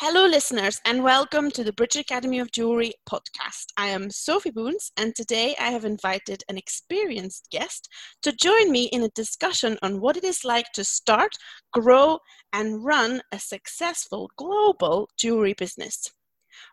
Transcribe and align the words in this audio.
Hello, 0.00 0.26
listeners, 0.26 0.78
and 0.84 1.02
welcome 1.02 1.50
to 1.50 1.64
the 1.64 1.72
British 1.72 2.02
Academy 2.02 2.38
of 2.38 2.52
Jewelry 2.52 2.92
podcast. 3.08 3.68
I 3.78 3.86
am 3.86 4.10
Sophie 4.10 4.50
Boons, 4.50 4.92
and 4.98 5.14
today 5.14 5.56
I 5.58 5.70
have 5.70 5.86
invited 5.86 6.44
an 6.50 6.58
experienced 6.58 7.48
guest 7.50 7.88
to 8.20 8.30
join 8.32 8.70
me 8.70 8.90
in 8.92 9.02
a 9.04 9.08
discussion 9.08 9.78
on 9.80 10.02
what 10.02 10.18
it 10.18 10.22
is 10.22 10.44
like 10.44 10.70
to 10.74 10.84
start, 10.84 11.32
grow, 11.72 12.18
and 12.52 12.84
run 12.84 13.22
a 13.32 13.38
successful 13.38 14.30
global 14.36 15.08
jewelry 15.16 15.54
business. 15.54 16.12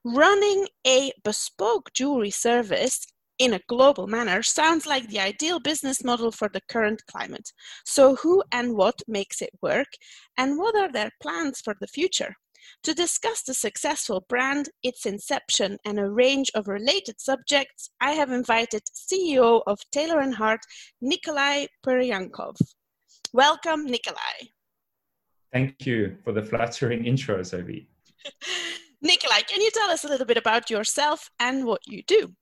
Running 0.04 0.68
a 0.86 1.14
bespoke 1.24 1.94
jewelry 1.94 2.30
service 2.30 3.08
in 3.40 3.54
a 3.54 3.62
global 3.70 4.06
manner 4.06 4.44
sounds 4.44 4.86
like 4.86 5.08
the 5.08 5.22
ideal 5.22 5.62
business 5.62 6.04
model 6.04 6.34
for 6.34 6.50
the 6.50 6.62
current 6.68 7.02
climate. 7.10 7.54
So, 7.86 8.18
who 8.18 8.44
and 8.52 8.76
what 8.76 9.02
makes 9.08 9.42
it 9.42 9.52
work, 9.62 9.88
and 10.38 10.58
what 10.58 10.76
are 10.76 10.92
their 10.92 11.12
plans 11.22 11.62
for 11.62 11.74
the 11.80 11.88
future? 11.88 12.36
To 12.84 12.94
discuss 12.94 13.44
the 13.44 13.54
successful 13.54 14.26
brand, 14.28 14.70
its 14.84 15.06
inception, 15.06 15.78
and 15.86 16.00
a 16.00 16.10
range 16.10 16.52
of 16.56 16.68
related 16.68 17.20
subjects, 17.20 17.90
I 18.02 18.12
have 18.12 18.32
invited 18.32 18.84
CEO 18.94 19.62
of 19.68 19.80
Taylor 19.92 20.20
and 20.20 20.36
Hart, 20.36 20.62
Nikolai 21.02 21.68
Peryankov. 21.86 22.58
Welcome, 23.34 23.86
Nikolai. 23.86 24.50
Thank 25.52 25.86
you 25.86 26.18
for 26.24 26.34
the 26.34 26.44
flattering 26.44 27.06
intro, 27.06 27.42
Sophie. 27.44 27.88
Nikolai, 29.02 29.42
can 29.42 29.62
you 29.62 29.70
tell 29.72 29.90
us 29.90 30.04
a 30.04 30.08
little 30.08 30.26
bit 30.26 30.38
about 30.38 30.70
yourself 30.70 31.30
and 31.40 31.66
what 31.66 31.82
you 31.86 32.04
do? 32.04 32.34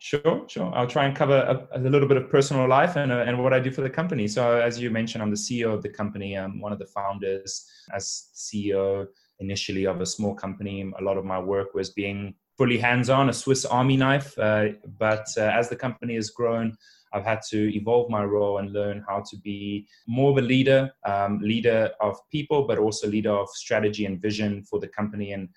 Sure, 0.00 0.44
sure. 0.46 0.72
I'll 0.74 0.86
try 0.86 1.06
and 1.06 1.16
cover 1.16 1.68
a, 1.72 1.76
a 1.76 1.80
little 1.80 2.06
bit 2.06 2.16
of 2.16 2.30
personal 2.30 2.68
life 2.68 2.94
and, 2.94 3.10
uh, 3.10 3.24
and 3.26 3.42
what 3.42 3.52
I 3.52 3.58
do 3.58 3.72
for 3.72 3.80
the 3.80 3.90
company. 3.90 4.28
So, 4.28 4.56
as 4.60 4.80
you 4.80 4.90
mentioned, 4.90 5.22
I'm 5.22 5.30
the 5.30 5.36
CEO 5.36 5.74
of 5.74 5.82
the 5.82 5.88
company. 5.88 6.34
I'm 6.34 6.60
one 6.60 6.72
of 6.72 6.78
the 6.78 6.86
founders. 6.86 7.66
As 7.92 8.28
CEO 8.32 9.06
initially 9.40 9.86
of 9.86 10.00
a 10.00 10.06
small 10.06 10.34
company, 10.34 10.88
a 10.98 11.02
lot 11.02 11.16
of 11.16 11.24
my 11.24 11.40
work 11.40 11.74
was 11.74 11.90
being 11.90 12.34
fully 12.56 12.78
hands-on, 12.78 13.28
a 13.28 13.32
Swiss 13.32 13.64
Army 13.64 13.96
knife. 13.96 14.38
Uh, 14.38 14.68
but 14.98 15.26
uh, 15.36 15.42
as 15.42 15.68
the 15.68 15.76
company 15.76 16.14
has 16.14 16.30
grown, 16.30 16.76
I've 17.12 17.24
had 17.24 17.40
to 17.50 17.74
evolve 17.74 18.08
my 18.08 18.22
role 18.22 18.58
and 18.58 18.72
learn 18.72 19.04
how 19.08 19.24
to 19.28 19.36
be 19.38 19.88
more 20.06 20.30
of 20.30 20.38
a 20.38 20.42
leader, 20.42 20.92
um, 21.06 21.40
leader 21.40 21.90
of 22.00 22.16
people, 22.30 22.68
but 22.68 22.78
also 22.78 23.08
leader 23.08 23.32
of 23.32 23.48
strategy 23.48 24.04
and 24.06 24.20
vision 24.20 24.62
for 24.62 24.78
the 24.78 24.88
company, 24.88 25.32
and 25.32 25.48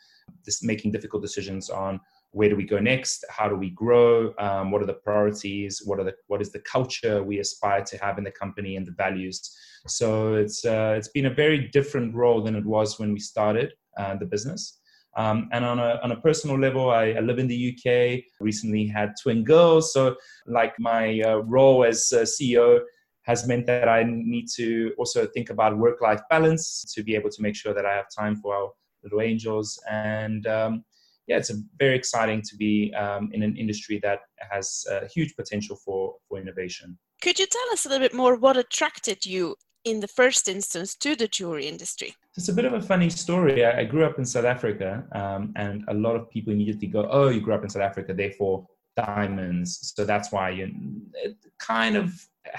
making 0.64 0.92
difficult 0.92 1.22
decisions 1.22 1.70
on 1.70 2.00
where 2.32 2.50
do 2.50 2.56
we 2.56 2.64
go 2.64 2.80
next? 2.80 3.26
How 3.30 3.50
do 3.50 3.56
we 3.56 3.70
grow? 3.72 4.34
Um, 4.40 4.72
what 4.72 4.82
are 4.82 4.86
the 4.86 4.94
priorities? 4.94 5.82
What 5.86 6.00
are 6.00 6.04
the 6.04 6.16
what 6.28 6.42
is 6.42 6.52
the 6.52 6.60
culture 6.60 7.24
we 7.24 7.40
aspire 7.40 7.84
to 7.84 7.98
have 7.98 8.18
in 8.18 8.24
the 8.24 8.32
company 8.32 8.78
and 8.78 8.86
the 8.86 8.94
values? 8.94 9.56
So 9.88 10.36
it's 10.36 10.64
uh, 10.66 10.96
it's 10.98 11.10
been 11.10 11.26
a 11.26 11.34
very 11.34 11.68
different 11.70 12.16
role 12.16 12.42
than 12.42 12.56
it 12.56 12.66
was 12.66 13.00
when 13.00 13.14
we 13.14 13.20
started 13.20 13.74
uh, 13.98 14.16
the 14.16 14.26
business. 14.26 14.78
Um, 15.18 15.50
and 15.52 15.66
on 15.66 15.78
a, 15.78 16.00
on 16.04 16.14
a 16.14 16.22
personal 16.22 16.58
level 16.58 16.90
I, 16.90 17.08
I, 17.08 17.20
live 17.20 17.38
in 17.38 17.46
the 17.46 17.76
uk 17.76 18.24
recently 18.40 18.88
had 18.88 19.12
twin 19.22 19.44
girls. 19.44 19.92
So 19.92 20.16
like 20.48 20.74
my 20.80 21.20
uh, 21.20 21.40
role 21.40 21.84
as 21.84 22.08
ceo 22.14 22.80
has 23.24 23.46
meant 23.46 23.66
that 23.66 23.90
i 23.90 24.04
need 24.08 24.48
to 24.56 24.94
also 24.98 25.28
think 25.28 25.50
about 25.50 25.78
work-life 25.78 26.22
balance 26.30 26.86
to 26.94 27.04
be 27.04 27.14
able 27.14 27.30
to 27.30 27.42
make 27.42 27.58
sure 27.58 27.74
that 27.74 27.86
i 27.86 27.94
have 27.94 28.06
time 28.18 28.38
for 28.38 28.56
our 28.56 28.72
little 29.04 29.22
angels. 29.22 29.82
And 29.90 30.46
um, 30.48 30.84
yeah, 31.32 31.38
it's 31.38 31.52
very 31.80 31.96
exciting 31.96 32.42
to 32.42 32.58
be 32.58 32.94
um, 32.94 33.30
in 33.32 33.42
an 33.42 33.56
industry 33.56 34.00
that 34.04 34.20
has 34.50 34.86
a 34.92 35.08
huge 35.08 35.34
potential 35.38 35.78
for, 35.78 36.16
for 36.28 36.38
innovation. 36.38 36.98
Could 37.22 37.40
you 37.40 37.46
tell 37.46 37.70
us 37.72 37.86
a 37.86 37.90
little 37.90 38.06
bit 38.06 38.14
more 38.14 38.36
what 38.36 38.58
attracted 38.58 39.26
you 39.26 39.56
in 39.86 40.02
the 40.02 40.10
first 40.10 40.50
instance 40.50 40.94
to 40.96 41.16
the 41.16 41.30
jewelry 41.30 41.68
industry? 41.68 42.14
It's 42.36 42.50
a 42.50 42.54
bit 42.54 42.66
of 42.66 42.74
a 42.74 42.82
funny 42.82 43.10
story. 43.10 43.64
I, 43.66 43.80
I 43.80 43.84
grew 43.86 44.04
up 44.04 44.20
in 44.20 44.26
South 44.26 44.44
Africa, 44.44 45.06
um, 45.14 45.54
and 45.56 45.86
a 45.88 45.94
lot 45.94 46.18
of 46.18 46.30
people 46.30 46.52
immediately 46.52 46.90
go, 46.90 47.08
"Oh, 47.10 47.30
you 47.30 47.40
grew 47.40 47.54
up 47.54 47.64
in 47.64 47.70
South 47.70 47.88
Africa, 47.90 48.14
therefore 48.14 48.68
diamonds." 48.98 49.94
So 49.96 50.04
that's 50.04 50.32
why 50.34 50.50
you. 50.50 50.66
It 51.14 51.38
kind 51.60 51.96
of 51.96 52.12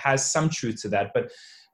has 0.07 0.21
some 0.33 0.49
truth 0.49 0.81
to 0.83 0.89
that, 0.89 1.13
but 1.13 1.31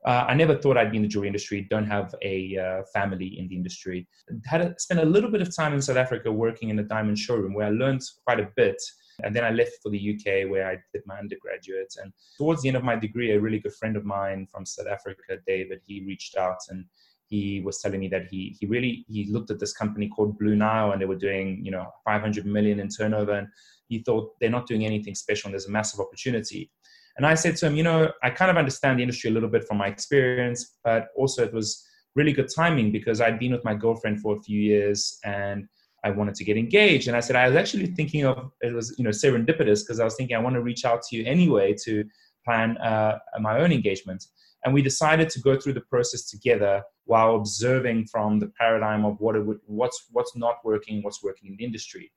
uh, 0.08 0.24
I 0.26 0.32
never 0.32 0.56
thought 0.56 0.78
I'd 0.78 0.90
be 0.90 0.96
in 0.96 1.02
the 1.02 1.08
jewelry 1.08 1.26
industry. 1.26 1.66
Don't 1.68 1.84
have 1.86 2.14
a 2.22 2.56
uh, 2.56 2.82
family 2.94 3.38
in 3.38 3.46
the 3.46 3.54
industry. 3.54 4.08
Had 4.46 4.62
a, 4.62 4.74
spent 4.78 5.00
a 5.00 5.04
little 5.04 5.30
bit 5.30 5.42
of 5.42 5.54
time 5.54 5.74
in 5.74 5.82
South 5.82 5.98
Africa 5.98 6.32
working 6.32 6.70
in 6.70 6.78
a 6.78 6.82
diamond 6.82 7.18
showroom 7.18 7.52
where 7.52 7.66
I 7.66 7.70
learned 7.70 8.00
quite 8.24 8.40
a 8.40 8.48
bit. 8.56 8.80
And 9.22 9.36
then 9.36 9.44
I 9.44 9.50
left 9.50 9.72
for 9.82 9.90
the 9.90 10.14
UK 10.14 10.50
where 10.50 10.66
I 10.66 10.78
did 10.94 11.02
my 11.04 11.18
undergraduate. 11.18 11.94
And 12.02 12.10
towards 12.38 12.62
the 12.62 12.68
end 12.68 12.78
of 12.78 12.84
my 12.84 12.96
degree, 12.96 13.32
a 13.32 13.40
really 13.40 13.58
good 13.58 13.74
friend 13.74 13.98
of 13.98 14.06
mine 14.06 14.46
from 14.50 14.64
South 14.64 14.86
Africa, 14.86 15.36
David, 15.46 15.82
he 15.84 16.02
reached 16.06 16.38
out 16.38 16.56
and 16.70 16.86
he 17.26 17.60
was 17.60 17.78
telling 17.82 18.00
me 18.00 18.08
that 18.08 18.28
he 18.30 18.56
he 18.58 18.64
really 18.64 19.04
he 19.10 19.26
looked 19.30 19.50
at 19.50 19.60
this 19.60 19.74
company 19.74 20.08
called 20.08 20.38
Blue 20.38 20.56
Nile 20.56 20.92
and 20.92 21.02
they 21.02 21.04
were 21.04 21.16
doing 21.16 21.62
you 21.62 21.70
know 21.70 21.86
500 22.06 22.46
million 22.46 22.80
in 22.80 22.88
turnover 22.88 23.32
and 23.32 23.48
he 23.90 23.98
thought 23.98 24.32
they're 24.40 24.48
not 24.48 24.66
doing 24.66 24.86
anything 24.86 25.14
special 25.14 25.48
and 25.48 25.52
there's 25.52 25.66
a 25.66 25.70
massive 25.70 26.00
opportunity 26.00 26.70
and 27.18 27.26
I 27.26 27.34
said 27.34 27.56
to 27.56 27.66
him, 27.66 27.74
you 27.74 27.82
know, 27.82 28.12
I 28.22 28.30
kind 28.30 28.48
of 28.48 28.56
understand 28.56 28.98
the 28.98 29.02
industry 29.02 29.28
a 29.28 29.32
little 29.32 29.48
bit 29.48 29.66
from 29.66 29.76
my 29.76 29.88
experience, 29.88 30.76
but 30.84 31.08
also 31.16 31.44
it 31.44 31.52
was 31.52 31.84
really 32.14 32.32
good 32.32 32.48
timing 32.54 32.92
because 32.92 33.20
I'd 33.20 33.40
been 33.40 33.50
with 33.50 33.64
my 33.64 33.74
girlfriend 33.74 34.20
for 34.20 34.36
a 34.36 34.40
few 34.40 34.60
years 34.60 35.18
and 35.24 35.68
I 36.04 36.10
wanted 36.10 36.36
to 36.36 36.44
get 36.44 36.56
engaged. 36.56 37.08
And 37.08 37.16
I 37.16 37.20
said, 37.20 37.34
I 37.34 37.48
was 37.48 37.56
actually 37.56 37.86
thinking 37.86 38.24
of 38.24 38.52
it 38.60 38.72
was, 38.72 38.94
you 38.98 39.04
know, 39.04 39.10
serendipitous 39.10 39.80
because 39.80 39.98
I 39.98 40.04
was 40.04 40.14
thinking 40.14 40.36
I 40.36 40.40
want 40.40 40.54
to 40.54 40.62
reach 40.62 40.84
out 40.84 41.02
to 41.02 41.16
you 41.16 41.24
anyway 41.24 41.74
to 41.84 42.04
plan 42.44 42.76
uh, 42.78 43.18
my 43.40 43.58
own 43.58 43.72
engagement. 43.72 44.24
And 44.64 44.72
we 44.72 44.80
decided 44.80 45.28
to 45.30 45.40
go 45.40 45.58
through 45.58 45.72
the 45.72 45.80
process 45.82 46.30
together 46.30 46.82
while 47.04 47.34
observing 47.34 48.06
from 48.06 48.38
the 48.38 48.52
paradigm 48.58 49.04
of 49.04 49.18
what 49.18 49.34
it 49.34 49.44
would, 49.44 49.58
what's 49.66 50.06
what's 50.12 50.36
not 50.36 50.56
working, 50.64 51.02
what's 51.02 51.22
working 51.22 51.50
in 51.50 51.56
the 51.56 51.64
industry. 51.64 52.12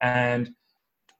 And 0.00 0.50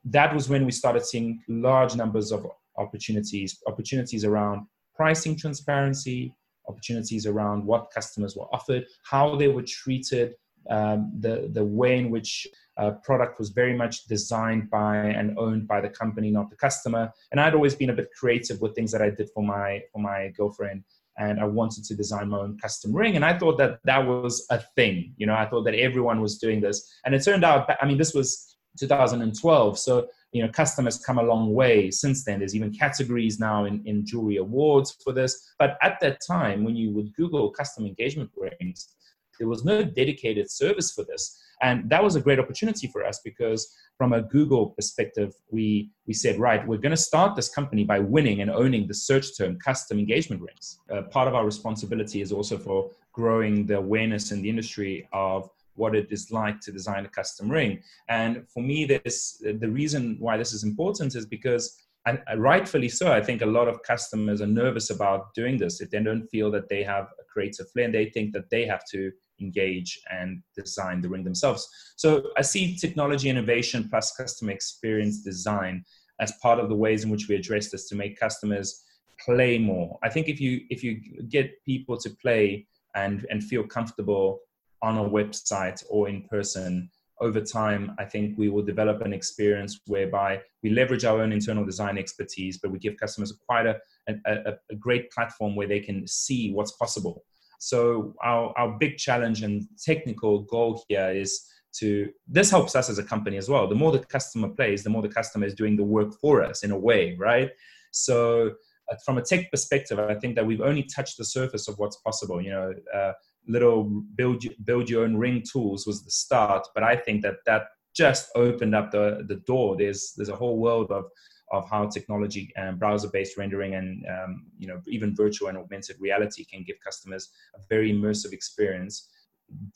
that 0.04 0.34
was 0.34 0.48
when 0.48 0.64
we 0.64 0.72
started 0.72 1.04
seeing 1.04 1.42
large 1.48 1.96
numbers 1.96 2.32
of 2.32 2.46
opportunities, 2.78 3.62
opportunities 3.66 4.24
around 4.24 4.66
pricing 4.94 5.36
transparency, 5.36 6.34
opportunities 6.68 7.26
around 7.26 7.64
what 7.64 7.90
customers 7.94 8.36
were 8.36 8.46
offered, 8.52 8.84
how 9.04 9.36
they 9.36 9.48
were 9.48 9.62
treated, 9.62 10.34
um, 10.70 11.12
the, 11.20 11.48
the 11.52 11.64
way 11.64 11.98
in 11.98 12.10
which 12.10 12.46
uh, 12.76 12.92
product 13.02 13.38
was 13.38 13.50
very 13.50 13.74
much 13.74 14.04
designed 14.04 14.68
by 14.70 14.96
and 14.96 15.38
owned 15.38 15.66
by 15.66 15.80
the 15.80 15.88
company, 15.88 16.30
not 16.30 16.50
the 16.50 16.56
customer. 16.56 17.10
And 17.30 17.40
I'd 17.40 17.54
always 17.54 17.74
been 17.74 17.90
a 17.90 17.94
bit 17.94 18.08
creative 18.18 18.60
with 18.60 18.74
things 18.74 18.92
that 18.92 19.00
I 19.02 19.10
did 19.10 19.30
for 19.32 19.42
my 19.42 19.82
for 19.92 20.00
my 20.00 20.32
girlfriend, 20.36 20.84
and 21.18 21.40
I 21.40 21.44
wanted 21.44 21.84
to 21.84 21.94
design 21.94 22.28
my 22.28 22.38
own 22.38 22.58
custom 22.58 22.94
ring. 22.94 23.16
And 23.16 23.24
I 23.24 23.38
thought 23.38 23.56
that 23.58 23.78
that 23.84 24.06
was 24.06 24.46
a 24.50 24.60
thing, 24.74 25.14
you 25.16 25.26
know. 25.26 25.34
I 25.34 25.46
thought 25.46 25.64
that 25.64 25.74
everyone 25.74 26.20
was 26.20 26.38
doing 26.38 26.60
this, 26.60 26.86
and 27.04 27.14
it 27.14 27.24
turned 27.24 27.44
out. 27.44 27.70
I 27.80 27.86
mean, 27.86 27.98
this 27.98 28.12
was 28.12 28.56
2012, 28.78 29.78
so 29.78 30.08
you 30.36 30.42
know 30.42 30.52
customers 30.62 30.98
come 30.98 31.18
a 31.18 31.22
long 31.22 31.54
way 31.54 31.90
since 31.90 32.24
then. 32.24 32.38
There's 32.40 32.54
even 32.54 32.72
categories 32.72 33.40
now 33.40 33.64
in, 33.64 33.82
in 33.86 34.04
jewelry 34.04 34.36
awards 34.36 34.96
for 35.02 35.12
this. 35.12 35.32
But 35.58 35.78
at 35.82 35.98
that 36.00 36.20
time 36.26 36.64
when 36.64 36.76
you 36.76 36.90
would 36.94 37.14
google 37.14 37.50
custom 37.50 37.86
engagement 37.86 38.30
rings 38.36 38.96
there 39.38 39.48
was 39.48 39.64
no 39.64 39.82
dedicated 39.82 40.50
service 40.50 40.92
for 40.92 41.04
this. 41.04 41.38
And 41.62 41.88
that 41.88 42.02
was 42.02 42.16
a 42.16 42.20
great 42.20 42.38
opportunity 42.38 42.86
for 42.86 43.04
us 43.04 43.20
because 43.24 43.74
from 43.96 44.12
a 44.12 44.22
google 44.22 44.66
perspective 44.70 45.32
we 45.50 45.90
we 46.06 46.12
said 46.12 46.38
right 46.38 46.66
we're 46.66 46.84
going 46.86 46.98
to 46.98 47.08
start 47.10 47.34
this 47.34 47.48
company 47.48 47.82
by 47.82 47.98
winning 47.98 48.42
and 48.42 48.50
owning 48.50 48.86
the 48.86 48.94
search 48.94 49.36
term 49.38 49.58
custom 49.58 49.98
engagement 49.98 50.42
rings. 50.42 50.78
Uh, 50.92 51.02
part 51.02 51.28
of 51.28 51.34
our 51.34 51.46
responsibility 51.46 52.20
is 52.20 52.30
also 52.30 52.58
for 52.58 52.90
growing 53.12 53.64
the 53.66 53.78
awareness 53.78 54.32
in 54.32 54.42
the 54.42 54.50
industry 54.50 55.08
of 55.14 55.48
what 55.76 55.94
it 55.94 56.08
is 56.10 56.30
like 56.30 56.60
to 56.60 56.72
design 56.72 57.06
a 57.06 57.08
custom 57.08 57.50
ring. 57.50 57.82
And 58.08 58.44
for 58.52 58.62
me, 58.62 58.84
this 58.84 59.42
the 59.42 59.70
reason 59.70 60.16
why 60.18 60.36
this 60.36 60.52
is 60.52 60.64
important 60.64 61.14
is 61.14 61.26
because 61.26 61.82
and 62.06 62.20
rightfully 62.36 62.88
so, 62.88 63.12
I 63.12 63.20
think 63.20 63.42
a 63.42 63.46
lot 63.46 63.66
of 63.66 63.82
customers 63.82 64.40
are 64.40 64.46
nervous 64.46 64.90
about 64.90 65.34
doing 65.34 65.58
this 65.58 65.80
if 65.80 65.90
they 65.90 66.00
don't 66.00 66.28
feel 66.28 66.52
that 66.52 66.68
they 66.68 66.84
have 66.84 67.06
a 67.20 67.24
creative 67.24 67.68
flair 67.72 67.86
and 67.86 67.94
they 67.94 68.10
think 68.10 68.32
that 68.32 68.48
they 68.48 68.64
have 68.64 68.84
to 68.92 69.10
engage 69.40 70.00
and 70.10 70.40
design 70.54 71.00
the 71.00 71.08
ring 71.08 71.24
themselves. 71.24 71.68
So 71.96 72.30
I 72.36 72.42
see 72.42 72.76
technology 72.76 73.28
innovation 73.28 73.88
plus 73.90 74.12
customer 74.12 74.52
experience 74.52 75.22
design 75.22 75.84
as 76.20 76.32
part 76.40 76.60
of 76.60 76.68
the 76.68 76.76
ways 76.76 77.02
in 77.02 77.10
which 77.10 77.28
we 77.28 77.34
address 77.34 77.70
this 77.70 77.88
to 77.88 77.96
make 77.96 78.18
customers 78.18 78.84
play 79.24 79.58
more. 79.58 79.98
I 80.04 80.08
think 80.08 80.28
if 80.28 80.40
you 80.40 80.60
if 80.70 80.84
you 80.84 81.00
get 81.28 81.64
people 81.64 81.96
to 81.98 82.10
play 82.22 82.66
and 82.94 83.26
and 83.30 83.42
feel 83.42 83.64
comfortable 83.64 84.40
on 84.86 84.98
a 84.98 85.10
website 85.18 85.82
or 85.90 86.08
in 86.08 86.22
person 86.22 86.88
over 87.20 87.40
time, 87.40 87.94
I 87.98 88.04
think 88.04 88.36
we 88.38 88.48
will 88.48 88.62
develop 88.62 89.00
an 89.00 89.12
experience 89.12 89.80
whereby 89.86 90.40
we 90.62 90.70
leverage 90.70 91.04
our 91.04 91.22
own 91.22 91.32
internal 91.32 91.64
design 91.64 91.96
expertise, 91.98 92.58
but 92.58 92.70
we 92.70 92.78
give 92.78 92.96
customers 92.98 93.32
quite 93.48 93.66
a, 93.66 93.76
a, 94.08 94.54
a, 94.70 94.74
great 94.76 95.10
platform 95.10 95.56
where 95.56 95.66
they 95.66 95.80
can 95.80 96.06
see 96.06 96.52
what's 96.52 96.72
possible. 96.72 97.24
So 97.58 98.14
our, 98.22 98.52
our 98.58 98.76
big 98.78 98.98
challenge 98.98 99.42
and 99.42 99.66
technical 99.82 100.40
goal 100.42 100.84
here 100.88 101.10
is 101.10 101.42
to, 101.78 102.10
this 102.28 102.50
helps 102.50 102.76
us 102.76 102.90
as 102.90 102.98
a 102.98 103.02
company 103.02 103.38
as 103.38 103.48
well. 103.48 103.66
The 103.66 103.74
more 103.74 103.92
the 103.92 104.00
customer 104.00 104.48
plays, 104.48 104.84
the 104.84 104.90
more 104.90 105.02
the 105.02 105.08
customer 105.08 105.46
is 105.46 105.54
doing 105.54 105.76
the 105.76 105.84
work 105.84 106.12
for 106.20 106.42
us 106.42 106.64
in 106.64 106.70
a 106.70 106.78
way, 106.78 107.16
right? 107.18 107.50
So 107.92 108.52
uh, 108.92 108.96
from 109.04 109.16
a 109.16 109.22
tech 109.22 109.50
perspective, 109.50 109.98
I 109.98 110.14
think 110.14 110.34
that 110.36 110.46
we've 110.46 110.60
only 110.60 110.82
touched 110.82 111.16
the 111.16 111.24
surface 111.24 111.66
of 111.66 111.78
what's 111.78 111.96
possible. 111.96 112.42
You 112.42 112.50
know, 112.50 112.74
uh, 112.94 113.12
little 113.48 113.84
build 114.14 114.44
build 114.64 114.88
your 114.88 115.04
own 115.04 115.16
ring 115.16 115.42
tools 115.50 115.86
was 115.86 116.04
the 116.04 116.10
start, 116.10 116.66
but 116.74 116.82
I 116.82 116.96
think 116.96 117.22
that 117.22 117.36
that 117.46 117.68
just 117.94 118.30
opened 118.34 118.74
up 118.74 118.90
the 118.90 119.24
the 119.28 119.36
door. 119.46 119.76
There's 119.76 120.12
there's 120.16 120.28
a 120.28 120.36
whole 120.36 120.58
world 120.58 120.90
of 120.90 121.06
of 121.52 121.68
how 121.70 121.86
technology 121.86 122.52
and 122.56 122.78
browser-based 122.78 123.36
rendering 123.36 123.74
and 123.74 124.04
um, 124.06 124.46
you 124.58 124.66
know 124.66 124.80
even 124.88 125.14
virtual 125.14 125.48
and 125.48 125.58
augmented 125.58 125.96
reality 126.00 126.44
can 126.44 126.62
give 126.64 126.76
customers 126.84 127.30
a 127.54 127.60
very 127.68 127.92
immersive 127.92 128.32
experience 128.32 129.08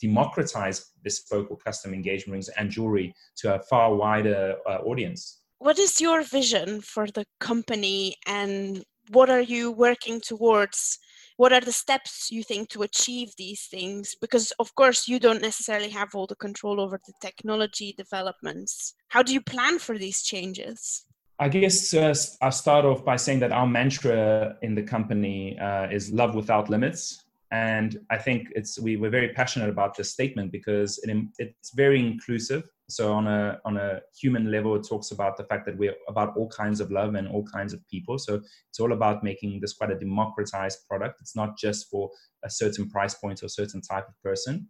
democratize 0.01 0.91
bespoke 1.05 1.49
or 1.49 1.57
custom 1.57 1.95
engagement 1.95 2.33
rings 2.33 2.49
and 2.49 2.71
jewelry 2.71 3.15
to 3.37 3.55
a 3.55 3.61
far 3.61 3.95
wider 3.95 4.57
uh, 4.69 4.79
audience 4.79 5.43
what 5.59 5.79
is 5.79 6.01
your 6.01 6.23
vision 6.23 6.81
for 6.81 7.07
the 7.07 7.25
company 7.39 8.17
and 8.27 8.83
what 9.11 9.31
are 9.31 9.41
you 9.41 9.71
working 9.71 10.21
towards 10.21 10.99
what 11.41 11.55
are 11.55 11.61
the 11.63 11.73
steps 11.73 12.31
you 12.31 12.43
think 12.43 12.69
to 12.69 12.83
achieve 12.83 13.31
these 13.39 13.63
things 13.75 14.15
because 14.21 14.51
of 14.59 14.75
course 14.75 15.09
you 15.09 15.19
don't 15.19 15.41
necessarily 15.41 15.89
have 15.89 16.15
all 16.15 16.27
the 16.27 16.43
control 16.47 16.79
over 16.79 17.01
the 17.07 17.15
technology 17.27 17.95
developments 17.97 18.95
how 19.09 19.23
do 19.23 19.33
you 19.33 19.41
plan 19.41 19.79
for 19.79 19.97
these 19.97 20.21
changes 20.23 21.07
I 21.39 21.49
guess 21.49 21.95
uh, 21.95 22.15
I'll 22.43 22.53
start 22.53 22.85
off 22.85 23.03
by 23.03 23.17
saying 23.17 23.41
that 23.41 23.51
our 23.51 23.67
mantra 23.67 24.57
in 24.61 24.75
the 24.75 24.83
company 24.83 25.59
uh, 25.59 25.89
is 25.89 26.13
love 26.13 26.35
without 26.35 26.69
limits. 26.69 27.25
And 27.51 27.99
I 28.11 28.19
think 28.19 28.49
it's 28.55 28.79
we, 28.79 28.99
we're 28.99 29.17
very 29.19 29.31
passionate 29.31 29.71
about 29.71 29.97
this 29.97 30.11
statement 30.11 30.53
because 30.53 30.99
it, 31.03 31.17
it's 31.39 31.71
very 31.71 31.99
inclusive. 31.99 32.65
So 32.91 33.13
on 33.13 33.27
a 33.27 33.59
on 33.65 33.77
a 33.77 34.01
human 34.21 34.51
level, 34.51 34.75
it 34.77 34.87
talks 34.89 35.11
about 35.11 35.37
the 35.37 35.45
fact 35.45 35.67
that 35.67 35.79
we're 35.79 35.95
about 36.09 36.37
all 36.37 36.49
kinds 36.49 36.81
of 36.81 36.91
love 36.91 37.15
and 37.15 37.29
all 37.29 37.45
kinds 37.45 37.73
of 37.73 37.87
people. 37.89 38.19
So 38.19 38.41
it's 38.69 38.81
all 38.81 38.93
about 38.93 39.25
making 39.25 39.61
this 39.61 39.75
quite 39.75 39.91
a 39.91 39.99
democratized 39.99 40.79
product. 40.89 41.21
It's 41.21 41.37
not 41.37 41.57
just 41.59 41.89
for 41.91 42.11
a 42.45 42.51
certain 42.51 42.89
price 42.89 43.15
point 43.15 43.43
or 43.43 43.49
certain 43.49 43.81
type 43.81 44.09
of 44.09 44.15
person. 44.23 44.69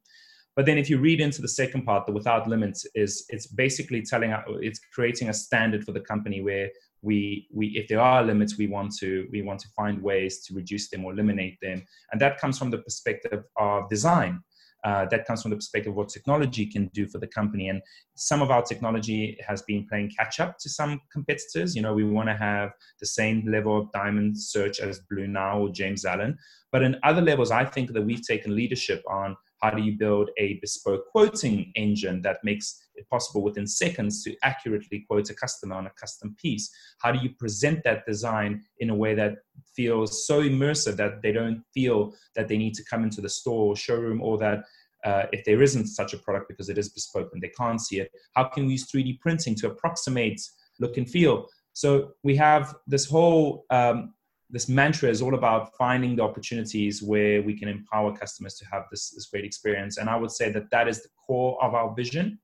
But 0.57 0.67
then 0.67 0.79
if 0.79 0.91
you 0.91 0.99
read 0.99 1.21
into 1.21 1.41
the 1.41 1.49
second 1.49 1.85
part, 1.85 2.07
the 2.07 2.13
without 2.13 2.49
limits 2.49 2.87
is 2.95 3.25
it's 3.29 3.47
basically 3.47 4.03
telling 4.03 4.35
it's 4.61 4.81
creating 4.93 5.29
a 5.29 5.35
standard 5.35 5.85
for 5.85 5.93
the 5.93 6.01
company 6.01 6.41
where 6.41 6.71
we 7.03 7.47
we 7.53 7.69
if 7.69 7.89
there 7.89 8.01
are 8.01 8.23
limits 8.23 8.59
we 8.59 8.67
want 8.67 8.95
to 8.97 9.27
we 9.33 9.43
want 9.43 9.59
to 9.61 9.69
find 9.69 10.03
ways 10.03 10.45
to 10.45 10.55
reduce 10.55 10.91
them 10.91 11.05
or 11.05 11.13
eliminate 11.13 11.57
them 11.63 11.83
and 12.13 12.21
that 12.21 12.39
comes 12.39 12.59
from 12.59 12.71
the 12.71 12.79
perspective 12.79 13.43
of 13.59 13.89
design 13.89 14.43
uh, 14.85 15.07
that 15.11 15.27
comes 15.27 15.43
from 15.43 15.51
the 15.51 15.57
perspective 15.57 15.91
of 15.91 15.97
what 15.97 16.09
technology 16.09 16.67
can 16.67 16.89
do 16.95 17.07
for 17.07 17.19
the 17.19 17.27
company. 17.27 17.69
And 17.69 17.83
some 18.15 18.43
of 18.43 18.51
our 18.51 18.63
technology 18.63 19.39
has 19.47 19.63
been 19.63 19.87
playing 19.89 20.13
catch 20.19 20.41
up 20.41 20.59
to 20.61 20.69
some 20.69 21.01
competitors. 21.13 21.77
You 21.77 21.83
know, 21.83 21.95
we 21.95 22.05
want 22.05 22.29
to 22.29 22.37
have 22.37 22.71
the 22.99 23.07
same 23.07 23.47
level 23.51 23.79
of 23.79 23.93
diamond 23.93 24.41
search 24.41 24.81
as 24.81 25.01
Blue 25.11 25.27
Nile 25.27 25.61
or 25.61 25.69
James 25.71 26.05
Allen. 26.05 26.39
But 26.73 26.83
in 26.83 26.97
other 27.03 27.23
levels, 27.23 27.51
I 27.51 27.65
think 27.65 27.93
that 27.93 28.03
we've 28.03 28.27
taken 28.27 28.55
leadership 28.55 29.03
on 29.09 29.37
how 29.61 29.71
do 29.71 29.83
you 29.83 29.97
build 29.99 30.31
a 30.39 30.59
bespoke 30.61 31.07
quoting 31.11 31.73
engine 31.75 32.23
that 32.23 32.39
makes 32.43 32.83
it 32.95 33.09
possible 33.09 33.43
within 33.43 33.67
seconds 33.67 34.25
to 34.25 34.35
accurately 34.43 35.05
quote 35.09 35.31
a 35.31 35.35
customer 35.35 35.77
on 35.77 35.87
a 35.87 35.91
custom 35.91 36.35
piece? 36.41 36.71
How 36.99 37.13
do 37.13 37.19
you 37.19 37.31
present 37.39 37.83
that 37.85 38.07
design 38.07 38.65
in 38.79 38.91
a 38.91 38.95
way 38.95 39.15
that 39.15 39.37
feels 39.77 40.27
so 40.27 40.43
immersive 40.43 40.97
that 40.97 41.23
they 41.23 41.33
don't 41.33 41.63
feel 41.75 42.15
that 42.35 42.49
they 42.49 42.57
need 42.57 42.75
to 42.75 42.85
come 42.85 43.05
into 43.05 43.21
the 43.21 43.29
store 43.29 43.67
or 43.67 43.77
showroom 43.77 44.23
or 44.23 44.39
that 44.39 44.65
uh, 45.05 45.25
if 45.33 45.45
there 45.45 45.63
isn't 45.63 45.87
such 45.87 46.13
a 46.13 46.19
product 46.19 46.49
because 46.49 46.69
it 46.69 46.79
is 46.79 46.91
bespoke 46.91 47.31
and 47.33 47.43
they 47.43 47.53
can't 47.57 47.81
see 47.81 48.01
it, 48.01 48.11
how 48.35 48.45
can 48.45 48.67
we 48.67 48.73
use 48.73 48.91
3D 48.91 49.21
printing 49.21 49.55
to 49.57 49.69
approximate 49.69 50.41
look 50.79 50.97
and 50.97 51.09
feel? 51.09 51.47
So 51.73 52.13
we 52.23 52.37
have 52.37 52.75
this 52.87 53.07
whole 53.07 53.65
um, 53.71 54.15
this 54.53 54.69
mantra 54.69 55.09
is 55.09 55.23
all 55.23 55.35
about 55.35 55.77
finding 55.77 56.17
the 56.17 56.23
opportunities 56.23 57.03
where 57.03 57.43
we 57.43 57.59
can 57.59 57.69
empower 57.69 58.17
customers 58.17 58.55
to 58.57 58.65
have 58.73 58.85
this, 58.91 59.11
this 59.11 59.27
great 59.27 59.45
experience. 59.45 59.99
And 59.99 60.09
I 60.09 60.17
would 60.17 60.31
say 60.31 60.51
that 60.51 60.71
that 60.71 60.89
is 60.89 61.03
the 61.03 61.09
core 61.27 61.63
of 61.63 61.75
our 61.75 61.95
vision. 61.95 62.39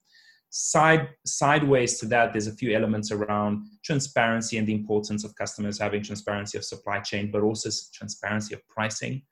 Side 0.51 1.09
sideways 1.27 1.99
to 1.99 2.07
that, 2.07 2.33
there's 2.33 2.47
a 2.47 2.55
few 2.55 2.75
elements 2.75 3.11
around 3.11 3.67
transparency 3.85 4.59
and 4.59 4.67
the 4.67 4.75
importance 4.75 5.25
of 5.25 5.35
customers 5.35 5.79
having 5.79 6.03
transparency 6.03 6.57
of 6.57 6.65
supply 6.65 7.01
chain, 7.01 7.31
but 7.31 7.43
also 7.43 7.69
transparency 7.93 8.55
of 8.55 8.67
pricing. 8.69 9.23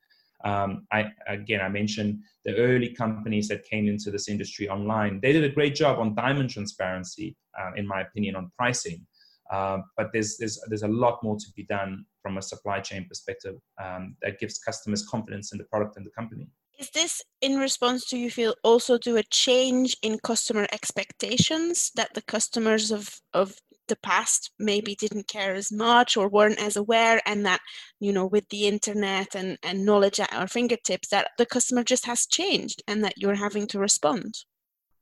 Um, 0.44 0.86
I 0.92 1.06
again, 1.26 1.62
I 1.62 1.68
mentioned 1.68 2.18
the 2.44 2.54
early 2.56 2.90
companies 2.90 3.48
that 3.48 3.64
came 3.64 3.88
into 3.88 4.10
this 4.10 4.28
industry 4.28 4.68
online. 4.68 5.20
They 5.22 5.32
did 5.32 5.44
a 5.44 5.48
great 5.48 5.74
job 5.74 5.98
on 5.98 6.14
diamond 6.14 6.50
transparency, 6.50 7.36
uh, 7.58 7.70
in 7.76 7.86
my 7.86 8.02
opinion, 8.02 8.36
on 8.36 8.50
pricing. 8.58 9.06
Uh, 9.50 9.78
but 9.96 10.08
there's, 10.12 10.36
there's, 10.36 10.60
there's 10.68 10.82
a 10.82 10.88
lot 10.88 11.22
more 11.22 11.36
to 11.36 11.46
be 11.54 11.64
done 11.64 12.04
from 12.24 12.38
a 12.38 12.42
supply 12.42 12.80
chain 12.80 13.06
perspective 13.06 13.56
um, 13.84 14.16
that 14.22 14.40
gives 14.40 14.58
customers 14.58 15.06
confidence 15.06 15.52
in 15.52 15.58
the 15.58 15.64
product 15.64 15.98
and 15.98 16.06
the 16.06 16.10
company. 16.10 16.48
Is 16.80 16.90
this 16.90 17.22
in 17.42 17.58
response 17.58 18.06
to 18.06 18.16
you 18.16 18.30
feel 18.30 18.54
also 18.64 18.96
to 18.98 19.16
a 19.16 19.22
change 19.24 19.94
in 20.02 20.18
customer 20.18 20.66
expectations 20.72 21.92
that 21.96 22.14
the 22.14 22.22
customers 22.22 22.90
of, 22.90 23.20
of 23.34 23.54
the 23.88 23.96
past 23.96 24.50
maybe 24.58 24.94
didn't 24.94 25.28
care 25.28 25.54
as 25.54 25.70
much 25.70 26.16
or 26.16 26.28
weren't 26.28 26.58
as 26.58 26.76
aware 26.76 27.20
and 27.26 27.44
that 27.44 27.60
you 28.00 28.12
know 28.12 28.26
with 28.26 28.48
the 28.48 28.66
internet 28.66 29.34
and, 29.34 29.58
and 29.62 29.84
knowledge 29.84 30.18
at 30.18 30.32
our 30.32 30.48
fingertips 30.48 31.08
that 31.08 31.28
the 31.36 31.46
customer 31.46 31.84
just 31.84 32.06
has 32.06 32.26
changed 32.26 32.82
and 32.88 33.04
that 33.04 33.18
you're 33.18 33.34
having 33.34 33.66
to 33.66 33.78
respond 33.78 34.34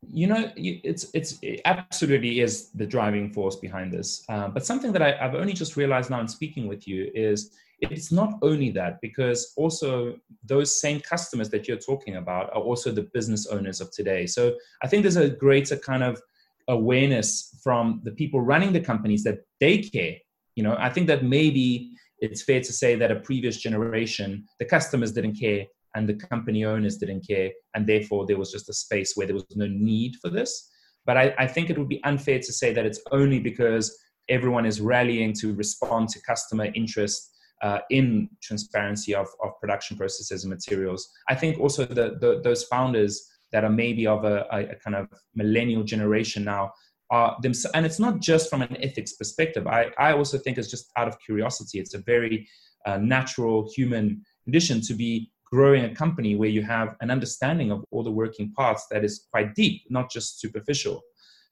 you 0.09 0.27
know 0.27 0.51
it's 0.57 1.07
it's 1.15 1.39
it 1.43 1.61
absolutely 1.65 2.41
is 2.41 2.71
the 2.71 2.87
driving 2.87 3.33
force 3.33 3.57
behind 3.57 3.93
this. 3.93 4.25
Uh, 4.29 4.49
but 4.49 4.67
something 4.67 4.93
that 4.93 5.03
I, 5.03 5.13
have 5.13 5.35
only 5.35 5.53
just 5.53 5.77
realized 5.77 6.11
now 6.11 6.21
in 6.21 6.29
speaking 6.29 6.67
with 6.67 6.89
you 6.89 7.11
is 7.15 7.53
it's 7.81 8.13
not 8.13 8.39
only 8.43 8.71
that 8.71 9.01
because 9.01 9.53
also 9.57 10.17
those 10.45 10.81
same 10.81 11.01
customers 11.01 11.51
that 11.51 11.67
you're 11.67 11.77
talking 11.79 12.17
about 12.17 12.49
are 12.51 12.63
also 12.63 12.91
the 12.93 13.09
business 13.15 13.47
owners 13.47 13.81
of 13.81 13.91
today. 13.93 14.27
So 14.27 14.57
i 14.83 14.89
think 14.89 15.03
there's 15.03 15.17
a 15.17 15.31
greater 15.31 15.77
kind 15.77 16.03
of 16.03 16.21
awareness 16.69 17.59
from 17.63 18.01
the 18.05 18.13
people 18.13 18.41
running 18.41 18.73
the 18.73 18.81
companies 18.81 19.25
that 19.25 19.39
they 19.61 19.79
care. 19.79 20.17
You 20.57 20.65
know 20.65 20.77
i 20.79 20.91
think 20.91 21.07
that 21.07 21.25
maybe 21.25 21.93
it's 22.19 22.43
fair 22.43 22.61
to 22.61 22.73
say 22.73 22.95
that 22.97 23.11
a 23.11 23.17
previous 23.17 23.57
generation 23.57 24.47
the 24.59 24.65
customers 24.65 25.13
didn't 25.13 25.35
care 25.35 25.67
and 25.95 26.09
the 26.09 26.15
company 26.15 26.65
owners 26.65 26.97
didn't 26.97 27.27
care 27.27 27.51
and 27.75 27.87
therefore 27.87 28.27
there 28.27 28.39
was 28.39 28.51
just 28.51 28.69
a 28.69 28.73
space 28.73 29.13
where 29.15 29.27
there 29.27 29.35
was 29.35 29.45
no 29.55 29.67
need 29.67 30.17
for 30.21 30.31
this. 30.31 30.71
But 31.05 31.17
I, 31.17 31.35
I, 31.39 31.47
think 31.47 31.69
it 31.69 31.79
would 31.79 31.89
be 31.89 32.03
unfair 32.05 32.39
to 32.39 32.53
say 32.53 32.73
that 32.73 32.87
it's 32.87 33.01
only 33.11 33.41
because 33.41 33.97
everyone 34.29 34.65
is 34.65 34.81
rallying 34.81 35.33
to 35.41 35.53
respond 35.55 36.09
to 36.11 36.23
customer 36.23 36.69
interest 36.75 37.33
uh, 37.63 37.79
in 37.91 38.29
transparency 38.43 39.15
of, 39.15 39.27
of 39.43 39.51
production 39.61 39.97
processes 39.97 40.45
and 40.45 40.51
materials. 40.51 41.09
I 41.29 41.35
think 41.35 41.59
also 41.59 41.85
the, 41.85 42.17
the, 42.21 42.41
those 42.43 42.65
founders 42.65 43.29
that 43.53 43.65
are 43.65 43.71
maybe 43.71 44.07
of 44.07 44.25
a, 44.25 44.47
a, 44.51 44.77
kind 44.77 44.97
of 44.97 45.09
millennial 45.35 45.85
generation 45.85 46.45
now 46.45 46.73
are 47.11 47.37
them 47.43 47.53
and 47.75 47.85
it's 47.85 48.01
not 48.01 48.21
just 48.21 48.49
from 48.49 48.63
an 48.63 48.77
ethics 48.83 49.13
perspective. 49.13 49.67
I, 49.67 49.91
I 49.99 50.13
also 50.13 50.39
think 50.39 50.57
it's 50.57 50.71
just 50.71 50.91
out 50.97 51.09
of 51.09 51.19
curiosity. 51.21 51.79
It's 51.79 51.95
a 51.95 51.99
very 51.99 52.49
uh, 52.87 52.99
natural 52.99 53.71
human 53.75 54.23
condition 54.45 54.81
to 54.83 54.95
be 54.95 55.31
growing 55.53 55.85
a 55.85 55.95
company 55.95 56.35
where 56.35 56.49
you 56.49 56.63
have 56.63 56.97
an 57.01 57.11
understanding 57.11 57.71
of 57.71 57.85
all 57.91 58.03
the 58.03 58.11
working 58.11 58.53
parts 58.53 58.87
that 58.91 59.05
is 59.05 59.27
quite 59.31 59.55
deep, 59.55 59.83
not 59.91 60.11
just 60.11 60.41
superficial. 60.41 61.03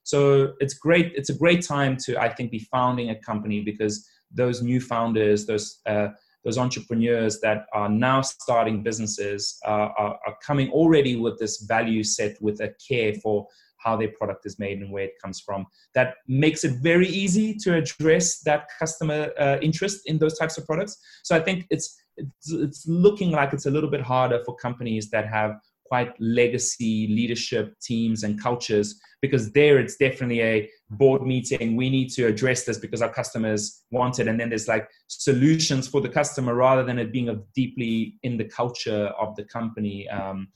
So 0.03 0.53
it's 0.59 0.73
great. 0.73 1.11
It's 1.15 1.29
a 1.29 1.37
great 1.37 1.61
time 1.65 1.95
to, 2.05 2.19
I 2.19 2.29
think, 2.29 2.49
be 2.49 2.67
founding 2.71 3.11
a 3.11 3.15
company 3.15 3.61
because 3.61 4.07
those 4.31 4.63
new 4.63 4.81
founders, 4.81 5.45
those 5.45 5.79
uh, 5.85 6.07
those 6.43 6.57
entrepreneurs 6.57 7.39
that 7.41 7.65
are 7.71 7.87
now 7.87 8.21
starting 8.21 8.81
businesses 8.81 9.59
uh, 9.63 9.89
are, 9.95 10.17
are 10.25 10.35
coming 10.43 10.71
already 10.71 11.15
with 11.15 11.37
this 11.37 11.61
value 11.61 12.03
set 12.03 12.35
with 12.41 12.59
a 12.61 12.73
care 12.87 13.13
for 13.21 13.45
how 13.77 13.95
their 13.95 14.09
product 14.17 14.45
is 14.45 14.57
made 14.57 14.79
and 14.79 14.91
where 14.91 15.03
it 15.03 15.13
comes 15.23 15.39
from. 15.39 15.65
That 15.93 16.15
makes 16.27 16.63
it 16.63 16.81
very 16.81 17.07
easy 17.07 17.55
to 17.63 17.75
address 17.75 18.39
that 18.41 18.67
customer 18.79 19.31
uh, 19.39 19.57
interest 19.61 20.01
in 20.05 20.17
those 20.17 20.37
types 20.37 20.57
of 20.57 20.65
products. 20.65 20.97
So 21.23 21.35
I 21.35 21.39
think 21.39 21.65
it's 21.69 22.00
it's, 22.17 22.51
it's 22.51 22.87
looking 22.87 23.31
like 23.31 23.53
it's 23.53 23.65
a 23.65 23.71
little 23.71 23.89
bit 23.89 24.01
harder 24.01 24.41
for 24.45 24.55
companies 24.55 25.09
that 25.09 25.27
have 25.27 25.55
quite 25.91 26.13
legacy 26.21 27.07
leadership 27.09 27.77
teams 27.81 28.23
and 28.23 28.41
cultures 28.41 28.97
because 29.21 29.51
there 29.51 29.77
it's 29.77 29.97
definitely 29.97 30.41
a 30.41 30.69
board 30.91 31.21
meeting. 31.21 31.75
We 31.75 31.89
need 31.89 32.09
to 32.11 32.27
address 32.27 32.63
this 32.63 32.77
because 32.77 33.01
our 33.01 33.11
customers 33.11 33.83
want 33.91 34.19
it. 34.19 34.29
And 34.29 34.39
then 34.39 34.47
there's 34.47 34.69
like 34.69 34.87
solutions 35.07 35.89
for 35.89 35.99
the 35.99 36.07
customer 36.07 36.55
rather 36.55 36.83
than 36.83 36.97
it 36.97 37.11
being 37.11 37.27
a 37.27 37.39
deeply 37.53 38.15
in 38.23 38.37
the 38.37 38.45
culture 38.45 39.07
of 39.19 39.35
the 39.35 39.43
company 39.43 40.07
um, 40.07 40.47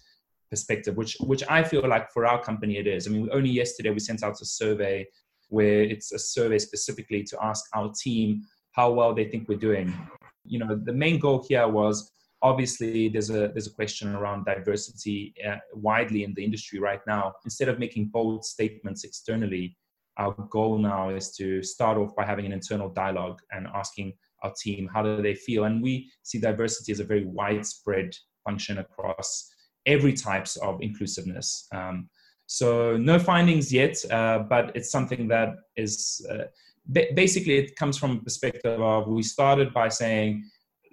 perspective 0.50 0.96
which 0.96 1.18
which 1.22 1.44
i 1.50 1.64
feel 1.64 1.86
like 1.88 2.10
for 2.12 2.26
our 2.26 2.42
company 2.42 2.78
it 2.78 2.88
is. 2.88 3.08
I 3.08 3.12
mean 3.12 3.28
only 3.34 3.50
yesterday 3.50 3.90
we 3.90 4.00
sent 4.00 4.24
out 4.24 4.40
a 4.42 4.46
survey 4.46 5.06
where 5.50 5.82
it's 5.82 6.12
a 6.14 6.20
survey 6.20 6.60
specifically 6.60 7.24
to 7.24 7.38
ask 7.44 7.66
our 7.74 7.92
team 7.92 8.44
how 8.72 8.92
well 8.92 9.14
they 9.14 9.26
think 9.26 9.50
we're 9.50 9.58
doing 9.58 9.94
you 10.46 10.60
know 10.60 10.80
the 10.84 10.94
main 10.94 11.20
goal 11.20 11.46
here 11.48 11.68
was 11.68 12.12
obviously 12.42 13.10
there's 13.10 13.30
a 13.30 13.50
there's 13.50 13.68
a 13.68 13.74
question 13.74 14.16
around 14.16 14.46
diversity 14.46 15.34
uh, 15.48 15.58
widely 15.74 16.24
in 16.24 16.34
the 16.36 16.44
industry 16.44 16.80
right 16.80 17.02
now 17.08 17.34
instead 17.44 17.70
of 17.70 17.80
making 17.80 18.06
bold 18.08 18.44
statements 18.46 19.04
externally 19.04 19.75
our 20.18 20.34
goal 20.50 20.78
now 20.78 21.10
is 21.10 21.36
to 21.36 21.62
start 21.62 21.98
off 21.98 22.16
by 22.16 22.25
having 22.25 22.46
an 22.46 22.54
internal 22.54 22.90
dialogue 22.90 23.40
and 23.52 23.68
asking 23.74 24.14
our 24.44 24.54
team 24.62 24.90
how 24.94 25.02
do 25.02 25.22
they 25.22 25.34
feel 25.34 25.66
and 25.66 25.82
we 25.82 26.10
see 26.24 26.40
diversity 26.40 26.92
as 26.92 27.00
a 27.00 27.04
very 27.04 27.25
widespread 27.25 28.16
function 28.46 28.78
across 28.78 29.50
every 29.86 30.14
types 30.14 30.56
of 30.58 30.82
inclusiveness. 30.82 31.68
Um, 31.74 32.10
so 32.48 32.96
no 32.98 33.18
findings 33.18 33.74
yet, 33.74 33.98
uh, 34.12 34.40
but 34.40 34.75
it's 34.75 34.92
something 34.92 35.28
that 35.30 35.50
is 35.75 36.25
uh, 36.30 36.46
basically 36.92 37.58
it 37.58 37.75
comes 37.75 37.98
from 37.98 38.12
a 38.18 38.20
perspective 38.22 38.82
of 38.82 39.08
we 39.08 39.24
started 39.24 39.74
by 39.74 39.89
saying 39.89 40.44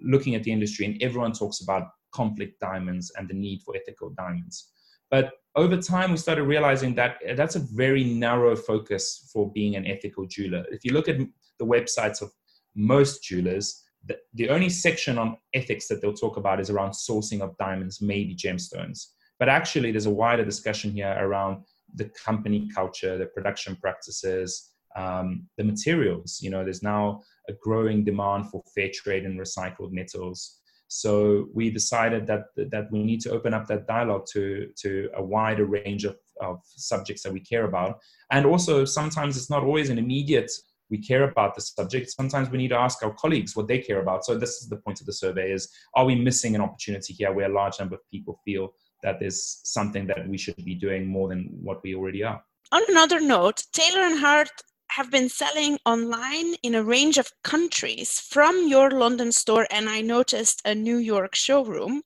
looking 0.02 0.34
at 0.34 0.42
the 0.42 0.52
industry 0.52 0.86
and 0.86 1.02
everyone 1.02 1.32
talks 1.32 1.60
about 1.60 1.88
conflict 2.12 2.60
diamonds 2.60 3.12
and 3.16 3.28
the 3.28 3.34
need 3.34 3.62
for 3.62 3.74
ethical 3.76 4.10
diamonds. 4.10 4.70
But 5.10 5.32
over 5.54 5.76
time, 5.76 6.10
we 6.10 6.16
started 6.16 6.44
realizing 6.44 6.94
that 6.94 7.18
uh, 7.28 7.34
that's 7.34 7.56
a 7.56 7.66
very 7.74 8.04
narrow 8.04 8.56
focus 8.56 9.28
for 9.32 9.52
being 9.52 9.76
an 9.76 9.86
ethical 9.86 10.26
jeweler. 10.26 10.64
If 10.70 10.84
you 10.84 10.94
look 10.94 11.08
at 11.08 11.18
the 11.58 11.66
websites 11.66 12.22
of 12.22 12.32
most 12.74 13.22
jewelers, 13.22 13.82
the, 14.06 14.16
the 14.34 14.48
only 14.48 14.70
section 14.70 15.18
on 15.18 15.36
ethics 15.52 15.86
that 15.88 16.00
they'll 16.00 16.14
talk 16.14 16.38
about 16.38 16.60
is 16.60 16.70
around 16.70 16.92
sourcing 16.92 17.42
of 17.42 17.56
diamonds, 17.58 18.00
maybe 18.00 18.34
gemstones. 18.34 19.08
But 19.38 19.50
actually, 19.50 19.92
there's 19.92 20.06
a 20.06 20.10
wider 20.10 20.44
discussion 20.44 20.92
here 20.92 21.14
around 21.20 21.64
the 21.94 22.10
company 22.24 22.70
culture, 22.74 23.18
the 23.18 23.26
production 23.26 23.76
practices, 23.76 24.71
um, 24.96 25.46
the 25.56 25.64
materials. 25.64 26.40
You 26.42 26.50
know, 26.50 26.64
there's 26.64 26.82
now 26.82 27.22
a 27.48 27.52
growing 27.52 28.04
demand 28.04 28.50
for 28.50 28.62
fair 28.74 28.90
trade 28.92 29.24
and 29.24 29.38
recycled 29.38 29.92
metals. 29.92 30.58
So 30.88 31.48
we 31.54 31.70
decided 31.70 32.26
that 32.26 32.44
that 32.56 32.92
we 32.92 33.02
need 33.02 33.20
to 33.22 33.30
open 33.30 33.54
up 33.54 33.66
that 33.68 33.86
dialogue 33.86 34.26
to 34.32 34.68
to 34.82 35.08
a 35.16 35.22
wider 35.22 35.64
range 35.64 36.04
of, 36.04 36.16
of 36.40 36.60
subjects 36.64 37.22
that 37.22 37.32
we 37.32 37.40
care 37.40 37.64
about, 37.64 37.98
and 38.30 38.44
also 38.44 38.84
sometimes 38.84 39.36
it's 39.36 39.48
not 39.48 39.64
always 39.64 39.88
an 39.88 39.98
immediate 39.98 40.50
we 40.90 40.98
care 40.98 41.24
about 41.24 41.54
the 41.54 41.62
subject. 41.62 42.10
Sometimes 42.10 42.50
we 42.50 42.58
need 42.58 42.68
to 42.68 42.78
ask 42.78 43.02
our 43.02 43.14
colleagues 43.14 43.56
what 43.56 43.66
they 43.66 43.78
care 43.78 44.02
about. 44.02 44.26
So 44.26 44.36
this 44.36 44.60
is 44.60 44.68
the 44.68 44.76
point 44.76 45.00
of 45.00 45.06
the 45.06 45.14
survey: 45.14 45.50
is 45.50 45.70
are 45.96 46.04
we 46.04 46.14
missing 46.14 46.54
an 46.54 46.60
opportunity 46.60 47.14
here 47.14 47.32
where 47.32 47.50
a 47.50 47.54
large 47.60 47.78
number 47.80 47.94
of 47.94 48.10
people 48.10 48.38
feel 48.44 48.74
that 49.02 49.18
there's 49.18 49.60
something 49.64 50.06
that 50.06 50.28
we 50.28 50.38
should 50.38 50.62
be 50.64 50.74
doing 50.74 51.06
more 51.06 51.28
than 51.28 51.48
what 51.62 51.82
we 51.82 51.94
already 51.94 52.22
are. 52.22 52.42
On 52.70 52.82
another 52.88 53.20
note, 53.20 53.64
Taylor 53.72 54.02
and 54.02 54.18
Hart 54.18 54.50
have 54.96 55.10
been 55.10 55.28
selling 55.28 55.78
online 55.86 56.54
in 56.62 56.74
a 56.74 56.84
range 56.84 57.16
of 57.16 57.32
countries 57.42 58.20
from 58.20 58.68
your 58.68 58.90
London 58.90 59.32
store, 59.32 59.66
and 59.70 59.88
I 59.88 60.02
noticed 60.02 60.60
a 60.66 60.74
New 60.74 60.98
York 60.98 61.34
showroom. 61.34 62.02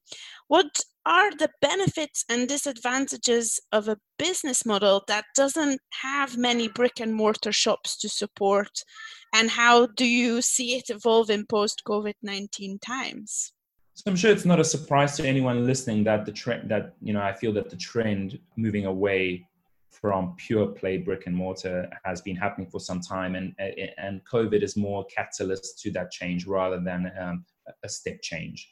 What 0.47 0.83
are 1.05 1.33
the 1.33 1.51
benefits 1.61 2.25
and 2.29 2.49
disadvantages 2.49 3.61
of 3.73 3.89
a 3.89 3.99
business 4.19 4.65
model 4.65 5.03
that 5.09 5.25
doesn't 5.35 5.81
have 6.01 6.37
many 6.37 6.69
brick 6.69 7.01
and 7.01 7.13
mortar 7.13 7.51
shops 7.51 7.97
to 7.99 8.09
support? 8.09 8.85
And 9.35 9.51
how 9.51 9.87
do 9.87 10.07
you 10.07 10.41
see 10.41 10.77
it 10.77 10.89
evolve 10.89 11.29
in 11.29 11.45
post 11.47 11.83
COVID 11.89 12.15
19 12.23 12.79
times? 12.79 13.53
So 13.95 14.05
I'm 14.07 14.17
sure 14.17 14.31
it's 14.31 14.45
not 14.45 14.61
a 14.61 14.65
surprise 14.65 15.17
to 15.17 15.27
anyone 15.27 15.67
listening 15.67 16.05
that 16.05 16.25
the 16.25 16.33
trend 16.33 16.71
that 16.71 16.95
you 17.03 17.13
know 17.13 17.23
I 17.23 17.33
feel 17.33 17.53
that 17.55 17.71
the 17.71 17.77
trend 17.77 18.39
moving 18.57 18.87
away 18.87 19.49
from 20.07 20.37
pure 20.37 20.69
play 20.69 20.99
brick 20.99 21.27
and 21.27 21.35
mortar 21.35 21.91
has 22.05 22.21
been 22.21 22.37
happening 22.37 22.71
for 22.71 22.79
some 22.79 23.01
time, 23.01 23.35
and 23.35 23.53
and 23.99 24.25
COVID 24.25 24.63
is 24.63 24.77
more 24.77 25.05
catalyst 25.07 25.81
to 25.81 25.91
that 25.91 26.13
change 26.13 26.47
rather 26.47 26.79
than 26.81 27.11
um, 27.21 27.45
a 27.83 27.89
step 27.89 28.23
change. 28.23 28.71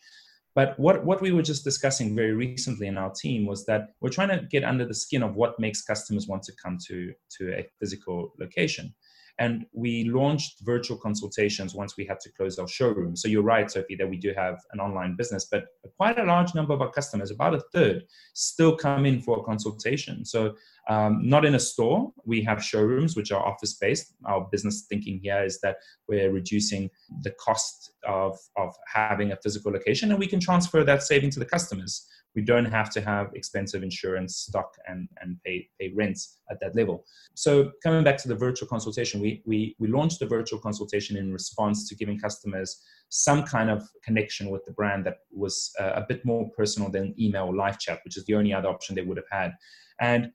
But 0.54 0.78
what, 0.78 1.04
what 1.04 1.20
we 1.20 1.32
were 1.32 1.42
just 1.42 1.64
discussing 1.64 2.14
very 2.14 2.34
recently 2.34 2.86
in 2.86 2.96
our 2.96 3.10
team 3.10 3.46
was 3.46 3.66
that 3.66 3.88
we're 4.00 4.10
trying 4.10 4.28
to 4.28 4.46
get 4.48 4.62
under 4.62 4.86
the 4.86 4.94
skin 4.94 5.24
of 5.24 5.34
what 5.34 5.58
makes 5.58 5.82
customers 5.82 6.28
want 6.28 6.44
to 6.44 6.52
come 6.62 6.78
to, 6.86 7.12
to 7.38 7.52
a 7.58 7.66
physical 7.80 8.32
location. 8.38 8.94
And 9.40 9.66
we 9.72 10.04
launched 10.04 10.60
virtual 10.62 10.96
consultations 10.96 11.74
once 11.74 11.96
we 11.96 12.06
had 12.06 12.20
to 12.20 12.30
close 12.30 12.56
our 12.60 12.68
showroom. 12.68 13.16
So 13.16 13.26
you're 13.26 13.42
right, 13.42 13.68
Sophie, 13.68 13.96
that 13.96 14.08
we 14.08 14.16
do 14.16 14.32
have 14.36 14.60
an 14.72 14.78
online 14.78 15.16
business, 15.16 15.48
but 15.50 15.64
quite 15.96 16.20
a 16.20 16.24
large 16.24 16.54
number 16.54 16.72
of 16.72 16.80
our 16.80 16.92
customers, 16.92 17.32
about 17.32 17.54
a 17.54 17.64
third, 17.74 18.04
still 18.34 18.76
come 18.76 19.06
in 19.06 19.20
for 19.20 19.40
a 19.40 19.42
consultation. 19.42 20.24
So 20.24 20.54
um, 20.88 21.20
not 21.22 21.44
in 21.44 21.54
a 21.54 21.60
store. 21.60 22.12
We 22.24 22.42
have 22.42 22.62
showrooms 22.62 23.16
which 23.16 23.32
are 23.32 23.44
office 23.44 23.74
based. 23.74 24.14
Our 24.26 24.46
business 24.50 24.86
thinking 24.88 25.20
here 25.22 25.42
is 25.42 25.60
that 25.60 25.76
we're 26.08 26.32
reducing 26.32 26.90
the 27.22 27.32
cost 27.32 27.92
of, 28.06 28.38
of 28.56 28.74
having 28.92 29.32
a 29.32 29.36
physical 29.36 29.72
location 29.72 30.10
and 30.10 30.18
we 30.18 30.26
can 30.26 30.40
transfer 30.40 30.84
that 30.84 31.02
saving 31.02 31.30
to 31.30 31.38
the 31.38 31.46
customers 31.46 32.06
we 32.34 32.42
don't 32.42 32.64
have 32.64 32.90
to 32.90 33.00
have 33.00 33.30
expensive 33.34 33.82
insurance 33.82 34.36
stock 34.36 34.74
and, 34.86 35.08
and 35.20 35.36
pay, 35.44 35.68
pay 35.80 35.92
rents 35.94 36.38
at 36.50 36.58
that 36.60 36.74
level. 36.74 37.04
So 37.34 37.70
coming 37.82 38.02
back 38.02 38.18
to 38.18 38.28
the 38.28 38.34
virtual 38.34 38.68
consultation, 38.68 39.20
we, 39.20 39.42
we, 39.46 39.76
we 39.78 39.88
launched 39.88 40.18
the 40.18 40.26
virtual 40.26 40.58
consultation 40.58 41.16
in 41.16 41.32
response 41.32 41.88
to 41.88 41.94
giving 41.94 42.18
customers 42.18 42.82
some 43.08 43.44
kind 43.44 43.70
of 43.70 43.88
connection 44.02 44.50
with 44.50 44.64
the 44.64 44.72
brand 44.72 45.06
that 45.06 45.18
was 45.30 45.72
uh, 45.80 45.92
a 45.94 46.04
bit 46.08 46.24
more 46.24 46.50
personal 46.56 46.90
than 46.90 47.14
email 47.20 47.46
or 47.46 47.54
live 47.54 47.78
chat, 47.78 48.00
which 48.04 48.16
is 48.16 48.24
the 48.24 48.34
only 48.34 48.52
other 48.52 48.68
option 48.68 48.94
they 48.94 49.02
would 49.02 49.16
have 49.16 49.30
had. 49.30 49.52
And 50.00 50.32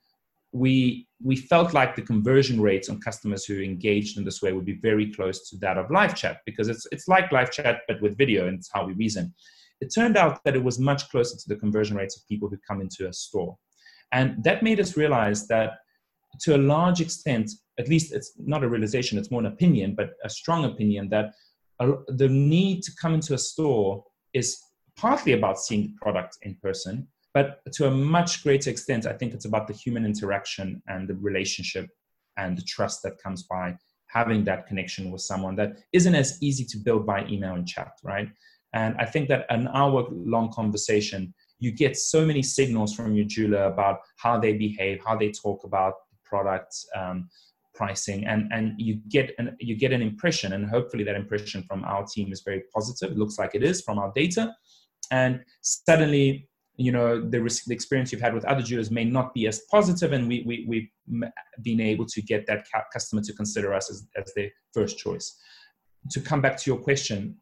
we 0.52 1.08
we 1.22 1.36
felt 1.36 1.74
like 1.74 1.96
the 1.96 2.02
conversion 2.02 2.60
rates 2.60 2.90
on 2.90 3.00
customers 3.02 3.46
who 3.46 3.62
engaged 3.62 4.18
in 4.18 4.24
this 4.24 4.42
way 4.42 4.52
would 4.52 4.66
be 4.66 4.80
very 4.82 5.14
close 5.14 5.50
to 5.50 5.58
that 5.58 5.78
of 5.78 5.92
live 5.92 6.16
chat 6.16 6.38
because 6.46 6.70
it's 6.70 6.88
it's 6.92 7.08
like 7.08 7.32
live 7.32 7.52
chat 7.52 7.82
but 7.88 8.02
with 8.02 8.18
video 8.18 8.48
and 8.48 8.58
it's 8.58 8.70
how 8.74 8.86
we 8.86 8.94
reason 8.94 9.34
it 9.82 9.94
turned 9.94 10.18
out 10.18 10.44
that 10.44 10.56
it 10.56 10.64
was 10.64 10.80
much 10.80 11.10
closer 11.10 11.38
to 11.38 11.48
the 11.48 11.56
conversion 11.56 11.96
rates 11.96 12.18
of 12.18 12.28
people 12.28 12.50
who 12.50 12.58
come 12.68 12.82
into 12.82 13.08
a 13.08 13.14
store. 13.14 13.58
And 14.12 14.44
that 14.44 14.64
made 14.64 14.80
us 14.80 14.98
realize 14.98 15.48
that 15.48 15.74
to 16.42 16.56
a 16.56 16.58
large 16.58 17.02
extent, 17.02 17.52
at 17.78 17.88
least 17.88 18.14
it's 18.14 18.34
not 18.38 18.64
a 18.64 18.70
realization, 18.70 19.18
it's 19.18 19.32
more 19.32 19.42
an 19.42 19.48
opinion, 19.48 19.96
but 19.96 20.12
a 20.24 20.30
strong 20.30 20.66
opinion 20.66 21.10
that 21.10 21.34
the 21.80 22.28
need 22.30 22.84
to 22.84 22.92
come 23.02 23.14
into 23.14 23.34
a 23.34 23.38
store 23.38 24.04
is 24.34 24.60
partly 24.98 25.32
about 25.32 25.60
seeing 25.60 25.84
the 25.84 25.94
product 26.02 26.38
in 26.42 26.56
person, 26.62 27.08
but 27.34 27.60
to 27.74 27.88
a 27.88 27.92
much 27.92 28.44
greater 28.44 28.70
extent, 28.70 29.06
I 29.06 29.14
think 29.14 29.34
it's 29.34 29.46
about 29.46 29.68
the 29.68 29.74
human 29.74 30.06
interaction 30.06 30.82
and 30.88 31.08
the 31.08 31.16
relationship 31.16 31.88
and 32.38 32.58
the 32.58 32.64
trust 32.64 33.04
that 33.04 33.22
comes 33.22 33.44
by 33.44 33.76
having 34.08 34.44
that 34.44 34.68
connection 34.68 35.12
with 35.12 35.22
someone 35.22 35.56
that 35.56 35.78
isn't 35.94 36.16
as 36.16 36.42
easy 36.42 36.66
to 36.66 36.78
build 36.78 37.06
by 37.06 37.26
email 37.28 37.54
and 37.54 37.68
chat, 37.68 37.92
right? 38.04 38.30
And 38.74 38.96
I 38.98 39.06
think 39.06 39.30
that 39.30 39.46
an 39.50 39.68
hour 39.74 40.08
long 40.12 40.52
conversation, 40.52 41.34
you 41.60 41.72
get 41.72 41.98
so 41.98 42.26
many 42.26 42.42
signals 42.42 42.96
from 42.96 43.16
your 43.16 43.26
jeweler 43.26 43.64
about 43.64 44.00
how 44.18 44.40
they 44.40 44.54
behave, 44.54 45.00
how 45.06 45.16
they 45.16 45.32
talk 45.32 45.64
about 45.64 45.94
the 46.12 46.18
product, 46.24 46.76
um, 46.96 47.30
pricing, 47.76 48.26
and, 48.26 48.52
and 48.52 48.74
you 48.78 49.00
get 49.10 49.34
an 49.38 49.56
you 49.60 49.76
get 49.76 49.92
an 49.92 50.02
impression, 50.02 50.54
and 50.54 50.70
hopefully 50.70 51.04
that 51.04 51.16
impression 51.16 51.64
from 51.64 51.84
our 51.86 52.06
team 52.06 52.32
is 52.32 52.42
very 52.42 52.64
positive. 52.74 53.12
It 53.12 53.18
looks 53.18 53.40
like 53.40 53.56
it 53.56 53.64
is 53.64 53.82
from 53.82 54.00
our 54.00 54.12
data, 54.16 54.54
and 55.12 55.42
suddenly 55.62 56.49
you 56.80 56.92
know 56.92 57.20
the, 57.20 57.40
the 57.68 57.74
experience 57.74 58.12
you've 58.12 58.22
had 58.22 58.34
with 58.34 58.46
other 58.46 58.62
jewelers 58.62 58.90
may 58.90 59.04
not 59.04 59.34
be 59.34 59.48
as 59.48 59.62
positive 59.70 60.14
and 60.14 60.28
we, 60.28 60.44
we, 60.46 60.66
we've 60.68 60.90
been 61.62 61.82
able 61.82 62.06
to 62.06 62.22
get 62.22 62.46
that 62.48 62.66
customer 62.94 63.22
to 63.22 63.34
consider 63.34 63.74
us 63.74 63.90
as, 63.92 64.08
as 64.16 64.32
their 64.36 64.50
first 64.74 64.98
choice 64.98 65.38
to 66.10 66.22
come 66.22 66.42
back 66.42 66.58
to 66.58 66.70
your 66.70 66.80
question 66.80 67.36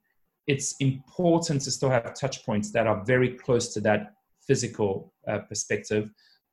it's 0.47 0.75
important 0.79 1.61
to 1.61 1.69
still 1.69 1.89
have 1.89 2.13
touch 2.13 2.45
points 2.45 2.71
that 2.71 2.87
are 2.87 3.03
very 3.05 3.29
close 3.29 3.73
to 3.73 3.79
that 3.79 4.13
physical 4.47 5.13
uh, 5.27 5.39
perspective 5.39 6.09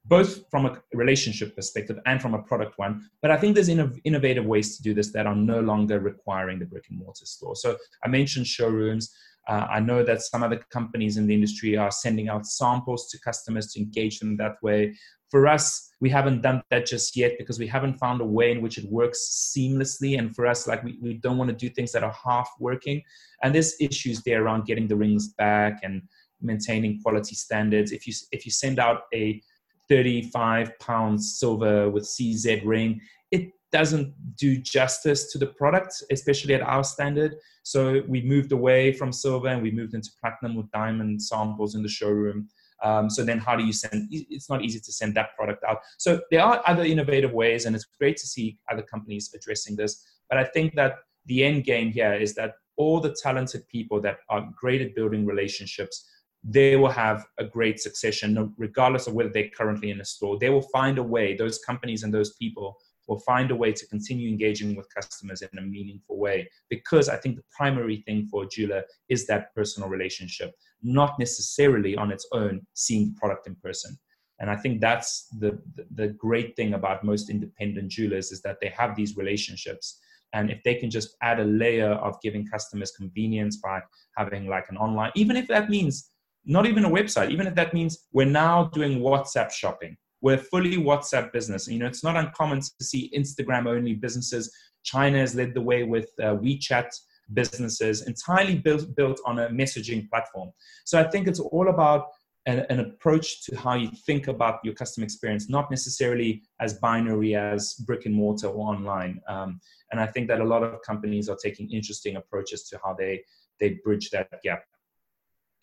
both 0.07 0.45
from 0.51 0.67
a 0.67 0.83
relationship 0.93 1.57
perspective 1.57 1.99
and 2.05 2.21
from 2.21 2.35
a 2.35 2.43
product 2.43 2.79
one. 2.79 3.09
But 3.23 3.31
I 3.31 3.39
think 3.39 3.55
there's 3.55 3.71
innovative 3.71 4.45
ways 4.45 4.77
to 4.77 4.83
do 4.83 4.93
this 4.93 5.13
that 5.13 5.27
are 5.27 5.35
no 5.35 5.61
longer 5.61 5.99
requiring 5.99 6.59
the 6.59 6.67
brick 6.67 6.85
and 6.91 6.99
mortar 6.99 7.25
store. 7.25 7.57
So 7.57 7.79
I 8.05 8.09
mentioned 8.09 8.47
showrooms. 8.47 9.15
Uh, 9.49 9.67
I 9.71 9.81
know 9.81 10.03
that 10.03 10.23
some 10.23 10.43
other 10.43 10.61
companies 10.71 11.17
in 11.17 11.27
the 11.27 11.35
industry 11.35 11.77
are 11.77 11.91
sending 11.91 12.29
out 12.29 12.47
samples 12.47 13.11
to 13.11 13.21
customers 13.21 13.73
to 13.73 13.81
engage 13.81 14.19
them 14.19 14.37
that 14.39 14.57
way. 14.63 14.95
For 15.31 15.47
us, 15.47 15.91
we 16.01 16.11
haven't 16.11 16.43
done 16.43 16.63
that 16.71 16.87
just 16.87 17.17
yet 17.17 17.33
because 17.39 17.59
we 17.59 17.67
haven't 17.67 17.95
found 17.99 18.21
a 18.21 18.25
way 18.25 18.53
in 18.53 18.63
which 18.63 18.79
it 18.79 18.91
works 18.91 19.53
seamlessly. 19.57 20.19
And 20.19 20.35
for 20.35 20.47
us, 20.47 20.67
like 20.67 20.83
we, 20.85 20.99
we 21.03 21.15
don't 21.15 21.39
want 21.39 21.51
to 21.51 21.57
do 21.57 21.69
things 21.69 21.93
that 21.93 22.05
are 22.05 22.15
half 22.25 22.51
working. 22.61 23.03
And 23.43 23.55
there's 23.55 23.75
issues 23.81 24.23
there 24.23 24.45
around 24.45 24.67
getting 24.67 24.87
the 24.87 24.97
rings 24.97 25.29
back 25.29 25.81
and 25.83 26.03
maintaining 26.41 27.01
quality 27.03 27.35
standards. 27.35 27.91
If 27.91 28.07
you 28.07 28.15
if 28.33 28.47
you 28.47 28.53
send 28.53 28.79
out 28.79 29.03
a 29.13 29.41
35 29.89 30.79
pounds 30.79 31.39
silver 31.39 31.91
with 31.91 32.05
CZ 32.05 32.63
ring, 32.65 33.01
it 33.31 33.51
doesn't 33.75 34.15
do 34.37 34.57
justice 34.57 35.33
to 35.33 35.37
the 35.37 35.49
product, 35.49 35.93
especially 36.13 36.55
at 36.55 36.63
our 36.63 36.85
standard. 36.85 37.35
So 37.65 38.03
we 38.07 38.23
moved 38.23 38.53
away 38.53 38.93
from 38.93 39.11
silver 39.11 39.49
and 39.49 39.61
we 39.61 39.73
moved 39.73 39.95
into 39.95 40.11
platinum 40.21 40.55
with 40.55 40.71
diamond 40.71 41.21
samples 41.21 41.75
in 41.75 41.83
the 41.83 41.89
showroom. 41.89 42.49
Um, 42.85 43.11
so 43.11 43.25
then 43.25 43.39
how 43.39 43.57
do 43.57 43.65
you 43.65 43.73
send, 43.73 44.07
it's 44.13 44.49
not 44.49 44.63
easy 44.63 44.79
to 44.79 44.93
send 44.93 45.17
that 45.17 45.35
product 45.35 45.65
out. 45.65 45.79
So 45.99 46.21
there 46.31 46.45
are 46.45 46.63
other 46.69 46.85
innovative 46.85 47.33
ways 47.33 47.65
and 47.65 47.75
it's 47.75 47.89
great 47.99 48.17
to 48.19 48.29
see 48.29 48.59
other 48.71 48.83
companies 48.83 49.35
addressing 49.35 49.75
this. 49.75 50.05
But 50.29 50.39
I 50.39 50.45
think 50.45 50.77
that 50.77 50.93
the 51.27 51.43
end 51.43 51.65
game 51.65 51.91
here 51.91 52.15
is 52.15 52.33
that 52.37 52.53
all 52.77 53.01
the 53.01 53.17
talented 53.25 53.67
people 53.67 54.01
that 54.03 54.19
are 54.29 54.49
great 54.57 54.83
at 54.83 54.95
building 54.95 55.27
relationships, 55.27 56.09
they 56.45 56.77
will 56.77 56.91
have 57.05 57.27
a 57.39 57.45
great 57.45 57.81
succession 57.81 58.55
regardless 58.57 59.09
of 59.09 59.15
whether 59.15 59.31
they're 59.31 59.57
currently 59.59 59.91
in 59.91 60.01
a 60.01 60.05
store. 60.05 60.39
They 60.39 60.51
will 60.51 60.69
find 60.79 60.99
a 60.99 61.03
way, 61.03 61.35
those 61.35 61.59
companies 61.59 62.05
and 62.05 62.15
those 62.15 62.35
people 62.35 62.77
will 63.07 63.21
find 63.21 63.51
a 63.51 63.57
way 63.57 63.73
to 63.73 63.87
continue 63.89 64.29
engaging 64.29 64.75
with 64.77 64.93
customers 64.95 65.43
in 65.43 65.59
a 65.59 65.63
meaningful 65.63 66.19
way 66.19 66.49
because 66.71 67.09
I 67.09 67.17
think 67.17 67.37
the 67.37 67.45
primary 67.57 68.03
thing 68.07 68.27
for 68.31 68.45
a 68.45 68.49
jeweler 68.49 68.85
is 69.09 69.27
that 69.27 69.55
personal 69.55 69.89
relationship 69.89 70.53
not 70.83 71.19
necessarily 71.19 71.97
on 71.97 72.13
its 72.13 72.27
own 72.33 72.61
seeing 72.75 73.07
the 73.07 73.19
product 73.19 73.47
in 73.47 73.57
person. 73.57 73.99
And 74.41 74.51
I 74.51 74.57
think 74.57 74.81
that's 74.81 75.29
the, 75.39 75.59
the, 75.77 75.87
the 75.95 76.09
great 76.09 76.57
thing 76.57 76.75
about 76.75 77.05
most 77.05 77.31
independent 77.31 77.91
jewelers 77.91 78.33
is 78.33 78.43
that 78.43 78.59
they 78.61 78.69
have 78.69 78.97
these 78.97 79.17
relationships. 79.17 80.01
And 80.33 80.51
if 80.51 80.63
they 80.65 80.75
can 80.75 80.91
just 80.91 81.17
add 81.23 81.41
a 81.41 81.45
layer 81.45 81.93
of 81.93 82.21
giving 82.21 82.47
customers 82.47 82.91
convenience 82.91 83.59
by 83.59 83.81
having 84.17 84.49
like 84.49 84.67
an 84.69 84.77
online, 84.77 85.13
even 85.15 85.37
if 85.37 85.47
that 85.49 85.71
means 85.71 86.11
not 86.45 86.67
even 86.67 86.85
a 86.85 86.91
website, 86.91 87.31
even 87.31 87.47
if 87.47 87.55
that 87.55 87.73
means 87.73 88.07
we're 88.13 88.27
now 88.27 88.65
doing 88.75 88.99
WhatsApp 88.99 89.51
shopping. 89.51 89.97
We're 90.25 90.39
fully 90.39 90.79
WhatsApp 90.79 91.33
business. 91.33 91.69
You 91.69 91.79
know, 91.79 91.87
it's 91.87 92.03
not 92.03 92.17
uncommon 92.17 92.63
to 92.63 92.83
see 92.83 93.13
Instagram 93.15 93.67
only 93.67 93.93
businesses. 93.93 94.51
China 94.83 95.19
has 95.19 95.35
led 95.35 95.53
the 95.53 95.61
way 95.61 95.83
with 95.83 96.09
uh, 96.19 96.37
WeChat 96.37 96.89
businesses 97.35 98.07
entirely 98.07 98.57
built 98.57 98.97
built 98.97 99.21
on 99.27 99.41
a 99.41 99.49
messaging 99.51 100.09
platform. 100.09 100.51
So 100.87 100.99
I 100.99 101.05
think 101.11 101.29
it's 101.29 101.41
all 101.41 101.69
about 101.69 102.07
an, 102.47 102.65
an, 102.71 102.81
approach 102.81 103.45
to 103.45 103.57
how 103.57 103.75
you 103.75 103.91
think 104.07 104.29
about 104.29 104.61
your 104.65 104.73
customer 104.73 105.05
experience, 105.05 105.51
not 105.51 105.71
necessarily 105.71 106.43
as 106.59 106.73
binary 106.75 107.35
as 107.35 107.75
brick 107.87 108.07
and 108.07 108.15
mortar 108.15 108.47
or 108.49 108.75
online. 108.75 109.21
Um, 109.29 109.61
and 109.93 110.01
I 110.01 110.07
think 110.07 110.29
that 110.29 110.41
a 110.41 110.45
lot 110.45 110.63
of 110.63 110.81
companies 110.81 111.29
are 111.29 111.37
taking 111.37 111.71
interesting 111.71 112.17
approaches 112.17 112.67
to 112.71 112.81
how 112.83 112.95
they 112.95 113.23
they 113.61 113.79
bridge 113.85 114.09
that 114.11 114.29
gap. 114.43 114.65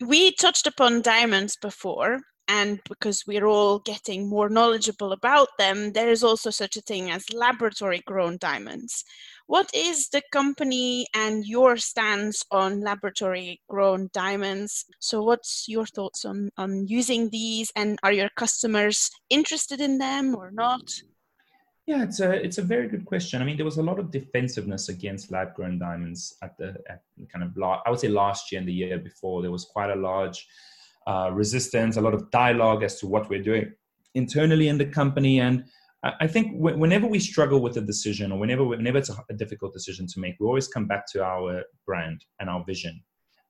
We 0.00 0.32
touched 0.32 0.68
upon 0.68 1.02
diamonds 1.02 1.56
before, 1.56 2.20
and 2.48 2.80
because 2.88 3.24
we're 3.26 3.46
all 3.46 3.78
getting 3.78 4.28
more 4.28 4.48
knowledgeable 4.48 5.12
about 5.12 5.48
them, 5.58 5.92
there 5.92 6.10
is 6.10 6.24
also 6.24 6.50
such 6.50 6.76
a 6.76 6.80
thing 6.80 7.10
as 7.10 7.32
laboratory 7.32 8.02
grown 8.04 8.36
diamonds. 8.38 9.04
What 9.46 9.70
is 9.74 10.08
the 10.08 10.22
company 10.32 11.06
and 11.14 11.46
your 11.46 11.76
stance 11.76 12.44
on 12.50 12.80
laboratory 12.80 13.60
grown 13.68 14.08
diamonds? 14.12 14.84
So, 14.98 15.22
what's 15.22 15.66
your 15.68 15.86
thoughts 15.86 16.24
on, 16.24 16.50
on 16.56 16.86
using 16.86 17.30
these, 17.30 17.70
and 17.76 17.98
are 18.02 18.12
your 18.12 18.30
customers 18.36 19.10
interested 19.30 19.80
in 19.80 19.98
them 19.98 20.34
or 20.34 20.50
not? 20.50 20.82
Yeah, 21.86 22.04
it's 22.04 22.20
a 22.20 22.32
it's 22.32 22.58
a 22.58 22.62
very 22.62 22.88
good 22.88 23.04
question. 23.04 23.42
I 23.42 23.44
mean, 23.44 23.56
there 23.56 23.64
was 23.64 23.78
a 23.78 23.82
lot 23.82 23.98
of 23.98 24.12
defensiveness 24.12 24.88
against 24.88 25.32
lab 25.32 25.54
grown 25.54 25.78
diamonds 25.78 26.36
at 26.40 26.56
the 26.56 26.76
at 26.88 27.02
kind 27.32 27.44
of 27.44 27.50
I 27.84 27.90
would 27.90 27.98
say 27.98 28.08
last 28.08 28.52
year 28.52 28.60
and 28.60 28.68
the 28.68 28.72
year 28.72 28.98
before. 28.98 29.42
There 29.42 29.50
was 29.50 29.64
quite 29.64 29.90
a 29.90 29.96
large 29.96 30.46
uh, 31.06 31.30
resistance, 31.32 31.96
a 31.96 32.00
lot 32.00 32.14
of 32.14 32.30
dialogue 32.30 32.82
as 32.82 32.98
to 33.00 33.06
what 33.06 33.28
we're 33.28 33.42
doing 33.42 33.72
internally 34.14 34.68
in 34.68 34.78
the 34.78 34.84
company, 34.84 35.40
and 35.40 35.64
I 36.04 36.26
think 36.26 36.50
whenever 36.54 37.06
we 37.06 37.20
struggle 37.20 37.60
with 37.62 37.76
a 37.76 37.80
decision 37.80 38.32
or 38.32 38.38
whenever 38.38 38.64
whenever 38.64 38.98
it's 38.98 39.10
a 39.10 39.34
difficult 39.34 39.72
decision 39.72 40.08
to 40.08 40.18
make, 40.18 40.34
we 40.40 40.46
always 40.46 40.66
come 40.66 40.86
back 40.86 41.06
to 41.12 41.22
our 41.22 41.62
brand 41.86 42.24
and 42.40 42.50
our 42.50 42.64
vision. 42.64 43.00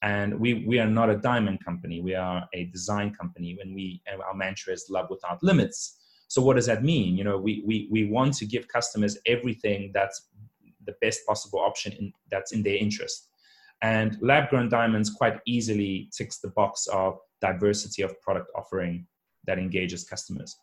And 0.03 0.39
we 0.39 0.67
we 0.67 0.79
are 0.79 0.87
not 0.87 1.09
a 1.09 1.17
diamond 1.17 1.65
company; 1.65 2.03
we 2.03 2.15
are 2.15 2.47
a 2.53 2.65
design 2.65 3.15
company. 3.15 3.57
When 3.57 3.73
we 3.73 4.03
our 4.29 4.35
mantra 4.35 4.75
is 4.75 4.87
"Love 4.91 5.07
without 5.09 5.43
limits." 5.43 5.99
So 6.29 6.43
what 6.43 6.57
does 6.57 6.67
that 6.67 6.85
mean? 6.85 7.17
You 7.17 7.25
know, 7.25 7.39
we 7.39 7.63
we 7.67 7.89
we 7.91 8.05
want 8.11 8.35
to 8.35 8.45
give 8.45 8.69
customers 8.69 9.17
everything 9.25 9.91
that's 9.95 10.29
the 10.85 10.95
best 11.01 11.21
possible 11.27 11.61
option 11.61 11.93
in, 11.93 12.13
that's 12.31 12.53
in 12.53 12.63
their 12.63 12.77
interest. 12.77 13.29
And 13.83 14.17
lab 14.23 14.49
grown 14.49 14.69
diamonds 14.69 15.11
quite 15.11 15.41
easily 15.45 16.09
ticks 16.17 16.39
the 16.39 16.51
box 16.51 16.87
of 16.87 17.19
diversity 17.41 18.03
of 18.03 18.21
product 18.21 18.51
offering 18.57 19.07
that 19.47 19.59
engages 19.59 20.05
customers. 20.05 20.57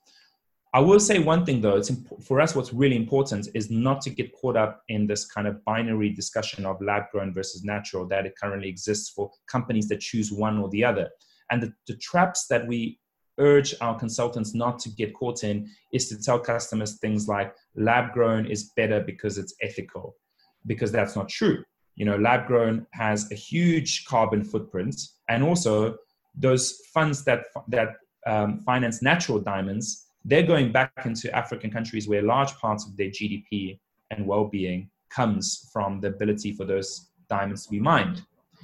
I 0.74 0.80
will 0.80 1.00
say 1.00 1.20
one 1.20 1.46
thing 1.46 1.62
though, 1.62 1.78
it's 1.78 1.90
imp- 1.90 2.24
for 2.24 2.40
us, 2.40 2.56
what's 2.56 2.74
really 2.74 2.96
important 2.96 3.50
is 3.56 3.72
not 3.72 4.02
to 4.02 4.10
get 4.12 4.32
caught 4.34 4.56
up 4.56 4.84
in 4.88 5.08
this 5.08 5.26
kind 5.26 5.48
of 5.48 5.64
binary 5.66 6.12
discussion 6.12 6.66
of 6.66 6.80
lab 6.80 7.10
grown 7.12 7.34
versus 7.34 7.64
natural 7.64 8.08
that 8.08 8.26
it 8.26 8.36
currently 8.42 8.70
exists 8.70 9.10
for 9.10 9.32
companies 9.48 9.88
that 9.90 10.00
choose 10.00 10.32
one 10.32 10.60
or 10.60 10.70
the 10.70 10.86
other. 10.86 11.10
And 11.50 11.64
the, 11.64 11.74
the 11.88 11.98
traps 11.98 12.46
that 12.48 12.68
we 12.68 13.00
urge 13.40 13.74
our 13.82 13.98
consultants 13.98 14.54
not 14.54 14.78
to 14.80 14.90
get 14.90 15.14
caught 15.14 15.44
in 15.44 15.68
is 15.92 16.08
to 16.10 16.22
tell 16.22 16.40
customers 16.40 17.00
things 17.00 17.28
like 17.28 17.56
lab 17.76 18.14
grown 18.14 18.46
is 18.46 18.72
better 18.76 19.02
because 19.02 19.38
it's 19.40 19.56
ethical, 19.62 20.16
because 20.67 20.91
that's 20.91 21.15
not 21.15 21.30
true. 21.30 21.63
You 22.00 22.06
know, 22.06 22.18
lab 22.18 22.48
grown 22.48 22.88
has 22.92 23.32
a 23.32 23.36
huge 23.36 24.06
carbon 24.06 24.44
footprint, 24.44 24.96
and 25.28 25.44
also 25.44 25.98
those 26.34 26.66
funds 26.94 27.24
that 27.26 27.42
that 27.68 27.90
um, 28.26 28.64
finance 28.66 29.02
natural 29.02 29.40
diamonds 29.40 30.10
they're 30.26 30.44
going 30.44 30.72
back 30.72 30.92
into 31.06 31.34
African 31.36 31.72
countries 31.72 32.08
where 32.08 32.22
large 32.22 32.54
parts 32.58 32.86
of 32.86 32.96
their 32.98 33.10
GDP 33.10 33.80
and 34.12 34.26
well-being 34.28 34.90
comes 35.10 35.70
from 35.72 36.00
the 36.02 36.08
ability 36.08 36.54
for 36.54 36.66
those 36.66 37.10
diamonds 37.30 37.66
to 37.66 37.72
be 37.72 37.80
mined. 37.80 38.24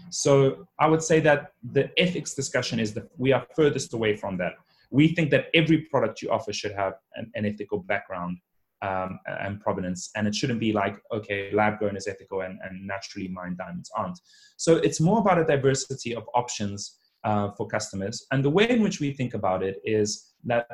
So 0.09 0.67
I 0.79 0.87
would 0.87 1.01
say 1.01 1.19
that 1.21 1.53
the 1.71 1.89
ethics 1.99 2.33
discussion 2.33 2.79
is 2.79 2.93
that 2.93 3.09
we 3.17 3.31
are 3.31 3.45
furthest 3.55 3.93
away 3.93 4.15
from 4.15 4.37
that. 4.37 4.53
We 4.91 5.09
think 5.09 5.31
that 5.31 5.47
every 5.53 5.79
product 5.79 6.21
you 6.21 6.29
offer 6.29 6.53
should 6.53 6.73
have 6.73 6.93
an, 7.15 7.31
an 7.35 7.45
ethical 7.45 7.79
background 7.79 8.37
um, 8.81 9.19
and 9.25 9.59
provenance, 9.59 10.11
and 10.15 10.27
it 10.27 10.35
shouldn't 10.35 10.59
be 10.59 10.73
like, 10.73 10.97
okay, 11.11 11.51
lab 11.53 11.79
grown 11.79 11.95
is 11.95 12.07
ethical 12.07 12.41
and, 12.41 12.59
and 12.63 12.85
naturally 12.85 13.27
mined 13.27 13.57
diamonds 13.57 13.89
aren't. 13.95 14.19
So 14.57 14.77
it's 14.77 14.99
more 14.99 15.19
about 15.19 15.39
a 15.39 15.45
diversity 15.45 16.15
of 16.15 16.23
options 16.33 16.99
uh, 17.23 17.51
for 17.57 17.67
customers. 17.67 18.25
And 18.31 18.43
the 18.43 18.49
way 18.49 18.69
in 18.69 18.81
which 18.81 18.99
we 18.99 19.11
think 19.11 19.33
about 19.33 19.63
it 19.63 19.81
is 19.83 20.33
that 20.45 20.67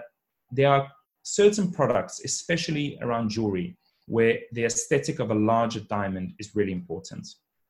there 0.52 0.70
are 0.70 0.88
certain 1.24 1.72
products, 1.72 2.22
especially 2.26 2.98
around 3.02 3.30
jewelry, 3.30 3.78
where 4.08 4.40
the 4.52 4.66
aesthetic 4.66 5.20
of 5.20 5.32
a 5.32 5.36
larger 5.36 5.80
diamond 5.82 6.34
is 6.40 6.56
really 6.56 6.74
important. 6.74 7.28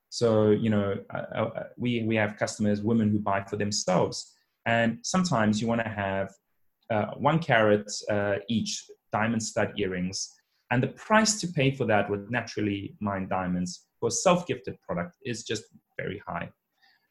So, 0.10 0.52
you 0.52 0.70
know, 0.70 0.96
uh, 1.14 1.18
uh, 1.18 1.64
we, 1.78 2.04
we 2.04 2.16
have 2.16 2.38
customers, 2.38 2.82
women 2.82 3.10
who 3.12 3.20
buy 3.20 3.44
for 3.44 3.56
themselves. 3.56 4.34
And 4.66 5.00
sometimes 5.04 5.62
you 5.62 5.68
want 5.68 5.82
to 5.82 5.90
have 5.90 6.34
uh, 6.90 7.12
one 7.18 7.40
carat 7.40 7.90
uh, 8.10 8.36
each 8.50 8.84
diamond 9.12 9.44
stud 9.44 9.74
earrings. 9.78 10.34
And 10.72 10.82
the 10.82 10.88
price 10.88 11.40
to 11.42 11.48
pay 11.48 11.72
for 11.72 11.86
that 11.86 12.10
with 12.10 12.30
naturally 12.30 12.96
mined 13.00 13.30
diamonds 13.30 13.88
for 14.00 14.08
a 14.08 14.12
self 14.12 14.48
gifted 14.48 14.80
product 14.82 15.18
is 15.26 15.44
just 15.44 15.64
very 15.98 16.22
high 16.26 16.50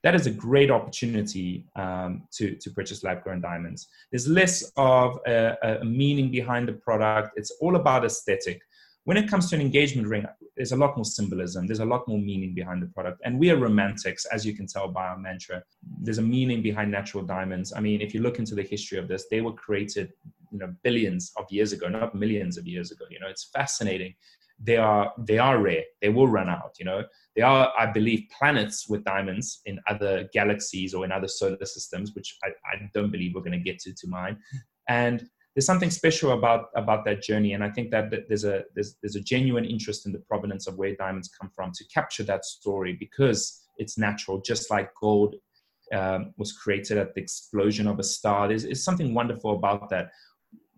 that 0.02 0.14
is 0.14 0.26
a 0.26 0.30
great 0.30 0.70
opportunity 0.70 1.66
um, 1.76 2.22
to, 2.32 2.54
to 2.56 2.70
purchase 2.70 3.04
lab 3.04 3.22
grown 3.22 3.40
diamonds. 3.40 3.88
There's 4.10 4.26
less 4.26 4.72
of 4.76 5.18
a, 5.26 5.56
a, 5.62 5.84
meaning 5.84 6.30
behind 6.30 6.68
the 6.68 6.72
product. 6.72 7.32
It's 7.36 7.50
all 7.60 7.76
about 7.76 8.04
aesthetic. 8.04 8.62
When 9.04 9.16
it 9.16 9.28
comes 9.28 9.50
to 9.50 9.56
an 9.56 9.62
engagement 9.62 10.08
ring, 10.08 10.26
there's 10.56 10.72
a 10.72 10.76
lot 10.76 10.96
more 10.96 11.04
symbolism. 11.04 11.66
There's 11.66 11.80
a 11.80 11.84
lot 11.84 12.06
more 12.06 12.18
meaning 12.18 12.54
behind 12.54 12.82
the 12.82 12.86
product. 12.86 13.20
And 13.24 13.38
we 13.38 13.50
are 13.50 13.56
romantics, 13.56 14.24
as 14.26 14.44
you 14.46 14.54
can 14.54 14.66
tell 14.66 14.88
by 14.88 15.08
our 15.08 15.18
mantra. 15.18 15.62
There's 16.00 16.18
a 16.18 16.22
meaning 16.22 16.62
behind 16.62 16.90
natural 16.90 17.24
diamonds. 17.24 17.72
I 17.74 17.80
mean, 17.80 18.00
if 18.00 18.14
you 18.14 18.20
look 18.20 18.38
into 18.38 18.54
the 18.54 18.62
history 18.62 18.98
of 18.98 19.08
this, 19.08 19.26
they 19.30 19.40
were 19.40 19.52
created, 19.52 20.12
you 20.50 20.58
know, 20.58 20.72
billions 20.82 21.32
of 21.36 21.44
years 21.50 21.72
ago, 21.72 21.88
not 21.88 22.14
millions 22.14 22.58
of 22.58 22.66
years 22.66 22.90
ago. 22.90 23.04
You 23.10 23.20
know, 23.20 23.28
it's 23.28 23.50
fascinating. 23.52 24.14
They 24.62 24.76
are 24.76 25.12
they 25.18 25.38
are 25.38 25.58
rare. 25.58 25.84
They 26.02 26.10
will 26.10 26.28
run 26.28 26.48
out 26.48 26.72
you 26.78 26.84
know. 26.84 27.02
There 27.34 27.46
are 27.46 27.72
i 27.78 27.86
believe 27.86 28.26
planets 28.36 28.88
with 28.88 29.04
diamonds 29.04 29.62
in 29.64 29.80
other 29.88 30.28
galaxies 30.34 30.92
or 30.92 31.04
in 31.04 31.12
other 31.12 31.28
solar 31.28 31.64
systems 31.64 32.14
which 32.14 32.36
i, 32.44 32.48
I 32.48 32.90
don't 32.92 33.10
believe 33.10 33.34
we're 33.34 33.40
going 33.40 33.52
to 33.52 33.70
get 33.70 33.78
to 33.80 33.94
to 33.94 34.06
mine. 34.06 34.36
And 34.88 35.26
there's 35.54 35.66
something 35.66 35.90
special 35.90 36.32
about 36.32 36.66
about 36.76 37.04
that 37.06 37.22
journey 37.22 37.54
and 37.54 37.64
i 37.64 37.70
think 37.70 37.90
that, 37.90 38.10
there's 38.28 38.44
a 38.44 38.64
there's, 38.74 38.96
there's 39.02 39.16
a 39.16 39.20
genuine 39.20 39.64
interest 39.64 40.06
in 40.06 40.12
the 40.12 40.18
provenance 40.30 40.66
of 40.66 40.76
where 40.76 40.94
diamonds 40.94 41.28
come 41.28 41.50
from 41.54 41.72
to 41.72 41.84
capture 41.92 42.22
that 42.24 42.44
story 42.44 42.92
because 42.98 43.62
it's 43.78 43.96
natural 43.96 44.40
just 44.40 44.70
like 44.70 44.90
gold 45.00 45.36
um, 45.92 46.32
was 46.36 46.52
created 46.52 46.98
at 46.98 47.14
the 47.14 47.20
explosion 47.20 47.86
of 47.86 47.98
a 47.98 48.04
star. 48.04 48.48
There's, 48.48 48.64
there's 48.64 48.84
something 48.84 49.12
wonderful 49.12 49.56
about 49.56 49.90
that 49.90 50.10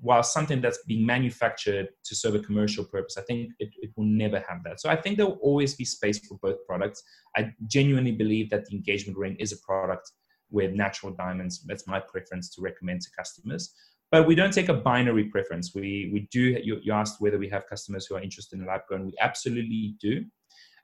while 0.03 0.23
something 0.25 0.61
that's 0.61 0.83
being 0.89 1.07
manufactured 1.07 1.89
to 2.05 2.17
serve 2.17 2.35
a 2.35 2.41
commercial 2.41 2.85
purpose, 2.85 3.17
I 3.17 3.23
think 3.23 3.53
it, 3.61 3.71
it 3.81 3.91
will 3.97 4.05
never 4.05 4.45
have 4.49 4.65
that. 4.65 4.81
So 4.81 4.91
I 4.91 4.97
think 4.97 5.17
there 5.17 5.27
will 5.27 5.39
always 5.41 5.77
be 5.77 5.85
space 5.85 6.19
for 6.27 6.37
both 6.43 6.57
products. 6.67 7.05
I 7.37 7.53
genuinely 7.69 8.11
believe 8.11 8.51
that 8.51 8.67
the 8.67 8.75
engagement 8.75 9.17
ring 9.17 9.37
is 9.39 9.53
a 9.53 9.59
product 9.59 10.11
with 10.51 10.73
natural 10.73 11.13
diamonds. 11.13 11.65
That's 11.67 11.87
my 11.87 12.01
preference 12.01 12.53
to 12.55 12.63
recommend 12.63 13.03
to 13.03 13.11
customers. 13.17 13.73
But 14.11 14.27
we 14.27 14.35
don't 14.35 14.53
take 14.53 14.69
a 14.69 14.75
binary 14.75 15.25
preference. 15.25 15.73
We 15.73 16.11
we 16.13 16.29
do. 16.33 16.61
You, 16.63 16.81
you 16.83 16.93
asked 16.93 17.21
whether 17.21 17.39
we 17.39 17.49
have 17.51 17.69
customers 17.69 18.05
who 18.05 18.17
are 18.17 18.21
interested 18.21 18.59
in 18.59 18.67
lab 18.67 18.83
grown. 18.89 19.07
We 19.07 19.15
absolutely 19.21 19.95
do. 20.01 20.25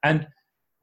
And 0.04 0.28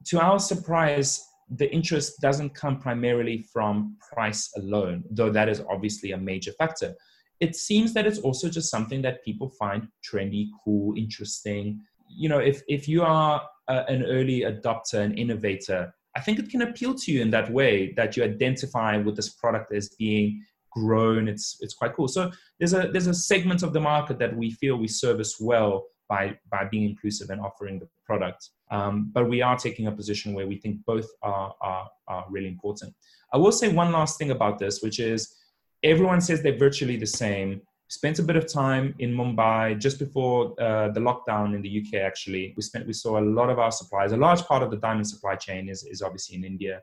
to 0.08 0.20
our 0.20 0.38
surprise, 0.38 1.24
the 1.48 1.72
interest 1.72 2.20
doesn't 2.20 2.54
come 2.54 2.78
primarily 2.78 3.46
from 3.52 3.96
price 4.12 4.50
alone, 4.56 5.04
though 5.10 5.30
that 5.30 5.48
is 5.48 5.62
obviously 5.70 6.12
a 6.12 6.18
major 6.18 6.52
factor 6.52 6.94
it 7.40 7.56
seems 7.56 7.92
that 7.94 8.06
it's 8.06 8.18
also 8.18 8.48
just 8.48 8.70
something 8.70 9.02
that 9.02 9.24
people 9.24 9.48
find 9.48 9.88
trendy, 10.02 10.48
cool, 10.64 10.96
interesting. 10.96 11.80
You 12.08 12.28
know, 12.28 12.38
if 12.38 12.62
if 12.68 12.88
you 12.88 13.02
are 13.02 13.42
a, 13.68 13.84
an 13.88 14.04
early 14.04 14.40
adopter, 14.40 15.00
an 15.00 15.16
innovator, 15.18 15.94
I 16.14 16.20
think 16.20 16.38
it 16.38 16.48
can 16.48 16.62
appeal 16.62 16.94
to 16.94 17.12
you 17.12 17.20
in 17.20 17.30
that 17.30 17.52
way 17.52 17.92
that 17.96 18.16
you 18.16 18.24
identify 18.24 18.96
with 18.96 19.16
this 19.16 19.30
product 19.30 19.72
as 19.72 19.90
being 19.90 20.42
grown. 20.70 21.28
It's 21.28 21.58
it's 21.60 21.74
quite 21.74 21.94
cool. 21.94 22.08
So 22.08 22.30
there's 22.58 22.74
a 22.74 22.88
there's 22.92 23.06
a 23.06 23.14
segment 23.14 23.62
of 23.62 23.72
the 23.72 23.80
market 23.80 24.18
that 24.18 24.36
we 24.36 24.50
feel 24.50 24.76
we 24.76 24.88
service 24.88 25.36
well 25.38 25.86
by 26.08 26.38
by 26.50 26.64
being 26.70 26.88
inclusive 26.88 27.30
and 27.30 27.40
offering 27.40 27.78
the 27.78 27.88
product. 28.04 28.50
Um, 28.70 29.10
but 29.12 29.28
we 29.28 29.42
are 29.42 29.56
taking 29.56 29.86
a 29.86 29.92
position 29.92 30.34
where 30.34 30.46
we 30.46 30.56
think 30.56 30.84
both 30.84 31.06
are, 31.22 31.54
are, 31.60 31.88
are 32.08 32.24
really 32.28 32.48
important. 32.48 32.94
I 33.32 33.36
will 33.36 33.52
say 33.52 33.68
one 33.68 33.92
last 33.92 34.18
thing 34.18 34.32
about 34.32 34.58
this, 34.58 34.82
which 34.82 34.98
is 34.98 35.36
everyone 35.82 36.20
says 36.20 36.42
they're 36.42 36.58
virtually 36.58 36.96
the 36.96 37.06
same. 37.06 37.62
Spent 37.88 38.18
a 38.18 38.22
bit 38.22 38.36
of 38.36 38.52
time 38.52 38.94
in 38.98 39.14
Mumbai 39.14 39.78
just 39.78 39.98
before 39.98 40.60
uh, 40.60 40.88
the 40.88 41.00
lockdown 41.00 41.54
in 41.54 41.62
the 41.62 41.80
UK. 41.80 42.00
Actually, 42.00 42.52
we 42.56 42.62
spent 42.62 42.86
we 42.86 42.92
saw 42.92 43.20
a 43.20 43.24
lot 43.38 43.48
of 43.48 43.58
our 43.60 43.70
suppliers. 43.70 44.12
A 44.12 44.16
large 44.16 44.42
part 44.42 44.62
of 44.62 44.70
the 44.70 44.76
diamond 44.76 45.08
supply 45.08 45.36
chain 45.36 45.68
is 45.68 45.84
is 45.84 46.02
obviously 46.02 46.36
in 46.36 46.44
India, 46.44 46.82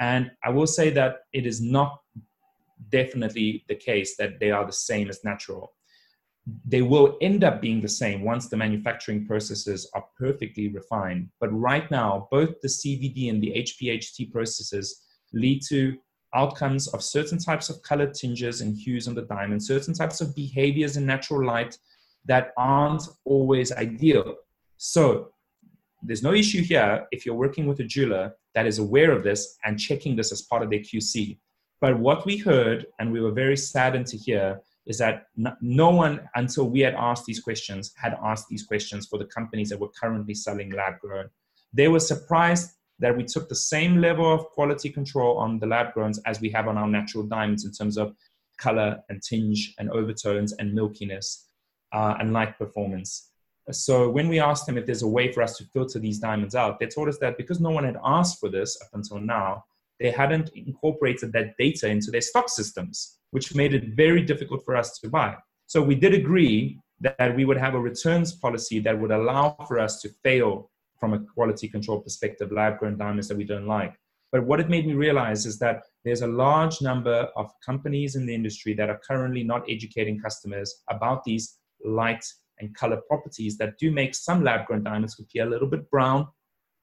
and 0.00 0.30
I 0.42 0.50
will 0.50 0.66
say 0.66 0.90
that 0.90 1.18
it 1.32 1.46
is 1.46 1.60
not 1.60 2.00
definitely 2.88 3.64
the 3.68 3.76
case 3.76 4.16
that 4.16 4.40
they 4.40 4.50
are 4.50 4.66
the 4.66 4.72
same 4.72 5.08
as 5.08 5.22
natural 5.22 5.72
they 6.64 6.82
will 6.82 7.18
end 7.20 7.42
up 7.42 7.60
being 7.60 7.80
the 7.80 7.88
same 7.88 8.22
once 8.22 8.48
the 8.48 8.56
manufacturing 8.56 9.26
processes 9.26 9.90
are 9.94 10.04
perfectly 10.16 10.68
refined. 10.68 11.28
But 11.40 11.48
right 11.48 11.90
now, 11.90 12.28
both 12.30 12.60
the 12.60 12.68
CVD 12.68 13.30
and 13.30 13.42
the 13.42 13.52
HPHT 13.56 14.30
processes 14.30 15.02
lead 15.32 15.60
to 15.68 15.96
outcomes 16.34 16.88
of 16.88 17.02
certain 17.02 17.38
types 17.38 17.68
of 17.68 17.80
color 17.82 18.10
tinges 18.10 18.60
and 18.60 18.76
hues 18.76 19.08
on 19.08 19.14
the 19.14 19.22
diamond, 19.22 19.62
certain 19.62 19.94
types 19.94 20.20
of 20.20 20.34
behaviors 20.34 20.96
in 20.96 21.06
natural 21.06 21.44
light 21.44 21.78
that 22.24 22.52
aren't 22.56 23.02
always 23.24 23.72
ideal. 23.72 24.34
So 24.76 25.30
there's 26.02 26.22
no 26.22 26.32
issue 26.32 26.62
here 26.62 27.06
if 27.10 27.24
you're 27.24 27.34
working 27.34 27.66
with 27.66 27.80
a 27.80 27.84
jeweler 27.84 28.34
that 28.54 28.66
is 28.66 28.78
aware 28.78 29.12
of 29.12 29.22
this 29.22 29.56
and 29.64 29.78
checking 29.78 30.16
this 30.16 30.32
as 30.32 30.42
part 30.42 30.62
of 30.62 30.70
their 30.70 30.80
QC. 30.80 31.38
But 31.80 31.98
what 31.98 32.24
we 32.26 32.38
heard, 32.38 32.86
and 32.98 33.12
we 33.12 33.20
were 33.20 33.32
very 33.32 33.56
saddened 33.56 34.06
to 34.08 34.16
hear, 34.16 34.60
is 34.86 34.98
that 34.98 35.24
no 35.60 35.90
one 35.90 36.28
until 36.36 36.70
we 36.70 36.80
had 36.80 36.94
asked 36.94 37.26
these 37.26 37.40
questions 37.40 37.92
had 37.96 38.16
asked 38.24 38.46
these 38.48 38.64
questions 38.64 39.06
for 39.06 39.18
the 39.18 39.24
companies 39.26 39.68
that 39.68 39.80
were 39.80 39.90
currently 40.00 40.34
selling 40.34 40.70
lab 40.70 40.98
grown 41.00 41.28
they 41.72 41.88
were 41.88 42.00
surprised 42.00 42.75
that 42.98 43.16
we 43.16 43.24
took 43.24 43.48
the 43.48 43.54
same 43.54 44.00
level 44.00 44.32
of 44.32 44.46
quality 44.50 44.90
control 44.90 45.38
on 45.38 45.58
the 45.58 45.66
lab 45.66 45.92
growns 45.92 46.18
as 46.26 46.40
we 46.40 46.50
have 46.50 46.68
on 46.68 46.78
our 46.78 46.88
natural 46.88 47.24
diamonds 47.24 47.64
in 47.64 47.72
terms 47.72 47.96
of 47.96 48.14
color 48.58 48.98
and 49.08 49.22
tinge 49.22 49.74
and 49.78 49.90
overtones 49.90 50.52
and 50.54 50.76
milkiness 50.76 51.44
uh, 51.92 52.14
and 52.20 52.32
light 52.32 52.56
performance 52.58 53.30
so 53.72 54.08
when 54.08 54.28
we 54.28 54.38
asked 54.38 54.64
them 54.66 54.78
if 54.78 54.86
there's 54.86 55.02
a 55.02 55.08
way 55.08 55.30
for 55.32 55.42
us 55.42 55.56
to 55.56 55.64
filter 55.72 55.98
these 55.98 56.18
diamonds 56.18 56.54
out 56.54 56.78
they 56.78 56.86
told 56.86 57.08
us 57.08 57.18
that 57.18 57.36
because 57.36 57.60
no 57.60 57.70
one 57.70 57.84
had 57.84 57.98
asked 58.04 58.38
for 58.40 58.48
this 58.48 58.78
up 58.82 58.88
until 58.94 59.18
now 59.18 59.62
they 59.98 60.10
hadn't 60.10 60.50
incorporated 60.54 61.32
that 61.32 61.56
data 61.58 61.88
into 61.88 62.10
their 62.10 62.20
stock 62.20 62.48
systems 62.48 63.18
which 63.30 63.54
made 63.54 63.74
it 63.74 63.94
very 63.94 64.22
difficult 64.22 64.64
for 64.64 64.76
us 64.76 64.98
to 64.98 65.08
buy. 65.08 65.36
So 65.66 65.82
we 65.82 65.94
did 65.94 66.14
agree 66.14 66.78
that 67.00 67.34
we 67.36 67.44
would 67.44 67.58
have 67.58 67.74
a 67.74 67.80
returns 67.80 68.32
policy 68.32 68.78
that 68.80 68.98
would 68.98 69.10
allow 69.10 69.56
for 69.68 69.78
us 69.78 70.00
to 70.02 70.08
fail 70.22 70.70
from 70.98 71.14
a 71.14 71.20
quality 71.20 71.68
control 71.68 72.00
perspective, 72.00 72.52
lab 72.52 72.78
grown 72.78 72.96
diamonds 72.96 73.28
that 73.28 73.36
we 73.36 73.44
don't 73.44 73.66
like. 73.66 73.94
But 74.32 74.44
what 74.44 74.60
it 74.60 74.68
made 74.68 74.86
me 74.86 74.94
realize 74.94 75.46
is 75.46 75.58
that 75.60 75.82
there's 76.04 76.22
a 76.22 76.26
large 76.26 76.82
number 76.82 77.28
of 77.36 77.50
companies 77.64 78.16
in 78.16 78.26
the 78.26 78.34
industry 78.34 78.74
that 78.74 78.90
are 78.90 79.00
currently 79.06 79.44
not 79.44 79.64
educating 79.68 80.20
customers 80.20 80.82
about 80.90 81.24
these 81.24 81.58
light 81.84 82.24
and 82.58 82.74
color 82.74 83.00
properties 83.08 83.56
that 83.58 83.78
do 83.78 83.90
make 83.90 84.14
some 84.14 84.42
lab 84.42 84.66
grown 84.66 84.82
diamonds 84.82 85.18
appear 85.20 85.46
a 85.46 85.50
little 85.50 85.68
bit 85.68 85.88
brown, 85.90 86.26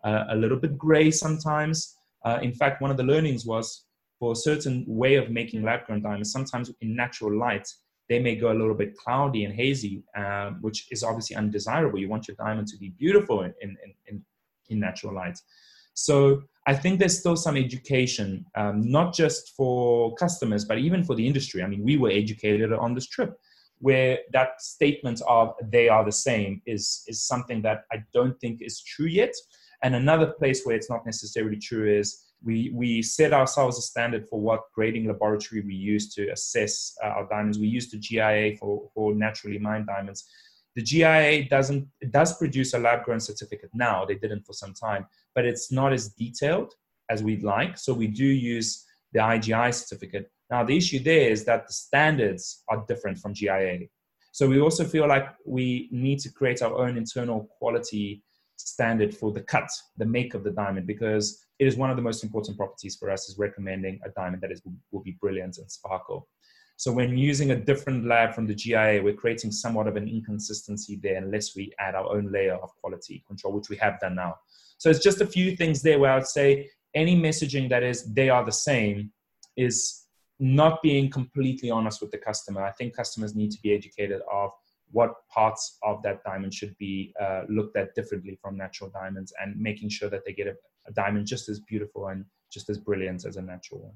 uh, 0.04 0.26
a 0.30 0.36
little 0.36 0.58
bit 0.58 0.78
gray 0.78 1.12
sometimes. 1.12 1.96
Uh, 2.26 2.40
in 2.42 2.54
fact, 2.54 2.82
one 2.82 2.92
of 2.92 2.98
the 2.98 3.04
learnings 3.04 3.46
was 3.46 3.86
for 4.20 4.32
a 4.32 4.36
certain 4.36 4.86
way 4.88 5.16
of 5.16 5.30
making 5.30 5.64
lab 5.64 5.86
grown 5.86 6.02
diamonds, 6.02 6.32
sometimes 6.32 6.72
in 6.82 6.96
natural 6.96 7.38
light, 7.38 7.68
they 8.10 8.20
may 8.20 8.36
go 8.36 8.52
a 8.52 8.58
little 8.58 8.76
bit 8.76 8.98
cloudy 8.98 9.46
and 9.46 9.54
hazy, 9.54 10.04
um, 10.16 10.58
which 10.62 10.88
is 10.92 11.04
obviously 11.04 11.36
undesirable. 11.36 12.00
You 12.00 12.10
want 12.10 12.28
your 12.28 12.36
diamond 12.36 12.68
to 12.70 12.78
be 12.78 12.90
beautiful 12.90 13.42
in, 13.42 13.54
in, 13.62 13.78
in, 14.08 14.24
in 14.70 14.80
natural 14.80 15.14
light. 15.14 15.40
So 15.94 16.44
I 16.66 16.74
think 16.74 17.00
there's 17.00 17.20
still 17.20 17.36
some 17.36 17.58
education, 17.58 18.46
um, 18.56 18.90
not 18.90 19.14
just 19.14 19.54
for 19.56 20.16
customers, 20.16 20.66
but 20.66 20.78
even 20.78 21.04
for 21.04 21.16
the 21.16 21.26
industry. 21.26 21.62
I 21.62 21.68
mean, 21.68 21.84
we 21.84 21.98
were 21.98 22.10
educated 22.10 22.74
on 22.74 22.94
this 22.94 23.08
trip 23.08 23.38
where 23.80 24.20
that 24.32 24.62
statement 24.62 25.22
of 25.28 25.54
they 25.62 25.90
are 25.90 26.06
the 26.06 26.12
same 26.12 26.62
is, 26.66 27.04
is 27.08 27.22
something 27.22 27.62
that 27.64 27.84
I 27.92 27.98
don't 28.14 28.40
think 28.40 28.62
is 28.62 28.82
true 28.82 29.08
yet. 29.08 29.34
And 29.84 29.96
another 29.96 30.28
place 30.28 30.64
where 30.64 30.76
it's 30.76 30.90
not 30.90 31.06
necessarily 31.06 31.58
true 31.58 32.00
is 32.00 32.24
we, 32.44 32.72
we 32.74 33.02
set 33.02 33.34
ourselves 33.34 33.78
a 33.78 33.82
standard 33.82 34.28
for 34.28 34.40
what 34.40 34.64
grading 34.76 35.08
laboratory 35.08 35.62
we 35.62 35.76
use 35.76 36.14
to 36.16 36.30
assess 36.30 36.96
uh, 37.04 37.08
our 37.08 37.28
diamonds. 37.30 37.58
We 37.58 37.68
use 37.68 37.90
the 37.90 37.98
GIA 37.98 38.58
for, 38.58 38.90
for 38.94 39.16
naturally 39.16 39.60
mined 39.60 39.88
diamonds. 39.88 40.26
The 40.76 40.82
GIA 40.82 41.48
doesn't 41.48 41.88
does 42.10 42.38
produce 42.38 42.74
a 42.74 42.80
lab 42.80 43.04
grown 43.04 43.20
certificate 43.20 43.70
now. 43.74 44.06
They 44.06 44.16
didn't 44.16 44.46
for 44.46 44.54
some 44.54 44.74
time, 44.74 45.06
but 45.36 45.46
it's 45.46 45.72
not 45.72 45.94
as 45.94 46.10
detailed 46.10 46.74
as 47.10 47.22
we'd 47.22 47.44
like. 47.44 47.78
So 47.78 47.94
we 47.94 48.08
do 48.08 48.26
use 48.26 48.84
the 49.14 49.20
IGI 49.20 49.74
certificate. 49.74 50.32
Now 50.50 50.64
the 50.64 50.76
issue 50.76 51.00
there 51.00 51.30
is 51.30 51.46
that 51.46 51.68
the 51.68 51.74
standards 51.74 52.64
are 52.70 52.84
different 52.88 53.20
from 53.20 53.34
GIA. 53.34 53.82
So 54.32 54.48
we 54.48 54.60
also 54.60 54.84
feel 54.84 55.08
like 55.08 55.28
we 55.46 55.90
need 55.92 56.20
to 56.22 56.32
create 56.32 56.64
our 56.64 56.76
own 56.76 56.98
internal 56.98 57.48
quality 57.60 58.24
standard 58.68 59.16
for 59.16 59.32
the 59.32 59.42
cut, 59.42 59.70
the 59.98 60.06
make 60.06 60.34
of 60.34 60.44
the 60.44 60.52
diamond, 60.52 60.88
because 60.88 61.46
it 61.60 61.68
is 61.68 61.78
one 61.78 61.90
of 61.90 61.96
the 61.96 62.02
most 62.02 62.24
important 62.24 62.58
properties 62.58 62.96
for 62.96 63.10
us 63.10 63.30
is 63.30 63.38
recommending 63.38 64.00
a 64.06 64.10
diamond 64.10 64.42
that 64.42 64.52
is 64.52 64.62
will 64.92 65.04
be 65.04 65.18
brilliant 65.22 65.58
and 65.58 65.72
sparkle. 65.72 66.28
So 66.78 66.92
when 66.92 67.18
using 67.18 67.52
a 67.52 67.56
different 67.56 68.06
lab 68.06 68.34
from 68.34 68.48
the 68.48 68.56
GIA, 68.56 69.02
we're 69.04 69.14
creating 69.14 69.52
somewhat 69.52 69.88
of 69.88 69.96
an 69.96 70.08
inconsistency 70.08 71.00
there 71.02 71.18
unless 71.18 71.56
we 71.56 71.72
add 71.80 71.96
our 71.96 72.10
own 72.12 72.32
layer 72.32 72.56
of 72.56 72.76
quality 72.82 73.24
control, 73.28 73.54
which 73.54 73.70
we 73.70 73.78
have 73.78 74.00
done 74.00 74.16
now. 74.16 74.36
So 74.80 74.90
it's 74.90 75.04
just 75.04 75.22
a 75.22 75.28
few 75.28 75.56
things 75.56 75.82
there 75.82 76.00
where 76.00 76.12
I'd 76.12 76.28
say 76.28 76.70
any 76.96 77.16
messaging 77.16 77.70
that 77.70 77.84
is 77.84 78.12
they 78.14 78.30
are 78.30 78.44
the 78.44 78.52
same 78.52 79.12
is 79.56 80.06
not 80.40 80.82
being 80.82 81.10
completely 81.10 81.70
honest 81.70 82.02
with 82.02 82.12
the 82.12 82.18
customer. 82.18 82.64
I 82.64 82.72
think 82.72 82.96
customers 82.96 83.36
need 83.36 83.52
to 83.52 83.62
be 83.62 83.74
educated 83.74 84.22
of 84.32 84.52
what 84.94 85.28
parts 85.28 85.78
of 85.84 86.02
that 86.04 86.24
diamond 86.24 86.54
should 86.54 86.78
be 86.78 87.14
uh, 87.20 87.42
looked 87.50 87.76
at 87.76 87.94
differently 87.96 88.38
from 88.42 88.56
natural 88.56 88.90
diamonds 88.92 89.34
and 89.42 89.60
making 89.60 89.90
sure 89.90 90.10
that 90.10 90.24
they 90.24 90.32
get 90.32 90.48
a, 90.48 90.56
a, 90.88 90.94
diamond 90.94 91.26
just 91.26 91.50
as 91.50 91.60
beautiful 91.60 92.08
and 92.08 92.24
just 92.52 92.70
as 92.70 92.78
brilliant 92.78 93.26
as 93.26 93.36
a 93.36 93.42
natural 93.42 93.82
one. 93.82 93.94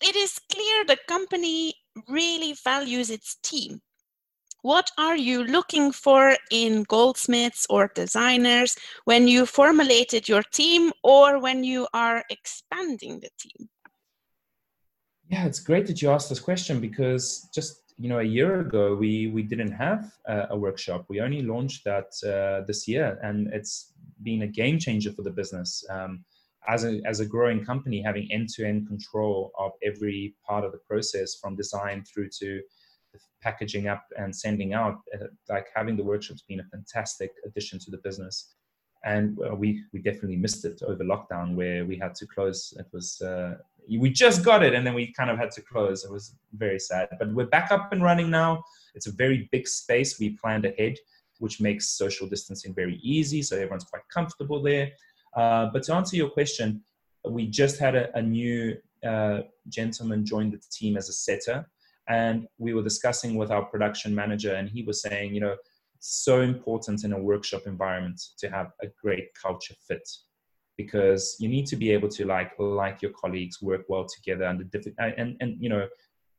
It 0.00 0.16
is 0.16 0.38
clear 0.50 0.84
the 0.84 0.96
company 1.08 1.74
really 2.08 2.54
values 2.64 3.10
its 3.10 3.36
team. 3.42 3.80
What 4.62 4.90
are 4.96 5.16
you 5.16 5.42
looking 5.42 5.90
for 5.90 6.36
in 6.50 6.84
goldsmiths 6.84 7.66
or 7.68 7.90
designers 7.94 8.76
when 9.04 9.26
you 9.26 9.44
formulated 9.44 10.28
your 10.28 10.42
team 10.52 10.92
or 11.02 11.40
when 11.40 11.64
you 11.64 11.88
are 11.92 12.22
expanding 12.30 13.20
the 13.20 13.30
team? 13.40 13.68
Yeah, 15.28 15.46
it's 15.46 15.60
great 15.60 15.86
that 15.86 16.02
you 16.02 16.10
asked 16.10 16.28
this 16.28 16.40
question 16.40 16.80
because 16.80 17.48
just 17.54 17.89
you 18.00 18.08
know, 18.08 18.20
a 18.20 18.24
year 18.24 18.60
ago, 18.60 18.96
we 18.96 19.26
we 19.26 19.42
didn't 19.42 19.72
have 19.72 20.10
a, 20.26 20.46
a 20.50 20.56
workshop. 20.56 21.04
We 21.08 21.20
only 21.20 21.42
launched 21.42 21.84
that 21.84 22.10
uh, 22.24 22.64
this 22.66 22.88
year, 22.88 23.18
and 23.22 23.48
it's 23.52 23.92
been 24.22 24.42
a 24.42 24.46
game 24.46 24.78
changer 24.78 25.12
for 25.12 25.22
the 25.22 25.30
business. 25.30 25.84
Um, 25.90 26.24
as 26.66 26.84
a 26.84 27.00
as 27.04 27.20
a 27.20 27.26
growing 27.26 27.62
company, 27.62 28.00
having 28.00 28.26
end 28.32 28.48
to 28.54 28.66
end 28.66 28.88
control 28.88 29.52
of 29.58 29.72
every 29.84 30.34
part 30.48 30.64
of 30.64 30.72
the 30.72 30.82
process, 30.88 31.34
from 31.34 31.56
design 31.56 32.02
through 32.04 32.30
to 32.40 32.62
packaging 33.42 33.86
up 33.88 34.04
and 34.16 34.34
sending 34.34 34.72
out, 34.72 34.96
uh, 35.14 35.26
like 35.50 35.66
having 35.74 35.96
the 35.96 36.04
workshops 36.04 36.42
been 36.48 36.60
a 36.60 36.70
fantastic 36.72 37.32
addition 37.44 37.78
to 37.80 37.90
the 37.90 37.98
business 37.98 38.54
and 39.04 39.38
uh, 39.40 39.54
we 39.54 39.82
we 39.92 40.00
definitely 40.00 40.36
missed 40.36 40.64
it 40.64 40.82
over 40.86 41.04
lockdown 41.04 41.54
where 41.54 41.84
we 41.86 41.96
had 41.96 42.14
to 42.14 42.26
close 42.26 42.74
it 42.78 42.86
was 42.92 43.20
uh, 43.22 43.54
we 43.98 44.10
just 44.10 44.44
got 44.44 44.62
it 44.62 44.74
and 44.74 44.86
then 44.86 44.94
we 44.94 45.12
kind 45.12 45.30
of 45.30 45.38
had 45.38 45.50
to 45.52 45.62
close. 45.62 46.04
It 46.04 46.10
was 46.10 46.34
very 46.54 46.78
sad 46.78 47.08
but 47.18 47.32
we're 47.32 47.46
back 47.46 47.70
up 47.70 47.92
and 47.92 48.02
running 48.02 48.30
now. 48.30 48.62
It's 48.94 49.06
a 49.06 49.12
very 49.12 49.48
big 49.52 49.68
space. 49.68 50.18
We 50.18 50.30
planned 50.30 50.64
ahead 50.64 50.96
which 51.38 51.60
makes 51.60 51.88
social 51.88 52.28
distancing 52.28 52.74
very 52.74 52.96
easy 53.02 53.42
so 53.42 53.56
everyone's 53.56 53.84
quite 53.84 54.02
comfortable 54.12 54.62
there. 54.62 54.90
Uh, 55.36 55.66
but 55.72 55.82
to 55.84 55.94
answer 55.94 56.16
your 56.16 56.30
question 56.30 56.82
we 57.28 57.46
just 57.46 57.78
had 57.78 57.94
a, 57.94 58.16
a 58.16 58.22
new 58.22 58.76
uh, 59.04 59.40
gentleman 59.68 60.24
join 60.24 60.50
the 60.50 60.60
team 60.70 60.96
as 60.96 61.08
a 61.08 61.12
setter 61.12 61.66
and 62.08 62.46
we 62.58 62.74
were 62.74 62.82
discussing 62.82 63.36
with 63.36 63.50
our 63.50 63.64
production 63.64 64.14
manager 64.14 64.54
and 64.54 64.68
he 64.68 64.82
was 64.82 65.02
saying 65.02 65.34
you 65.34 65.40
know 65.40 65.56
so 66.00 66.40
important 66.40 67.04
in 67.04 67.12
a 67.12 67.18
workshop 67.18 67.62
environment 67.66 68.20
to 68.38 68.48
have 68.48 68.72
a 68.82 68.86
great 69.02 69.28
culture 69.40 69.74
fit 69.86 70.08
because 70.82 71.36
you 71.40 71.48
need 71.48 71.66
to 71.66 71.76
be 71.76 71.90
able 71.96 72.08
to 72.08 72.22
like 72.24 72.50
like 72.58 73.02
your 73.02 73.12
colleagues 73.22 73.56
work 73.60 73.82
well 73.88 74.06
together 74.16 74.44
under 74.46 74.64
different 74.64 74.96
and 75.18 75.36
and 75.40 75.50
you 75.64 75.70
know 75.72 75.86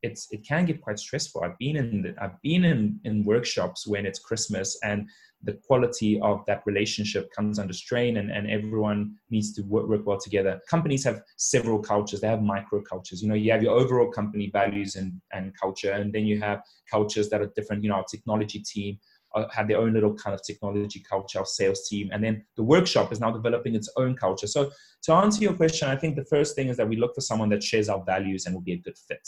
it's 0.04 0.28
it 0.32 0.42
can 0.48 0.66
get 0.66 0.82
quite 0.82 0.98
stressful. 0.98 1.44
I've 1.44 1.58
been 1.60 1.76
in 1.82 2.02
the, 2.04 2.16
i've 2.24 2.42
been 2.42 2.64
in 2.72 3.00
in 3.04 3.24
workshops 3.34 3.80
when 3.92 4.06
it's 4.10 4.20
christmas 4.30 4.70
and 4.90 5.00
the 5.44 5.54
quality 5.68 6.20
of 6.22 6.38
that 6.48 6.62
relationship 6.66 7.24
comes 7.36 7.58
under 7.58 7.74
strain 7.74 8.18
and, 8.18 8.30
and 8.30 8.48
everyone 8.58 9.16
needs 9.32 9.52
to 9.56 9.64
work, 9.64 9.88
work 9.88 10.06
well 10.06 10.20
together. 10.20 10.62
Companies 10.70 11.04
have 11.04 11.24
several 11.36 11.80
cultures. 11.80 12.22
They 12.22 12.28
have 12.28 12.44
micro 12.56 12.82
cultures 12.92 13.22
you 13.22 13.30
know 13.30 13.40
you 13.44 13.52
have 13.52 13.64
your 13.66 13.76
overall 13.82 14.12
company 14.20 14.48
values 14.62 14.96
and, 15.00 15.10
and 15.36 15.46
culture 15.64 15.92
and 15.92 16.12
then 16.14 16.26
you 16.32 16.40
have 16.40 16.60
cultures 16.96 17.30
that 17.30 17.42
are 17.42 17.52
different. 17.56 17.84
You 17.84 17.90
know 17.90 18.00
our 18.02 18.10
technology 18.16 18.60
team 18.74 19.00
uh, 19.36 19.46
had 19.52 19.68
their 19.68 19.78
own 19.78 19.94
little 19.94 20.14
kind 20.14 20.34
of 20.34 20.44
technology 20.44 21.04
culture, 21.08 21.42
sales 21.46 21.88
team, 21.88 22.10
and 22.12 22.24
then 22.24 22.44
the 22.56 22.64
workshop 22.64 23.12
is 23.12 23.20
now 23.20 23.32
developing 23.32 23.76
its 23.76 23.90
own 23.98 24.16
culture. 24.16 24.48
So 24.48 24.72
to 25.04 25.14
answer 25.14 25.42
your 25.42 25.54
question, 25.54 25.88
I 25.88 25.96
think 25.96 26.16
the 26.16 26.26
first 26.26 26.56
thing 26.56 26.68
is 26.68 26.78
that 26.78 26.88
we 26.88 26.96
look 26.96 27.16
for 27.16 27.22
someone 27.22 27.50
that 27.50 27.64
shares 27.64 27.90
our 27.90 28.04
values 28.04 28.46
and 28.46 28.54
will 28.54 28.62
be 28.62 28.74
a 28.74 28.78
good 28.78 28.98
fit. 29.08 29.28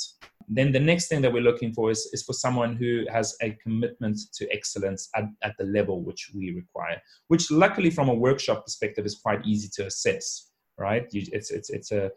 Then 0.49 0.71
the 0.71 0.79
next 0.79 1.07
thing 1.07 1.21
that 1.21 1.31
we're 1.31 1.41
looking 1.41 1.73
for 1.73 1.89
is, 1.89 2.09
is 2.11 2.23
for 2.23 2.33
someone 2.33 2.75
who 2.75 3.05
has 3.11 3.35
a 3.41 3.51
commitment 3.63 4.19
to 4.35 4.51
excellence 4.51 5.09
at, 5.15 5.25
at 5.41 5.55
the 5.57 5.65
level 5.65 6.03
which 6.03 6.31
we 6.35 6.51
require, 6.51 7.01
which 7.29 7.49
luckily 7.49 7.89
from 7.89 8.09
a 8.09 8.13
workshop 8.13 8.65
perspective 8.65 9.05
is 9.05 9.15
quite 9.15 9.45
easy 9.45 9.69
to 9.75 9.85
assess, 9.85 10.51
right? 10.77 11.07
You, 11.11 11.23
it's, 11.31 11.49
it's, 11.49 11.69
it's 11.69 11.91
a, 11.91 12.11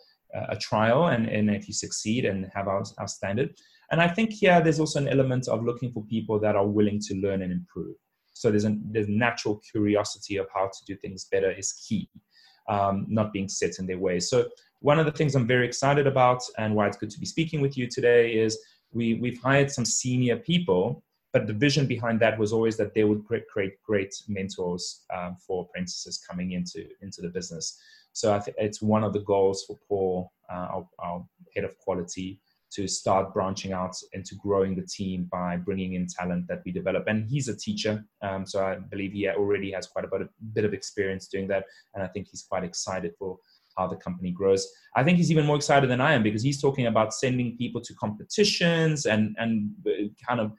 a 0.48 0.56
trial 0.56 1.06
and, 1.06 1.28
and 1.28 1.50
if 1.50 1.68
you 1.68 1.74
succeed 1.74 2.24
and 2.24 2.50
have 2.52 2.68
our, 2.68 2.82
our 2.98 3.08
standard. 3.08 3.54
And 3.90 4.00
I 4.00 4.08
think 4.08 4.32
here 4.32 4.60
there's 4.60 4.80
also 4.80 4.98
an 4.98 5.08
element 5.08 5.48
of 5.48 5.64
looking 5.64 5.92
for 5.92 6.04
people 6.04 6.38
that 6.40 6.56
are 6.56 6.66
willing 6.66 7.00
to 7.00 7.14
learn 7.14 7.42
and 7.42 7.52
improve. 7.52 7.96
So 8.32 8.50
there's 8.50 8.64
a 8.64 8.76
there's 8.90 9.08
natural 9.08 9.62
curiosity 9.70 10.36
of 10.36 10.46
how 10.54 10.66
to 10.66 10.84
do 10.86 10.96
things 10.96 11.24
better 11.24 11.50
is 11.50 11.72
key, 11.72 12.10
um, 12.68 13.06
not 13.08 13.32
being 13.32 13.48
set 13.48 13.78
in 13.78 13.86
their 13.86 13.98
ways. 13.98 14.28
So 14.28 14.48
one 14.80 14.98
of 14.98 15.06
the 15.06 15.12
things 15.12 15.34
I'm 15.34 15.46
very 15.46 15.66
excited 15.66 16.06
about 16.06 16.42
and 16.58 16.74
why 16.74 16.86
it's 16.86 16.98
good 16.98 17.10
to 17.10 17.20
be 17.20 17.26
speaking 17.26 17.60
with 17.60 17.78
you 17.78 17.86
today 17.86 18.34
is 18.34 18.58
we 18.92 19.14
we've 19.14 19.40
hired 19.40 19.70
some 19.70 19.86
senior 19.86 20.36
people, 20.36 21.02
but 21.32 21.46
the 21.46 21.54
vision 21.54 21.86
behind 21.86 22.20
that 22.20 22.38
was 22.38 22.52
always 22.52 22.76
that 22.76 22.92
they 22.92 23.04
would 23.04 23.24
create 23.24 23.82
great 23.86 24.14
mentors 24.28 25.04
um, 25.16 25.36
for 25.44 25.64
apprentices 25.64 26.18
coming 26.18 26.52
into 26.52 26.86
into 27.00 27.22
the 27.22 27.28
business. 27.28 27.78
So 28.12 28.34
I 28.34 28.40
think 28.40 28.56
it's 28.58 28.80
one 28.80 29.04
of 29.04 29.12
the 29.12 29.20
goals 29.20 29.64
for 29.66 29.78
Paul, 29.88 30.32
uh, 30.50 30.68
our, 30.74 30.88
our 30.98 31.26
head 31.54 31.64
of 31.64 31.76
quality, 31.78 32.40
to 32.72 32.88
start 32.88 33.32
branching 33.32 33.72
out 33.72 33.94
into 34.12 34.34
growing 34.36 34.74
the 34.74 34.86
team 34.86 35.28
by 35.30 35.56
bringing 35.56 35.94
in 35.94 36.06
talent 36.06 36.46
that 36.48 36.62
we 36.64 36.72
develop. 36.72 37.04
And 37.06 37.28
he's 37.28 37.48
a 37.48 37.56
teacher, 37.56 38.04
um, 38.22 38.46
so 38.46 38.64
I 38.64 38.76
believe 38.76 39.12
he 39.12 39.28
already 39.28 39.70
has 39.72 39.86
quite 39.86 40.04
a 40.04 40.08
bit, 40.08 40.22
of, 40.22 40.28
bit 40.52 40.64
of 40.64 40.74
experience 40.74 41.28
doing 41.28 41.48
that. 41.48 41.64
And 41.94 42.02
I 42.02 42.08
think 42.08 42.28
he's 42.30 42.42
quite 42.42 42.64
excited 42.64 43.12
for 43.18 43.38
how 43.76 43.86
the 43.86 43.96
company 43.96 44.30
grows. 44.30 44.66
I 44.94 45.04
think 45.04 45.18
he's 45.18 45.30
even 45.30 45.46
more 45.46 45.56
excited 45.56 45.90
than 45.90 46.00
I 46.00 46.14
am 46.14 46.22
because 46.22 46.42
he's 46.42 46.60
talking 46.60 46.86
about 46.86 47.14
sending 47.14 47.56
people 47.56 47.80
to 47.82 47.94
competitions 47.94 49.06
and 49.06 49.36
and 49.38 49.70
uh, 49.86 50.08
kind 50.26 50.40
of 50.40 50.52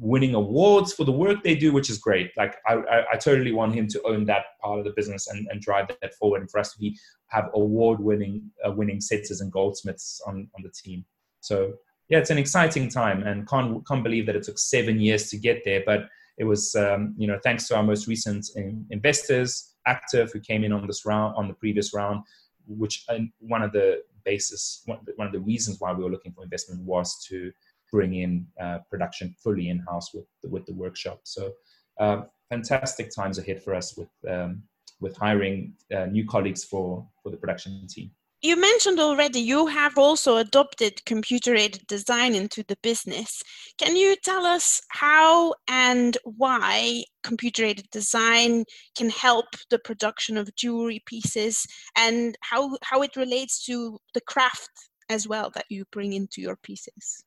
winning 0.00 0.34
awards 0.34 0.92
for 0.92 1.04
the 1.04 1.12
work 1.12 1.42
they 1.42 1.54
do, 1.54 1.72
which 1.72 1.88
is 1.88 1.98
great. 1.98 2.32
Like 2.36 2.56
I, 2.66 2.74
I, 2.74 3.04
I, 3.12 3.16
totally 3.16 3.52
want 3.52 3.74
him 3.74 3.86
to 3.88 4.02
own 4.02 4.24
that 4.24 4.46
part 4.60 4.80
of 4.80 4.84
the 4.84 4.92
business 4.96 5.28
and, 5.28 5.46
and 5.50 5.60
drive 5.60 5.86
that 5.88 6.14
forward, 6.14 6.40
and 6.40 6.50
for 6.50 6.58
us 6.58 6.72
to 6.72 6.78
be 6.78 6.98
have 7.28 7.50
award 7.54 8.00
winning 8.00 8.50
uh, 8.66 8.72
winning 8.72 9.00
setters 9.00 9.40
and 9.40 9.52
goldsmiths 9.52 10.20
on 10.26 10.48
on 10.56 10.62
the 10.62 10.70
team. 10.70 11.04
So 11.44 11.74
yeah, 12.08 12.18
it's 12.18 12.30
an 12.30 12.38
exciting 12.38 12.88
time, 12.88 13.22
and 13.22 13.48
can't 13.48 13.86
can't 13.86 14.02
believe 14.02 14.26
that 14.26 14.36
it 14.36 14.44
took 14.44 14.58
seven 14.58 15.00
years 15.00 15.30
to 15.30 15.36
get 15.36 15.62
there. 15.64 15.82
But 15.84 16.08
it 16.38 16.44
was 16.44 16.74
um, 16.74 17.14
you 17.16 17.26
know 17.26 17.38
thanks 17.42 17.68
to 17.68 17.76
our 17.76 17.82
most 17.82 18.06
recent 18.06 18.46
in, 18.56 18.86
investors, 18.90 19.74
Active, 19.86 20.32
who 20.32 20.40
came 20.40 20.64
in 20.64 20.72
on 20.72 20.86
this 20.86 21.04
round 21.04 21.34
on 21.36 21.48
the 21.48 21.54
previous 21.54 21.94
round, 21.94 22.22
which 22.66 23.04
and 23.08 23.30
one 23.38 23.62
of 23.62 23.72
the 23.72 24.02
basis 24.24 24.82
one, 24.86 24.98
one 25.16 25.26
of 25.26 25.32
the 25.32 25.40
reasons 25.40 25.76
why 25.80 25.92
we 25.92 26.02
were 26.02 26.10
looking 26.10 26.32
for 26.32 26.42
investment 26.42 26.80
was 26.82 27.22
to 27.28 27.52
bring 27.92 28.14
in 28.14 28.46
uh, 28.60 28.78
production 28.90 29.34
fully 29.42 29.68
in 29.68 29.78
house 29.80 30.12
with 30.14 30.24
the, 30.42 30.48
with 30.48 30.64
the 30.66 30.74
workshop. 30.74 31.20
So 31.24 31.52
uh, 32.00 32.22
fantastic 32.50 33.14
times 33.14 33.38
ahead 33.38 33.62
for 33.62 33.74
us 33.74 33.96
with 33.96 34.08
um, 34.28 34.62
with 35.00 35.16
hiring 35.16 35.74
uh, 35.94 36.06
new 36.06 36.26
colleagues 36.26 36.64
for 36.64 37.06
for 37.22 37.30
the 37.30 37.36
production 37.36 37.86
team 37.86 38.10
you 38.44 38.60
mentioned 38.60 39.00
already 39.00 39.40
you 39.40 39.66
have 39.68 39.96
also 39.96 40.36
adopted 40.36 41.02
computer 41.06 41.54
aided 41.54 41.86
design 41.86 42.34
into 42.34 42.62
the 42.68 42.76
business. 42.82 43.42
Can 43.78 43.96
you 43.96 44.16
tell 44.22 44.44
us 44.44 44.82
how 44.90 45.54
and 45.66 46.18
why 46.24 47.04
computer 47.22 47.64
aided 47.64 47.88
design 47.90 48.66
can 48.98 49.08
help 49.08 49.46
the 49.70 49.78
production 49.78 50.36
of 50.36 50.54
jewelry 50.56 51.02
pieces 51.06 51.66
and 51.96 52.36
how, 52.42 52.76
how 52.82 53.00
it 53.00 53.16
relates 53.16 53.64
to 53.64 53.98
the 54.12 54.20
craft 54.20 54.90
as 55.08 55.26
well 55.26 55.50
that 55.54 55.64
you 55.70 55.86
bring 55.90 56.12
into 56.12 56.42
your 56.42 56.56
pieces? 56.56 57.24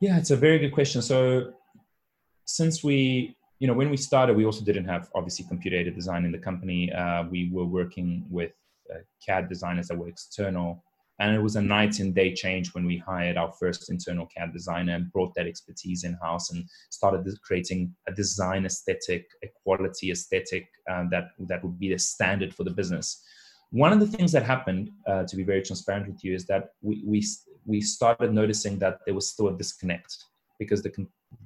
Yeah, 0.00 0.16
it's 0.16 0.30
a 0.30 0.36
very 0.36 0.58
good 0.58 0.72
question. 0.72 1.02
So, 1.02 1.52
since 2.46 2.82
we 2.82 3.36
you 3.58 3.68
know 3.68 3.74
when 3.74 3.90
we 3.90 3.96
started 3.96 4.34
we 4.34 4.46
also 4.46 4.64
didn't 4.64 4.86
have 4.86 5.08
obviously 5.14 5.44
computer 5.46 5.76
aided 5.76 5.94
design 5.94 6.24
in 6.24 6.32
the 6.32 6.38
company 6.38 6.90
uh, 6.90 7.22
we 7.30 7.50
were 7.52 7.66
working 7.66 8.24
with 8.28 8.50
CAD 9.24 9.48
designers 9.48 9.88
that 9.88 9.98
were 9.98 10.08
external. 10.08 10.84
And 11.18 11.34
it 11.34 11.42
was 11.42 11.56
a 11.56 11.62
night 11.62 11.98
and 12.00 12.14
day 12.14 12.32
change 12.32 12.72
when 12.74 12.86
we 12.86 12.96
hired 12.96 13.36
our 13.36 13.52
first 13.52 13.90
internal 13.90 14.26
CAD 14.34 14.54
designer 14.54 14.94
and 14.94 15.12
brought 15.12 15.34
that 15.34 15.46
expertise 15.46 16.04
in 16.04 16.14
house 16.14 16.50
and 16.50 16.64
started 16.88 17.28
creating 17.42 17.94
a 18.08 18.12
design 18.12 18.64
aesthetic, 18.64 19.26
a 19.44 19.48
quality 19.62 20.10
aesthetic 20.10 20.66
um, 20.90 21.08
that, 21.10 21.32
that 21.40 21.62
would 21.62 21.78
be 21.78 21.90
the 21.90 21.98
standard 21.98 22.54
for 22.54 22.64
the 22.64 22.70
business. 22.70 23.22
One 23.70 23.92
of 23.92 24.00
the 24.00 24.06
things 24.06 24.32
that 24.32 24.44
happened, 24.44 24.90
uh, 25.06 25.24
to 25.24 25.36
be 25.36 25.44
very 25.44 25.62
transparent 25.62 26.08
with 26.08 26.24
you, 26.24 26.34
is 26.34 26.46
that 26.46 26.70
we, 26.80 27.02
we, 27.06 27.24
we 27.66 27.82
started 27.82 28.32
noticing 28.32 28.78
that 28.78 29.00
there 29.04 29.14
was 29.14 29.30
still 29.30 29.48
a 29.48 29.56
disconnect 29.56 30.24
because 30.58 30.82
the, 30.82 30.92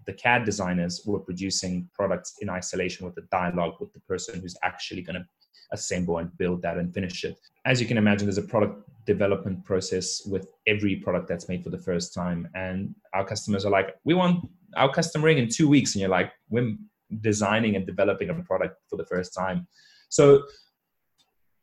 the 0.07 0.13
CAD 0.13 0.45
designers 0.45 1.03
were 1.05 1.19
producing 1.19 1.89
products 1.95 2.35
in 2.41 2.49
isolation 2.49 3.05
with 3.05 3.15
the 3.15 3.27
dialogue 3.31 3.75
with 3.81 3.93
the 3.93 4.01
person 4.01 4.41
who's 4.41 4.57
actually 4.63 5.03
going 5.03 5.17
to 5.17 5.27
assemble 5.73 6.19
and 6.19 6.37
build 6.39 6.63
that 6.63 6.79
and 6.79 6.93
finish 6.93 7.25
it. 7.25 7.39
As 7.65 7.81
you 7.81 7.87
can 7.87 7.99
imagine, 7.99 8.27
there's 8.27 8.39
a 8.39 8.43
product 8.43 8.89
development 9.07 9.65
process 9.65 10.23
with 10.27 10.49
every 10.67 10.97
product 10.97 11.29
that's 11.29 11.49
made 11.49 11.63
for 11.63 11.71
the 11.71 11.79
first 11.79 12.15
time. 12.15 12.49
And 12.55 12.95
our 13.13 13.25
customers 13.25 13.65
are 13.65 13.71
like, 13.71 13.97
we 14.05 14.15
want 14.15 14.49
our 14.77 14.91
custom 14.91 15.23
ring 15.23 15.39
in 15.39 15.49
two 15.49 15.69
weeks. 15.69 15.95
And 15.95 16.01
you're 16.01 16.11
like, 16.11 16.33
we're 16.49 16.75
designing 17.21 17.77
and 17.77 17.87
developing 17.87 18.31
a 18.31 18.35
product 18.35 18.81
for 18.89 18.97
the 18.97 19.05
first 19.07 19.35
time. 19.35 19.67
So 20.09 20.45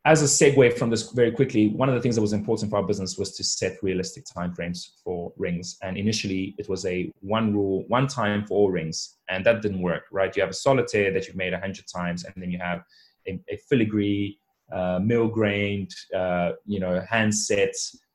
as 0.06 0.24
a 0.24 0.26
segue 0.26 0.78
from 0.78 0.90
this 0.90 1.12
very 1.12 1.32
quickly, 1.32 1.70
one 1.70 1.88
of 1.88 1.94
the 1.94 2.02
things 2.02 2.16
that 2.16 2.22
was 2.22 2.34
important 2.34 2.72
for 2.72 2.78
our 2.78 2.84
business 2.84 3.18
was 3.18 3.36
to 3.38 3.44
set 3.44 3.78
realistic 3.84 4.26
timeframes 4.26 4.94
for 5.04 5.32
rings. 5.38 5.78
And 5.84 5.96
initially, 5.96 6.56
it 6.58 6.68
was 6.68 6.86
a 6.88 7.12
one 7.22 7.54
rule, 7.54 7.86
one 7.88 8.08
time 8.08 8.46
for 8.46 8.56
all 8.56 8.72
rings, 8.72 9.18
and 9.30 9.46
that 9.46 9.62
didn't 9.62 9.82
work. 9.82 10.06
Right? 10.12 10.36
You 10.36 10.42
have 10.42 10.50
a 10.50 10.56
solitaire 10.56 11.12
that 11.12 11.28
you've 11.28 11.36
made 11.36 11.54
a 11.54 11.60
hundred 11.60 11.86
times, 11.88 12.24
and 12.24 12.34
then 12.36 12.50
you 12.50 12.58
have 12.58 12.84
a, 13.28 13.40
a 13.50 13.58
filigree, 13.70 14.38
uh, 14.72 15.00
mill 15.02 15.28
grained, 15.28 15.92
uh, 16.16 16.52
you 16.66 16.80
know, 16.80 17.04
handset 17.10 17.74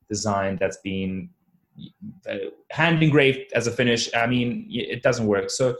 design 0.08 0.56
that's 0.60 0.78
been 0.78 1.28
uh, 2.28 2.36
hand 2.70 3.02
engraved 3.02 3.52
as 3.54 3.66
a 3.66 3.70
finish. 3.70 4.12
I 4.14 4.26
mean, 4.26 4.66
it 4.70 5.02
doesn't 5.02 5.26
work. 5.26 5.50
So 5.50 5.76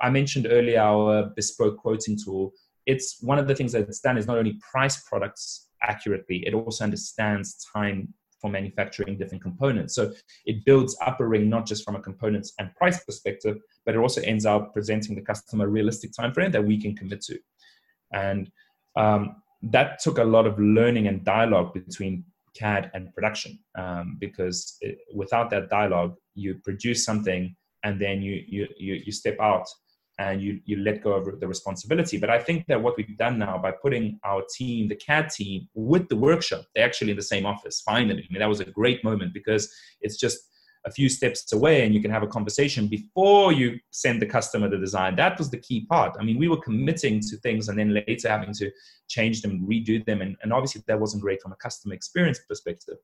I 0.00 0.10
mentioned 0.10 0.46
earlier 0.50 0.80
our 0.80 1.30
bespoke 1.36 1.78
quoting 1.78 2.16
tool. 2.22 2.52
It's 2.86 3.18
one 3.20 3.38
of 3.38 3.46
the 3.46 3.54
things 3.54 3.72
that 3.72 3.88
it's 3.88 4.00
done 4.00 4.18
is 4.18 4.26
not 4.26 4.38
only 4.38 4.58
price 4.72 5.02
products 5.08 5.68
accurately, 5.82 6.44
it 6.46 6.54
also 6.54 6.84
understands 6.84 7.64
time 7.72 8.12
for 8.40 8.50
manufacturing 8.50 9.16
different 9.16 9.42
components. 9.42 9.94
So 9.94 10.12
it 10.46 10.64
builds 10.64 10.96
up 11.00 11.20
a 11.20 11.26
ring 11.26 11.48
not 11.48 11.64
just 11.64 11.84
from 11.84 11.94
a 11.94 12.00
components 12.00 12.52
and 12.58 12.74
price 12.74 13.04
perspective, 13.04 13.58
but 13.86 13.94
it 13.94 13.98
also 13.98 14.20
ends 14.22 14.44
up 14.44 14.72
presenting 14.72 15.14
the 15.14 15.22
customer 15.22 15.66
a 15.66 15.68
realistic 15.68 16.10
time 16.12 16.34
frame 16.34 16.50
that 16.50 16.64
we 16.64 16.80
can 16.80 16.96
commit 16.96 17.20
to. 17.22 17.38
And 18.12 18.50
um, 18.96 19.36
that 19.62 20.00
took 20.00 20.18
a 20.18 20.24
lot 20.24 20.46
of 20.46 20.58
learning 20.58 21.06
and 21.06 21.24
dialogue 21.24 21.72
between 21.74 22.24
CAD 22.54 22.90
and 22.94 23.12
production 23.14 23.58
um, 23.78 24.16
because 24.20 24.76
it, 24.80 24.98
without 25.14 25.50
that 25.50 25.70
dialogue, 25.70 26.14
you 26.34 26.56
produce 26.64 27.04
something 27.04 27.54
and 27.84 28.00
then 28.00 28.22
you, 28.22 28.42
you, 28.46 28.66
you, 28.76 28.94
you 29.06 29.12
step 29.12 29.36
out 29.40 29.66
and 30.18 30.42
you, 30.42 30.60
you 30.66 30.76
let 30.76 31.02
go 31.02 31.12
of 31.12 31.40
the 31.40 31.48
responsibility. 31.48 32.18
But 32.18 32.30
I 32.30 32.38
think 32.38 32.66
that 32.66 32.82
what 32.82 32.96
we've 32.96 33.16
done 33.16 33.38
now 33.38 33.58
by 33.58 33.72
putting 33.72 34.18
our 34.24 34.42
team, 34.56 34.88
the 34.88 34.96
CAD 34.96 35.30
team, 35.30 35.68
with 35.74 36.08
the 36.08 36.16
workshop, 36.16 36.64
they're 36.74 36.84
actually 36.84 37.10
in 37.12 37.16
the 37.16 37.22
same 37.22 37.46
office 37.46 37.80
finally. 37.80 38.26
I 38.28 38.32
mean, 38.32 38.40
that 38.40 38.48
was 38.48 38.60
a 38.60 38.66
great 38.66 39.02
moment 39.02 39.32
because 39.32 39.72
it's 40.00 40.18
just 40.18 40.38
a 40.84 40.90
few 40.90 41.08
steps 41.08 41.52
away 41.52 41.84
and 41.84 41.94
you 41.94 42.02
can 42.02 42.10
have 42.10 42.22
a 42.22 42.26
conversation 42.26 42.88
before 42.88 43.52
you 43.52 43.78
send 43.90 44.20
the 44.20 44.26
customer 44.26 44.68
the 44.68 44.78
design. 44.78 45.14
That 45.16 45.38
was 45.38 45.50
the 45.50 45.58
key 45.58 45.86
part. 45.86 46.16
I 46.18 46.24
mean, 46.24 46.38
we 46.38 46.48
were 46.48 46.60
committing 46.60 47.20
to 47.20 47.36
things 47.38 47.68
and 47.68 47.78
then 47.78 47.94
later 47.94 48.28
having 48.28 48.52
to 48.54 48.70
change 49.08 49.42
them, 49.42 49.66
redo 49.66 50.04
them. 50.04 50.22
And, 50.22 50.36
and 50.42 50.52
obviously, 50.52 50.82
that 50.88 50.98
wasn't 50.98 51.22
great 51.22 51.40
from 51.40 51.52
a 51.52 51.56
customer 51.56 51.94
experience 51.94 52.40
perspective. 52.48 52.96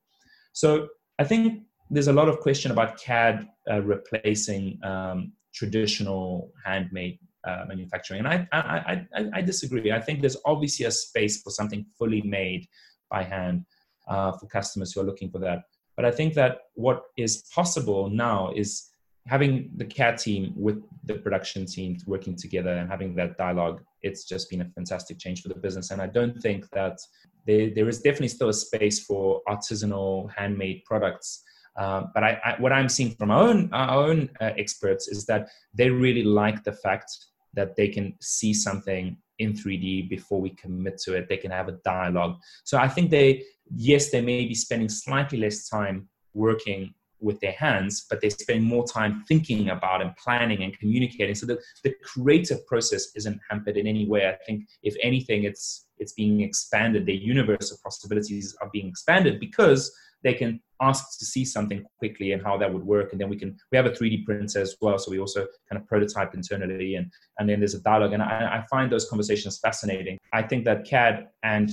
So 0.51 0.89
I 1.19 1.23
think 1.23 1.63
there's 1.89 2.07
a 2.07 2.13
lot 2.13 2.27
of 2.27 2.39
question 2.39 2.71
about 2.71 2.99
CAD 2.99 3.47
uh, 3.69 3.81
replacing 3.81 4.79
um, 4.83 5.33
traditional 5.53 6.51
handmade 6.65 7.19
uh, 7.47 7.63
manufacturing. 7.67 8.25
And 8.25 8.27
I, 8.27 8.47
I, 8.51 9.05
I, 9.15 9.29
I, 9.35 9.41
disagree. 9.41 9.91
I 9.91 10.01
think 10.01 10.19
there's 10.19 10.37
obviously 10.45 10.85
a 10.85 10.91
space 10.91 11.41
for 11.41 11.51
something 11.51 11.85
fully 11.97 12.21
made 12.21 12.67
by 13.09 13.23
hand 13.23 13.65
uh, 14.07 14.33
for 14.33 14.45
customers 14.47 14.91
who 14.91 15.01
are 15.01 15.05
looking 15.05 15.31
for 15.31 15.39
that. 15.39 15.63
But 15.99 16.05
I 16.05 16.11
think 16.11 16.33
that 16.35 16.59
what 16.75 17.03
is 17.17 17.43
possible 17.53 18.09
now 18.09 18.53
is 18.55 18.87
having 19.27 19.69
the 19.75 19.83
CAD 19.83 20.17
team 20.17 20.53
with 20.55 20.81
the 21.03 21.15
production 21.15 21.65
team 21.65 21.97
working 22.05 22.37
together 22.37 22.69
and 22.69 22.89
having 22.89 23.13
that 23.15 23.37
dialogue. 23.37 23.81
It's 24.01 24.23
just 24.23 24.49
been 24.49 24.61
a 24.61 24.69
fantastic 24.69 25.19
change 25.19 25.41
for 25.41 25.49
the 25.49 25.55
business. 25.55 25.91
And 25.91 26.01
I 26.01 26.07
don't 26.07 26.41
think 26.41 26.69
that 26.69 26.97
there, 27.45 27.69
there 27.75 27.89
is 27.89 27.97
definitely 27.99 28.29
still 28.29 28.47
a 28.47 28.53
space 28.53 29.03
for 29.03 29.41
artisanal 29.45 30.31
handmade 30.37 30.85
products. 30.85 31.43
Uh, 31.75 32.03
but 32.13 32.23
I, 32.23 32.39
I, 32.45 32.55
what 32.61 32.71
I'm 32.71 32.87
seeing 32.87 33.13
from 33.15 33.29
our 33.29 33.43
own, 33.49 33.69
our 33.73 34.07
own 34.07 34.29
uh, 34.39 34.51
experts 34.57 35.09
is 35.09 35.25
that 35.25 35.49
they 35.73 35.89
really 35.89 36.23
like 36.23 36.63
the 36.63 36.71
fact 36.71 37.11
that 37.55 37.75
they 37.75 37.89
can 37.89 38.15
see 38.21 38.53
something 38.53 39.17
in 39.39 39.53
3D 39.53 40.09
before 40.09 40.39
we 40.39 40.51
commit 40.51 40.97
to 40.99 41.15
it. 41.15 41.27
They 41.27 41.37
can 41.37 41.51
have 41.51 41.67
a 41.67 41.77
dialogue. 41.83 42.37
So 42.63 42.77
I 42.77 42.87
think 42.87 43.09
they, 43.09 43.43
yes, 43.75 44.11
they 44.11 44.21
may 44.21 44.45
be 44.45 44.55
spending 44.55 44.89
slightly 44.89 45.39
less 45.39 45.67
time 45.67 46.07
working 46.33 46.93
with 47.21 47.39
their 47.41 47.53
hands, 47.53 48.05
but 48.09 48.21
they 48.21 48.29
spend 48.29 48.63
more 48.63 48.87
time 48.87 49.23
thinking 49.27 49.69
about 49.69 50.01
and 50.01 50.15
planning 50.15 50.63
and 50.63 50.77
communicating. 50.77 51.35
So 51.35 51.45
the, 51.45 51.59
the 51.83 51.93
creative 52.03 52.65
process 52.65 53.09
isn't 53.15 53.39
hampered 53.49 53.77
in 53.77 53.87
any 53.87 54.07
way. 54.07 54.27
I 54.27 54.37
think 54.45 54.67
if 54.83 54.95
anything, 55.03 55.43
it's 55.43 55.85
it's 55.97 56.13
being 56.13 56.39
expanded. 56.41 57.05
The 57.05 57.13
universe 57.13 57.71
of 57.71 57.83
possibilities 57.83 58.55
are 58.61 58.69
being 58.71 58.87
expanded 58.87 59.37
because 59.39 59.93
they 60.23 60.33
can 60.33 60.61
ask 60.81 61.19
to 61.19 61.25
see 61.25 61.43
something 61.43 61.83
quickly 61.97 62.31
and 62.31 62.41
how 62.41 62.57
that 62.57 62.71
would 62.71 62.83
work. 62.83 63.11
And 63.11 63.19
then 63.19 63.29
we 63.29 63.37
can 63.37 63.57
we 63.71 63.77
have 63.77 63.85
a 63.85 63.91
3D 63.91 64.25
printer 64.25 64.61
as 64.61 64.75
well. 64.81 64.97
So 64.97 65.11
we 65.11 65.19
also 65.19 65.45
kind 65.69 65.81
of 65.81 65.87
prototype 65.87 66.33
internally 66.33 66.95
and 66.95 67.11
and 67.37 67.49
then 67.49 67.59
there's 67.59 67.75
a 67.75 67.81
dialogue. 67.81 68.13
And 68.13 68.23
I, 68.23 68.59
I 68.59 68.65
find 68.69 68.91
those 68.91 69.09
conversations 69.09 69.59
fascinating. 69.59 70.17
I 70.33 70.41
think 70.43 70.65
that 70.65 70.85
CAD 70.85 71.27
and 71.43 71.69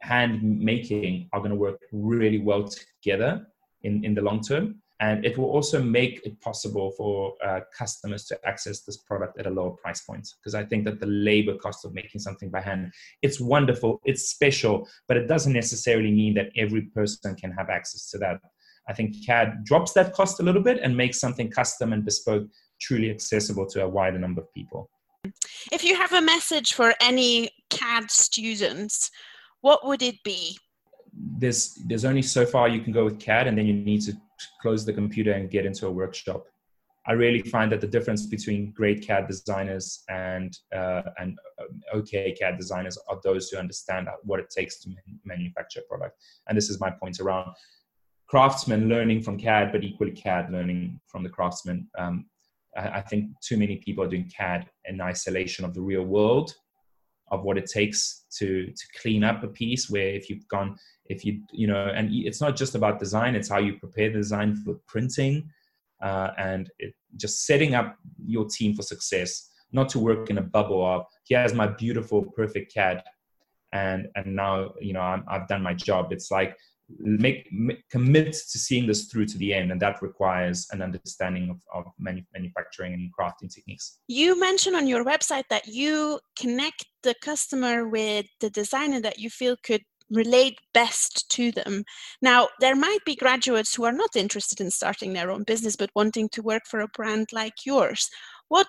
hand 0.00 0.42
making 0.42 1.28
are 1.32 1.40
going 1.40 1.50
to 1.50 1.56
work 1.56 1.80
really 1.92 2.38
well 2.38 2.68
together 3.02 3.46
in, 3.82 4.04
in 4.04 4.14
the 4.14 4.22
long 4.22 4.40
term. 4.40 4.82
And 5.00 5.24
it 5.24 5.38
will 5.38 5.46
also 5.46 5.82
make 5.82 6.20
it 6.26 6.38
possible 6.42 6.92
for 6.92 7.34
uh, 7.44 7.60
customers 7.76 8.26
to 8.26 8.38
access 8.46 8.80
this 8.80 8.98
product 8.98 9.38
at 9.38 9.46
a 9.46 9.50
lower 9.50 9.70
price 9.70 10.02
point. 10.02 10.28
Because 10.38 10.54
I 10.54 10.62
think 10.62 10.84
that 10.84 11.00
the 11.00 11.06
labor 11.06 11.56
cost 11.56 11.86
of 11.86 11.94
making 11.94 12.20
something 12.20 12.50
by 12.50 12.60
hand, 12.60 12.92
it's 13.22 13.40
wonderful, 13.40 14.00
it's 14.04 14.28
special, 14.28 14.86
but 15.08 15.16
it 15.16 15.26
doesn't 15.26 15.54
necessarily 15.54 16.12
mean 16.12 16.34
that 16.34 16.50
every 16.56 16.82
person 16.82 17.34
can 17.34 17.50
have 17.52 17.70
access 17.70 18.10
to 18.10 18.18
that. 18.18 18.40
I 18.88 18.92
think 18.92 19.24
CAD 19.24 19.64
drops 19.64 19.92
that 19.94 20.12
cost 20.12 20.40
a 20.40 20.42
little 20.42 20.62
bit 20.62 20.80
and 20.82 20.94
makes 20.94 21.18
something 21.18 21.50
custom 21.50 21.92
and 21.92 22.04
bespoke 22.04 22.46
truly 22.80 23.10
accessible 23.10 23.66
to 23.70 23.84
a 23.84 23.88
wider 23.88 24.18
number 24.18 24.42
of 24.42 24.52
people. 24.52 24.90
If 25.72 25.82
you 25.82 25.96
have 25.96 26.12
a 26.12 26.20
message 26.20 26.74
for 26.74 26.94
any 27.00 27.50
CAD 27.70 28.10
students, 28.10 29.10
what 29.60 29.86
would 29.86 30.02
it 30.02 30.16
be? 30.24 30.56
there's 31.12 31.74
there's 31.86 32.04
only 32.04 32.22
so 32.22 32.46
far 32.46 32.68
you 32.68 32.80
can 32.80 32.92
go 32.92 33.04
with 33.04 33.18
CAD, 33.18 33.46
and 33.46 33.56
then 33.56 33.66
you 33.66 33.74
need 33.74 34.02
to 34.02 34.12
close 34.60 34.84
the 34.84 34.92
computer 34.92 35.32
and 35.32 35.50
get 35.50 35.66
into 35.66 35.86
a 35.86 35.90
workshop. 35.90 36.44
I 37.06 37.12
really 37.12 37.42
find 37.42 37.72
that 37.72 37.80
the 37.80 37.86
difference 37.86 38.26
between 38.26 38.72
great 38.72 39.06
CAD 39.06 39.26
designers 39.26 40.04
and 40.08 40.56
uh, 40.74 41.02
and 41.18 41.38
uh, 41.58 41.96
okay 41.96 42.32
CAD 42.38 42.58
designers 42.58 42.98
are 43.08 43.18
those 43.24 43.48
who 43.48 43.56
understand 43.58 44.08
what 44.22 44.38
it 44.38 44.50
takes 44.50 44.80
to 44.80 44.90
manufacture 45.24 45.80
a 45.80 45.82
product. 45.84 46.16
And 46.48 46.56
this 46.56 46.68
is 46.68 46.78
my 46.78 46.90
point 46.90 47.18
around 47.20 47.52
craftsmen 48.28 48.88
learning 48.88 49.22
from 49.22 49.38
CAD, 49.38 49.72
but 49.72 49.82
equally 49.82 50.12
CAD 50.12 50.52
learning 50.52 51.00
from 51.06 51.22
the 51.22 51.30
craftsmen. 51.30 51.88
Um, 51.98 52.26
I, 52.76 52.88
I 52.88 53.00
think 53.00 53.30
too 53.40 53.56
many 53.56 53.76
people 53.76 54.04
are 54.04 54.08
doing 54.08 54.30
CAD 54.36 54.68
in 54.84 55.00
isolation 55.00 55.64
of 55.64 55.74
the 55.74 55.80
real 55.80 56.04
world 56.04 56.54
of 57.30 57.42
what 57.42 57.58
it 57.58 57.66
takes 57.66 58.24
to 58.30 58.66
to 58.66 58.84
clean 59.00 59.22
up 59.24 59.42
a 59.42 59.48
piece 59.48 59.88
where 59.88 60.08
if 60.08 60.28
you've 60.28 60.46
gone 60.48 60.76
if 61.06 61.24
you 61.24 61.40
you 61.52 61.66
know 61.66 61.92
and 61.94 62.10
it's 62.12 62.40
not 62.40 62.56
just 62.56 62.74
about 62.74 62.98
design 62.98 63.34
it's 63.34 63.48
how 63.48 63.58
you 63.58 63.74
prepare 63.78 64.10
the 64.10 64.18
design 64.18 64.56
for 64.56 64.74
printing 64.86 65.48
uh, 66.02 66.30
and 66.38 66.70
it, 66.78 66.94
just 67.16 67.46
setting 67.46 67.74
up 67.74 67.96
your 68.24 68.46
team 68.46 68.74
for 68.74 68.82
success 68.82 69.50
not 69.72 69.88
to 69.88 69.98
work 69.98 70.30
in 70.30 70.38
a 70.38 70.42
bubble 70.42 70.84
of 70.84 71.04
here's 71.28 71.54
my 71.54 71.66
beautiful 71.66 72.24
perfect 72.36 72.72
cad 72.72 73.02
and 73.72 74.08
and 74.16 74.34
now 74.34 74.72
you 74.80 74.92
know 74.92 75.00
i 75.00 75.20
have 75.30 75.48
done 75.48 75.62
my 75.62 75.74
job. 75.74 76.12
It's 76.12 76.30
like 76.30 76.56
make, 76.98 77.48
make, 77.52 77.88
commit 77.88 78.32
to 78.32 78.58
seeing 78.58 78.86
this 78.86 79.06
through 79.06 79.26
to 79.26 79.38
the 79.38 79.54
end 79.54 79.70
and 79.70 79.80
that 79.80 80.00
requires 80.02 80.66
an 80.72 80.82
understanding 80.82 81.50
of, 81.50 81.60
of 81.74 81.92
manu- 81.98 82.22
manufacturing 82.32 82.94
and 82.94 83.10
crafting 83.16 83.52
techniques 83.52 83.98
you 84.08 84.38
mentioned 84.38 84.76
on 84.76 84.86
your 84.86 85.04
website 85.04 85.44
that 85.50 85.66
you 85.66 86.18
connect 86.38 86.86
the 87.02 87.14
customer 87.22 87.88
with 87.88 88.26
the 88.40 88.50
designer 88.50 89.00
that 89.00 89.18
you 89.18 89.30
feel 89.30 89.56
could 89.62 89.82
relate 90.10 90.58
best 90.74 91.28
to 91.30 91.52
them. 91.52 91.84
Now, 92.20 92.48
there 92.58 92.74
might 92.74 92.98
be 93.06 93.14
graduates 93.14 93.74
who 93.74 93.84
are 93.84 93.92
not 93.92 94.16
interested 94.16 94.60
in 94.60 94.70
starting 94.70 95.12
their 95.12 95.30
own 95.30 95.44
business 95.44 95.76
but 95.76 95.90
wanting 95.94 96.28
to 96.30 96.42
work 96.42 96.62
for 96.66 96.80
a 96.80 96.88
brand 96.88 97.28
like 97.32 97.64
yours. 97.64 98.10
What 98.48 98.66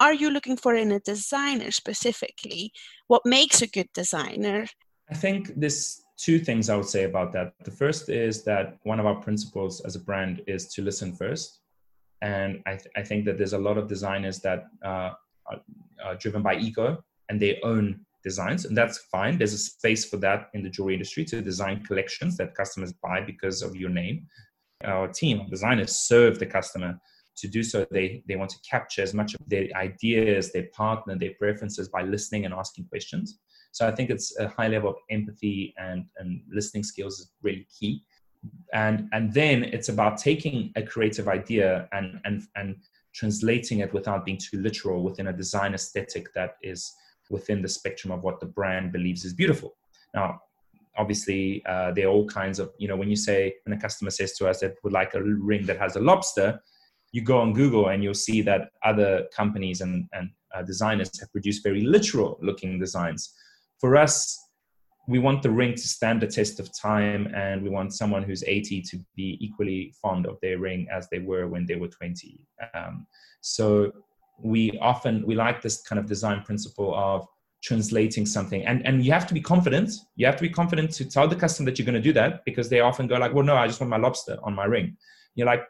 are 0.00 0.14
you 0.14 0.30
looking 0.30 0.56
for 0.56 0.74
in 0.74 0.92
a 0.92 1.00
designer 1.00 1.70
specifically? 1.70 2.72
What 3.08 3.22
makes 3.26 3.62
a 3.62 3.66
good 3.66 3.88
designer? 3.92 4.66
I 5.10 5.14
think 5.14 5.52
there's 5.56 6.02
two 6.18 6.38
things 6.38 6.68
I 6.68 6.76
would 6.76 6.88
say 6.88 7.04
about 7.04 7.32
that. 7.32 7.54
The 7.64 7.70
first 7.70 8.08
is 8.08 8.44
that 8.44 8.78
one 8.82 9.00
of 9.00 9.06
our 9.06 9.14
principles 9.14 9.80
as 9.82 9.94
a 9.96 10.00
brand 10.00 10.42
is 10.46 10.66
to 10.74 10.82
listen 10.82 11.14
first. 11.14 11.60
And 12.20 12.60
I, 12.66 12.72
th- 12.72 12.92
I 12.96 13.02
think 13.02 13.24
that 13.26 13.38
there's 13.38 13.52
a 13.52 13.58
lot 13.58 13.78
of 13.78 13.88
designers 13.88 14.40
that 14.40 14.64
uh, 14.84 15.12
are, 15.46 15.60
are 16.04 16.16
driven 16.16 16.42
by 16.42 16.56
ego 16.56 17.02
and 17.28 17.40
they 17.40 17.60
own 17.62 18.04
designs, 18.24 18.64
and 18.64 18.76
that's 18.76 18.98
fine. 18.98 19.38
There's 19.38 19.52
a 19.52 19.58
space 19.58 20.04
for 20.04 20.16
that 20.18 20.48
in 20.54 20.62
the 20.62 20.70
jewelry 20.70 20.94
industry 20.94 21.24
to 21.26 21.40
design 21.40 21.84
collections 21.84 22.36
that 22.38 22.54
customers 22.54 22.92
buy 22.92 23.20
because 23.20 23.62
of 23.62 23.76
your 23.76 23.90
name. 23.90 24.26
Our 24.84 25.08
team 25.08 25.40
of 25.40 25.50
designers 25.50 25.96
serve 25.96 26.38
the 26.38 26.46
customer 26.46 26.98
to 27.36 27.48
do 27.48 27.62
so. 27.62 27.86
They 27.90 28.22
they 28.26 28.36
want 28.36 28.50
to 28.50 28.58
capture 28.68 29.02
as 29.02 29.14
much 29.14 29.34
of 29.34 29.40
their 29.46 29.68
ideas, 29.76 30.52
their 30.52 30.68
partner, 30.72 31.16
their 31.16 31.34
preferences 31.38 31.88
by 31.88 32.02
listening 32.02 32.44
and 32.44 32.54
asking 32.54 32.86
questions. 32.86 33.38
So 33.72 33.86
I 33.86 33.90
think 33.90 34.10
it's 34.10 34.36
a 34.38 34.48
high 34.48 34.68
level 34.68 34.90
of 34.90 34.96
empathy 35.10 35.74
and 35.78 36.04
and 36.18 36.40
listening 36.50 36.84
skills 36.84 37.20
is 37.20 37.32
really 37.42 37.66
key. 37.78 38.02
And 38.72 39.08
and 39.12 39.32
then 39.32 39.64
it's 39.64 39.88
about 39.88 40.18
taking 40.18 40.72
a 40.76 40.82
creative 40.82 41.28
idea 41.28 41.88
and 41.92 42.20
and 42.24 42.42
and 42.56 42.76
translating 43.14 43.80
it 43.80 43.92
without 43.92 44.24
being 44.24 44.38
too 44.38 44.58
literal 44.60 45.02
within 45.02 45.28
a 45.28 45.32
design 45.32 45.74
aesthetic 45.74 46.32
that 46.34 46.56
is 46.62 46.92
within 47.30 47.62
the 47.62 47.68
spectrum 47.68 48.12
of 48.12 48.22
what 48.22 48.40
the 48.40 48.46
brand 48.46 48.92
believes 48.92 49.24
is 49.24 49.34
beautiful. 49.34 49.76
Now, 50.14 50.40
obviously, 50.96 51.64
uh, 51.66 51.92
there 51.92 52.06
are 52.06 52.10
all 52.10 52.26
kinds 52.26 52.58
of, 52.58 52.70
you 52.78 52.88
know, 52.88 52.96
when 52.96 53.10
you 53.10 53.16
say, 53.16 53.54
when 53.64 53.76
a 53.76 53.80
customer 53.80 54.10
says 54.10 54.32
to 54.38 54.48
us 54.48 54.60
that 54.60 54.74
would 54.82 54.92
like 54.92 55.14
a 55.14 55.22
ring 55.22 55.66
that 55.66 55.78
has 55.78 55.96
a 55.96 56.00
lobster, 56.00 56.60
you 57.12 57.22
go 57.22 57.38
on 57.38 57.52
Google 57.52 57.88
and 57.88 58.02
you'll 58.02 58.14
see 58.14 58.42
that 58.42 58.70
other 58.84 59.26
companies 59.34 59.80
and, 59.80 60.08
and 60.12 60.30
uh, 60.54 60.62
designers 60.62 61.18
have 61.20 61.30
produced 61.32 61.62
very 61.62 61.82
literal 61.82 62.38
looking 62.42 62.78
designs. 62.78 63.34
For 63.80 63.96
us, 63.96 64.38
we 65.06 65.18
want 65.18 65.42
the 65.42 65.50
ring 65.50 65.74
to 65.74 65.88
stand 65.88 66.20
the 66.20 66.26
test 66.26 66.60
of 66.60 66.70
time 66.76 67.32
and 67.34 67.62
we 67.62 67.70
want 67.70 67.94
someone 67.94 68.22
who's 68.22 68.44
80 68.44 68.82
to 68.82 68.98
be 69.16 69.38
equally 69.40 69.94
fond 70.02 70.26
of 70.26 70.38
their 70.42 70.58
ring 70.58 70.86
as 70.92 71.08
they 71.08 71.18
were 71.18 71.48
when 71.48 71.64
they 71.64 71.76
were 71.76 71.88
20 71.88 72.40
um, 72.74 73.06
so 73.40 73.90
we 74.42 74.78
often 74.80 75.24
we 75.26 75.34
like 75.34 75.62
this 75.62 75.82
kind 75.82 75.98
of 75.98 76.06
design 76.06 76.42
principle 76.42 76.94
of 76.94 77.26
translating 77.62 78.24
something. 78.24 78.64
And 78.64 78.86
and 78.86 79.04
you 79.04 79.12
have 79.12 79.26
to 79.28 79.34
be 79.34 79.40
confident. 79.40 79.90
You 80.16 80.26
have 80.26 80.36
to 80.36 80.42
be 80.42 80.48
confident 80.48 80.92
to 80.92 81.04
tell 81.04 81.26
the 81.26 81.36
customer 81.36 81.66
that 81.70 81.78
you're 81.78 81.86
going 81.86 81.94
to 81.94 82.00
do 82.00 82.12
that 82.12 82.44
because 82.44 82.68
they 82.68 82.80
often 82.80 83.06
go 83.06 83.18
like 83.18 83.34
well 83.34 83.44
no 83.44 83.56
i 83.56 83.66
just 83.66 83.80
want 83.80 83.90
my 83.90 83.96
lobster 83.96 84.38
on 84.42 84.54
my 84.54 84.64
ring. 84.64 84.96
You're 85.34 85.46
like 85.46 85.64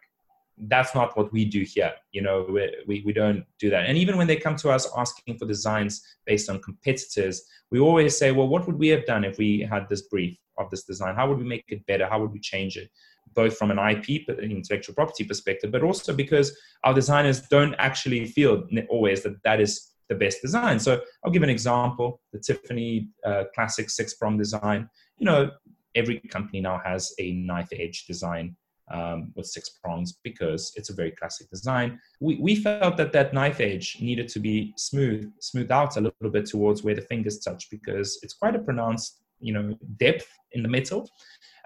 that's 0.62 0.94
not 0.94 1.16
what 1.16 1.32
we 1.32 1.44
do 1.44 1.62
here. 1.62 1.92
You 2.12 2.22
know 2.22 2.46
we, 2.86 3.02
we, 3.04 3.12
don't 3.12 3.44
do 3.58 3.70
that. 3.70 3.86
And 3.86 3.96
even 3.96 4.16
when 4.16 4.26
they 4.26 4.36
come 4.36 4.56
to 4.56 4.70
us 4.70 4.88
asking 4.96 5.38
for 5.38 5.46
designs 5.46 6.02
based 6.26 6.50
on 6.50 6.60
competitors 6.60 7.42
we 7.70 7.78
always 7.78 8.16
say 8.16 8.32
well 8.32 8.48
what 8.48 8.66
would 8.66 8.78
we 8.78 8.88
have 8.88 9.04
done 9.06 9.24
if 9.24 9.38
we 9.38 9.60
had 9.60 9.88
this 9.88 10.02
brief 10.02 10.36
of 10.58 10.70
this 10.70 10.84
design? 10.84 11.14
How 11.14 11.28
would 11.28 11.38
we 11.38 11.44
make 11.44 11.64
it 11.68 11.86
better? 11.86 12.06
How 12.06 12.20
would 12.20 12.32
we 12.32 12.40
change 12.40 12.76
it? 12.76 12.90
Both 13.34 13.56
from 13.56 13.70
an 13.70 13.78
IP, 13.78 14.28
intellectual 14.28 14.94
property 14.94 15.24
perspective, 15.24 15.70
but 15.70 15.82
also 15.82 16.12
because 16.12 16.56
our 16.84 16.94
designers 16.94 17.42
don't 17.42 17.74
actually 17.78 18.26
feel 18.26 18.66
always 18.88 19.22
that 19.22 19.42
that 19.44 19.60
is 19.60 19.92
the 20.08 20.14
best 20.14 20.40
design. 20.42 20.80
So 20.80 21.00
I'll 21.24 21.30
give 21.30 21.42
an 21.42 21.50
example: 21.50 22.20
the 22.32 22.38
Tiffany 22.38 23.10
uh, 23.24 23.44
classic 23.54 23.90
six 23.90 24.14
prong 24.14 24.38
design. 24.38 24.88
You 25.18 25.26
know, 25.26 25.50
every 25.94 26.20
company 26.20 26.60
now 26.60 26.80
has 26.84 27.12
a 27.18 27.32
knife 27.32 27.68
edge 27.72 28.06
design 28.06 28.56
um, 28.90 29.32
with 29.34 29.46
six 29.46 29.70
prongs 29.82 30.18
because 30.22 30.72
it's 30.76 30.90
a 30.90 30.94
very 30.94 31.10
classic 31.10 31.48
design. 31.50 32.00
We, 32.20 32.36
we 32.36 32.56
felt 32.56 32.96
that 32.96 33.12
that 33.12 33.34
knife 33.34 33.60
edge 33.60 33.98
needed 34.00 34.28
to 34.28 34.40
be 34.40 34.72
smooth, 34.76 35.30
smoothed 35.40 35.72
out 35.72 35.96
a 35.96 36.00
little 36.00 36.30
bit 36.30 36.46
towards 36.46 36.82
where 36.82 36.94
the 36.94 37.02
fingers 37.02 37.38
touch 37.38 37.68
because 37.70 38.18
it's 38.22 38.34
quite 38.34 38.56
a 38.56 38.60
pronounced, 38.60 39.22
you 39.40 39.52
know, 39.52 39.76
depth 39.98 40.28
in 40.52 40.62
the 40.62 40.68
metal 40.68 41.08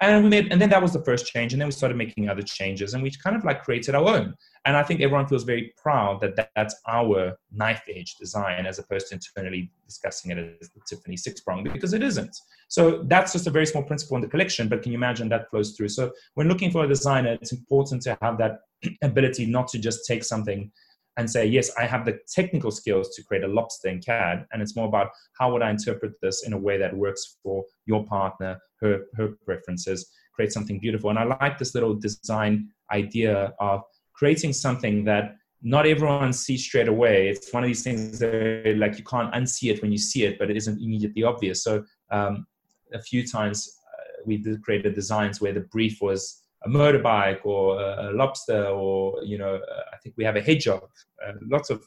and 0.03 0.25
we 0.25 0.31
made 0.31 0.53
and 0.53 0.61
then 0.61 0.69
that 0.71 0.83
was 0.83 0.93
the 0.93 1.05
first 1.05 1.27
change 1.27 1.53
and 1.53 1.61
then 1.61 1.69
we 1.69 1.73
started 1.73 1.97
making 1.97 2.29
other 2.29 2.43
changes 2.43 2.95
and 2.95 3.03
we 3.03 3.11
kind 3.11 3.37
of 3.37 3.45
like 3.45 3.63
created 3.63 3.95
our 3.95 4.07
own. 4.07 4.35
And 4.65 4.77
i 4.77 4.83
think 4.83 5.01
everyone 5.01 5.27
feels 5.27 5.45
very 5.45 5.73
proud 5.77 6.21
that 6.21 6.49
that's 6.57 6.75
our 6.89 7.37
knife 7.53 7.83
edge 7.89 8.17
design 8.17 8.67
as 8.67 8.79
opposed 8.79 9.09
to 9.09 9.15
internally 9.15 9.71
discussing 9.87 10.33
it 10.33 10.39
as 10.61 10.71
the 10.71 10.81
tiffany 10.89 11.17
six 11.17 11.41
prong 11.41 11.63
because 11.63 11.93
it 11.95 12.03
isn't. 12.03 12.37
So 12.69 13.05
that's 13.05 13.33
just 13.33 13.47
a 13.47 13.51
very 13.51 13.67
small 13.67 13.85
principle 13.85 14.17
in 14.17 14.23
the 14.23 14.29
collection 14.29 14.69
but 14.69 14.83
can 14.83 14.93
you 14.93 14.99
imagine 14.99 15.29
that 15.29 15.49
flows 15.51 15.77
through? 15.77 15.89
So 15.89 16.13
when 16.35 16.49
looking 16.49 16.71
for 16.71 16.85
a 16.85 16.89
designer 16.89 17.39
it's 17.41 17.53
important 17.53 18.03
to 18.03 18.19
have 18.21 18.39
that 18.39 18.61
ability 19.03 19.47
not 19.47 19.69
to 19.69 19.79
just 19.79 20.07
take 20.07 20.25
something 20.25 20.71
and 21.17 21.31
say, 21.31 21.45
yes, 21.45 21.71
I 21.77 21.85
have 21.87 22.05
the 22.05 22.19
technical 22.33 22.71
skills 22.71 23.15
to 23.15 23.23
create 23.23 23.45
a 23.45 23.49
lobster 23.49 23.89
in 23.89 24.01
CAD. 24.01 24.47
And 24.53 24.63
it's 24.63 24.77
more 24.77 24.87
about 24.87 25.11
how 25.39 25.53
would 25.53 25.63
I 25.63 25.71
interpret 25.71 26.13
this 26.23 26.47
in 26.47 26.53
a 26.53 26.59
way 26.59 26.79
that 26.79 26.97
works 26.97 27.37
for 27.43 27.65
your 27.87 28.05
partner, 28.07 28.59
her, 28.81 29.05
her 29.17 29.31
preferences, 29.45 30.11
create 30.35 30.53
something 30.53 30.79
beautiful. 30.79 31.11
And 31.11 31.19
I 31.19 31.25
like 31.25 31.59
this 31.59 31.75
little 31.75 31.95
design 31.95 32.69
idea 32.91 33.53
of 33.61 33.83
creating 34.15 34.53
something 34.53 35.05
that 35.05 35.37
not 35.63 35.87
everyone 35.87 36.33
sees 36.33 36.65
straight 36.65 36.89
away. 36.89 37.29
It's 37.29 37.53
one 37.53 37.63
of 37.63 37.69
these 37.69 37.85
things 37.85 38.19
that 38.19 38.75
like 38.77 38.99
you 38.99 39.05
can't 39.05 39.33
unsee 39.33 39.73
it 39.73 39.81
when 39.81 39.93
you 39.93 39.99
see 39.99 40.25
it, 40.25 40.39
but 40.39 40.51
it 40.51 40.57
isn't 40.57 40.81
immediately 40.83 41.23
obvious. 41.23 41.63
So 41.63 41.85
um, 42.11 42.47
a 42.93 43.01
few 43.01 43.27
times 43.27 43.79
uh, 43.87 44.23
we 44.27 44.39
did 44.39 44.63
created 44.63 44.95
designs 44.95 45.41
where 45.41 45.53
the 45.53 45.61
brief 45.61 46.01
was 46.01 46.42
a 46.65 46.69
motorbike 46.69 47.45
or 47.45 47.81
a, 47.81 48.13
lobster 48.13 48.67
or 48.67 49.23
you 49.25 49.39
know 49.39 49.61
I 49.93 49.97
think 49.99 50.15
we 50.17 50.25
have 50.25 50.37
a 50.37 50.41
hedgehog. 50.41 50.89
Uh, 51.27 51.33
lots 51.43 51.71
of 51.71 51.87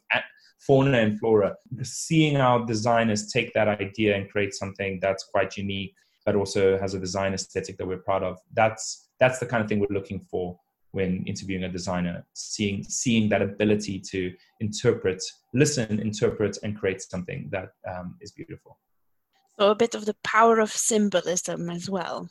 fauna 0.59 0.97
and 0.97 1.19
flora. 1.19 1.55
Seeing 1.83 2.37
our 2.37 2.65
designers 2.65 3.31
take 3.31 3.53
that 3.53 3.67
idea 3.67 4.15
and 4.15 4.29
create 4.29 4.53
something 4.53 4.99
that's 5.01 5.25
quite 5.25 5.57
unique, 5.57 5.93
but 6.25 6.35
also 6.35 6.77
has 6.79 6.93
a 6.93 6.99
design 6.99 7.33
aesthetic 7.33 7.77
that 7.77 7.87
we're 7.87 7.97
proud 7.97 8.23
of. 8.23 8.39
That's 8.53 9.09
that's 9.19 9.39
the 9.39 9.45
kind 9.45 9.63
of 9.63 9.69
thing 9.69 9.79
we're 9.79 9.87
looking 9.97 10.25
for 10.29 10.57
when 10.95 11.23
interviewing 11.25 11.65
a 11.65 11.69
designer 11.69 12.25
seeing 12.33 12.81
seeing 12.83 13.27
that 13.29 13.41
ability 13.41 13.99
to 13.99 14.33
interpret 14.61 15.21
listen 15.53 15.99
interpret 15.99 16.57
and 16.63 16.79
create 16.79 17.01
something 17.01 17.49
that 17.51 17.69
um, 17.91 18.15
is 18.21 18.31
beautiful 18.31 18.79
so 19.59 19.71
a 19.71 19.75
bit 19.75 19.93
of 19.93 20.05
the 20.05 20.15
power 20.23 20.59
of 20.59 20.71
symbolism 20.71 21.69
as 21.69 21.89
well 21.89 22.29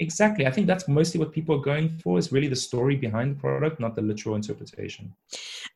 exactly 0.00 0.46
i 0.46 0.50
think 0.50 0.66
that's 0.66 0.88
mostly 0.88 1.20
what 1.20 1.32
people 1.32 1.54
are 1.54 1.62
going 1.62 1.88
for 2.02 2.18
is 2.18 2.32
really 2.32 2.48
the 2.48 2.56
story 2.56 2.96
behind 2.96 3.36
the 3.36 3.40
product 3.40 3.78
not 3.80 3.94
the 3.94 4.02
literal 4.02 4.34
interpretation 4.34 5.12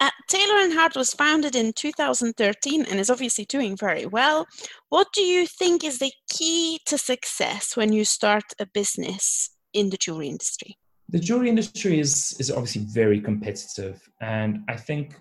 uh, 0.00 0.10
taylor 0.28 0.58
and 0.60 0.72
hart 0.72 0.96
was 0.96 1.12
founded 1.12 1.54
in 1.54 1.72
2013 1.72 2.84
and 2.84 2.98
is 2.98 3.10
obviously 3.10 3.44
doing 3.44 3.76
very 3.76 4.06
well 4.06 4.46
what 4.88 5.08
do 5.12 5.22
you 5.22 5.46
think 5.46 5.84
is 5.84 5.98
the 5.98 6.12
key 6.28 6.80
to 6.84 6.98
success 6.98 7.76
when 7.76 7.92
you 7.92 8.04
start 8.04 8.44
a 8.58 8.66
business 8.66 9.50
in 9.72 9.90
the 9.90 9.96
jewelry 9.96 10.28
industry 10.28 10.76
the 11.10 11.18
jewelry 11.18 11.48
industry 11.48 11.98
is 11.98 12.36
is 12.38 12.50
obviously 12.50 12.82
very 12.84 13.20
competitive, 13.20 14.00
and 14.20 14.60
I 14.68 14.76
think 14.76 15.14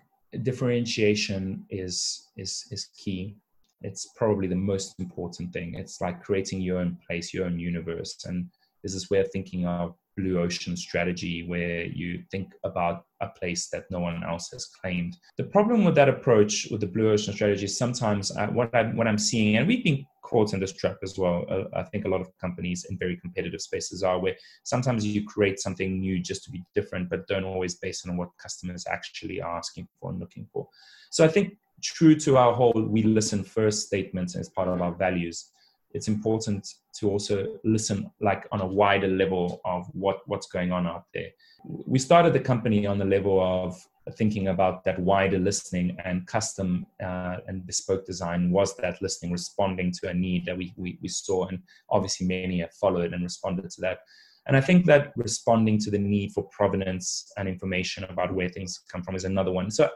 differentiation 0.43 1.65
is 1.69 2.27
is 2.35 2.67
is 2.71 2.89
key. 2.97 3.37
It's 3.81 4.09
probably 4.15 4.47
the 4.47 4.55
most 4.55 4.99
important 4.99 5.53
thing. 5.53 5.75
It's 5.75 6.01
like 6.01 6.21
creating 6.21 6.61
your 6.61 6.79
own 6.79 6.97
place, 7.07 7.33
your 7.33 7.45
own 7.45 7.57
universe, 7.57 8.25
and 8.25 8.49
this 8.84 8.93
is 8.93 9.09
where 9.09 9.23
thinking 9.23 9.65
of 9.65 9.95
blue 10.17 10.39
ocean 10.39 10.75
strategy 10.75 11.43
where 11.43 11.86
you 11.86 12.23
think 12.32 12.51
about 12.65 13.05
a 13.21 13.28
place 13.28 13.69
that 13.69 13.86
no 13.91 13.99
one 13.99 14.23
else 14.23 14.49
has 14.51 14.65
claimed. 14.65 15.15
The 15.38 15.43
problem 15.43 15.86
with 15.86 15.95
that 15.95 16.09
approach 16.09 16.67
with 16.71 16.82
the 16.82 16.88
blue 16.88 17.11
ocean 17.11 17.34
strategy 17.34 17.65
is 17.65 17.78
sometimes 17.78 18.36
uh, 18.36 18.47
what 18.47 18.73
I'm 18.75 18.97
what 18.97 19.07
I'm 19.07 19.17
seeing, 19.17 19.57
and 19.57 19.67
we've 19.67 19.84
been 19.84 20.05
caught 20.23 20.53
in 20.53 20.59
this 20.59 20.73
trap 20.73 20.97
as 21.03 21.17
well. 21.17 21.45
Uh, 21.49 21.63
I 21.75 21.84
think 21.84 22.05
a 22.05 22.09
lot 22.09 22.21
of 22.21 22.28
companies 22.39 22.86
in 22.89 22.97
very 22.97 23.15
competitive 23.17 23.61
spaces 23.61 24.03
are 24.03 24.19
where 24.19 24.36
sometimes 24.63 25.05
you 25.05 25.23
create 25.23 25.59
something 25.59 25.99
new 25.99 26.19
just 26.19 26.43
to 26.45 26.51
be 26.51 26.63
different, 26.75 27.09
but 27.09 27.28
don't 27.28 27.45
always 27.45 27.75
base 27.75 28.05
on 28.05 28.17
what 28.17 28.30
customers 28.41 28.86
actually 28.89 29.41
are 29.41 29.57
asking 29.57 29.88
for 29.99 30.09
and 30.11 30.19
looking 30.19 30.47
for. 30.51 30.67
So 31.11 31.23
I 31.23 31.30
think 31.30 31.53
true 31.84 32.15
to 32.15 32.38
our 32.38 32.53
whole 32.53 32.73
we 32.73 33.03
listen 33.03 33.43
first 33.43 33.86
statement 33.86 34.36
as 34.36 34.49
part 34.49 34.67
of 34.67 34.82
our 34.82 34.93
values 34.93 35.51
it's 35.97 36.07
important 36.07 36.75
to 36.99 37.09
also 37.09 37.57
listen 37.63 38.11
like 38.21 38.47
on 38.51 38.61
a 38.61 38.65
wider 38.65 39.07
level 39.07 39.59
of 39.65 39.87
what 39.93 40.19
what's 40.27 40.47
going 40.47 40.71
on 40.71 40.85
out 40.85 41.05
there. 41.11 41.29
We 41.65 41.97
started 41.97 42.33
the 42.33 42.39
company 42.51 42.85
on 42.85 42.99
the 42.99 43.11
level 43.15 43.41
of 43.41 43.83
thinking 44.15 44.49
about 44.49 44.83
that 44.83 44.99
wider 44.99 45.39
listening 45.39 45.97
and 46.05 46.27
custom 46.27 46.85
uh, 47.03 47.37
and 47.47 47.65
bespoke 47.65 48.05
design 48.05 48.51
was 48.51 48.77
that 48.77 49.01
listening 49.01 49.31
responding 49.31 49.91
to 49.91 50.09
a 50.09 50.13
need 50.13 50.45
that 50.45 50.55
we, 50.55 50.71
we, 50.77 50.99
we 51.01 51.09
saw 51.09 51.47
and 51.47 51.59
obviously 51.89 52.25
many 52.27 52.59
have 52.59 52.73
followed 52.73 53.13
and 53.13 53.23
responded 53.23 53.69
to 53.69 53.81
that. 53.81 53.99
And 54.45 54.55
i 54.55 54.61
think 54.61 54.85
that 54.85 55.11
responding 55.17 55.77
to 55.79 55.91
the 55.91 55.97
need 55.97 56.31
for 56.31 56.43
provenance 56.59 57.33
and 57.37 57.49
information 57.49 58.03
about 58.05 58.33
where 58.33 58.49
things 58.49 58.81
come 58.91 59.03
from 59.03 59.15
is 59.15 59.25
another 59.25 59.51
one. 59.51 59.69
So 59.71 59.89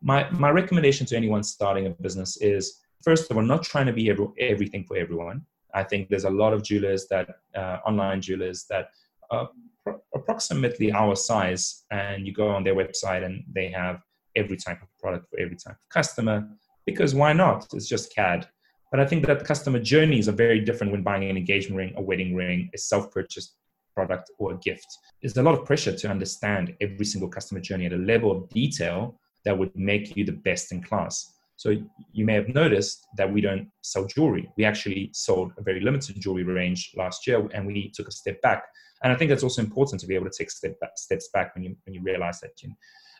my, 0.00 0.30
my 0.30 0.50
recommendation 0.50 1.06
to 1.08 1.16
anyone 1.16 1.42
starting 1.42 1.86
a 1.86 1.90
business 1.90 2.38
is 2.38 2.80
first 3.02 3.30
of 3.30 3.36
all, 3.36 3.42
not 3.42 3.62
trying 3.62 3.86
to 3.86 3.92
be 3.92 4.10
every, 4.10 4.26
everything 4.38 4.84
for 4.84 4.96
everyone. 4.96 5.44
I 5.74 5.84
think 5.84 6.08
there's 6.08 6.24
a 6.24 6.30
lot 6.30 6.52
of 6.52 6.62
jewelers 6.62 7.06
that, 7.10 7.28
uh, 7.54 7.78
online 7.86 8.20
jewelers 8.20 8.66
that 8.70 8.90
are 9.30 9.48
pro- 9.84 10.02
approximately 10.14 10.92
our 10.92 11.14
size, 11.16 11.84
and 11.90 12.26
you 12.26 12.32
go 12.32 12.48
on 12.48 12.64
their 12.64 12.74
website 12.74 13.24
and 13.24 13.44
they 13.52 13.68
have 13.68 14.02
every 14.36 14.56
type 14.56 14.82
of 14.82 14.88
product 14.98 15.28
for 15.30 15.38
every 15.38 15.56
type 15.56 15.74
of 15.74 15.88
customer, 15.88 16.48
because 16.86 17.14
why 17.14 17.32
not? 17.32 17.66
It's 17.72 17.88
just 17.88 18.14
CAD. 18.14 18.48
But 18.90 19.00
I 19.00 19.06
think 19.06 19.26
that 19.26 19.44
customer 19.44 19.78
journeys 19.78 20.28
are 20.28 20.32
very 20.32 20.60
different 20.60 20.92
when 20.92 21.02
buying 21.02 21.28
an 21.30 21.36
engagement 21.36 21.76
ring, 21.76 21.94
a 21.96 22.02
wedding 22.02 22.34
ring, 22.34 22.70
a 22.74 22.78
self 22.78 23.10
purchased 23.12 23.54
product, 23.94 24.30
or 24.38 24.52
a 24.52 24.58
gift. 24.58 24.86
There's 25.22 25.36
a 25.36 25.42
lot 25.42 25.58
of 25.58 25.64
pressure 25.64 25.94
to 25.94 26.08
understand 26.08 26.74
every 26.80 27.04
single 27.04 27.28
customer 27.28 27.60
journey 27.60 27.86
at 27.86 27.92
a 27.92 27.96
level 27.96 28.30
of 28.32 28.48
detail 28.48 29.20
that 29.44 29.56
would 29.56 29.74
make 29.76 30.16
you 30.16 30.24
the 30.24 30.32
best 30.32 30.72
in 30.72 30.82
class. 30.82 31.34
So 31.60 31.76
you 32.14 32.24
may 32.24 32.32
have 32.32 32.48
noticed 32.48 33.06
that 33.18 33.30
we 33.30 33.42
don't 33.42 33.68
sell 33.82 34.06
jewelry. 34.06 34.50
We 34.56 34.64
actually 34.64 35.10
sold 35.12 35.52
a 35.58 35.62
very 35.62 35.80
limited 35.80 36.18
jewelry 36.18 36.42
range 36.42 36.92
last 36.96 37.26
year, 37.26 37.46
and 37.52 37.66
we 37.66 37.90
took 37.94 38.08
a 38.08 38.10
step 38.10 38.40
back. 38.40 38.64
And 39.02 39.12
I 39.12 39.16
think 39.16 39.28
that's 39.28 39.42
also 39.42 39.60
important 39.60 40.00
to 40.00 40.06
be 40.06 40.14
able 40.14 40.30
to 40.30 40.38
take 40.38 40.50
step 40.50 40.80
back, 40.80 40.92
steps 40.96 41.28
back 41.34 41.54
when 41.54 41.62
you 41.64 41.76
when 41.84 41.92
you 41.92 42.00
realize 42.02 42.40
that. 42.40 42.52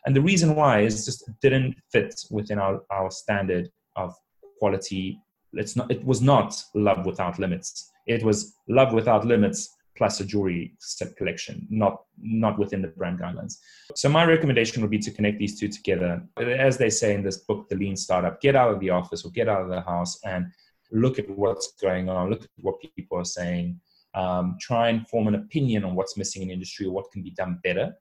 And 0.07 0.15
the 0.15 0.23
reason 0.23 0.55
why 0.55 0.79
is 0.81 1.05
just 1.05 1.29
didn't 1.39 1.75
fit 1.91 2.15
within 2.31 2.57
our, 2.57 2.81
our 2.89 3.11
standard 3.11 3.69
of 3.95 4.15
quality. 4.57 5.19
It's 5.53 5.75
not. 5.75 5.91
It 5.91 6.03
was 6.03 6.19
not 6.19 6.49
love 6.73 7.05
without 7.05 7.37
limits. 7.37 7.91
It 8.07 8.23
was 8.23 8.55
love 8.67 8.91
without 8.91 9.23
limits 9.23 9.69
plus 9.95 10.19
a 10.19 10.25
jewelry 10.25 10.73
set 10.79 11.15
collection, 11.15 11.67
not 11.69 12.03
not 12.21 12.57
within 12.57 12.81
the 12.81 12.87
brand 12.89 13.19
guidelines. 13.19 13.57
So 13.95 14.09
my 14.09 14.25
recommendation 14.25 14.81
would 14.81 14.91
be 14.91 14.99
to 14.99 15.11
connect 15.11 15.39
these 15.39 15.59
two 15.59 15.67
together. 15.67 16.23
As 16.37 16.77
they 16.77 16.89
say 16.89 17.13
in 17.13 17.23
this 17.23 17.37
book, 17.37 17.67
The 17.69 17.75
Lean 17.75 17.95
Startup, 17.95 18.39
get 18.41 18.55
out 18.55 18.71
of 18.73 18.79
the 18.79 18.89
office 18.89 19.25
or 19.25 19.31
get 19.31 19.49
out 19.49 19.61
of 19.61 19.69
the 19.69 19.81
house 19.81 20.19
and 20.23 20.47
look 20.91 21.19
at 21.19 21.29
what's 21.29 21.73
going 21.81 22.09
on, 22.09 22.29
look 22.29 22.43
at 22.43 22.49
what 22.61 22.75
people 22.95 23.17
are 23.17 23.25
saying, 23.25 23.79
um, 24.13 24.57
try 24.59 24.89
and 24.89 25.07
form 25.07 25.27
an 25.27 25.35
opinion 25.35 25.83
on 25.83 25.95
what's 25.95 26.17
missing 26.17 26.41
in 26.43 26.51
industry 26.51 26.85
or 26.85 26.91
what 26.91 27.11
can 27.11 27.23
be 27.23 27.31
done 27.31 27.59
better, 27.63 27.93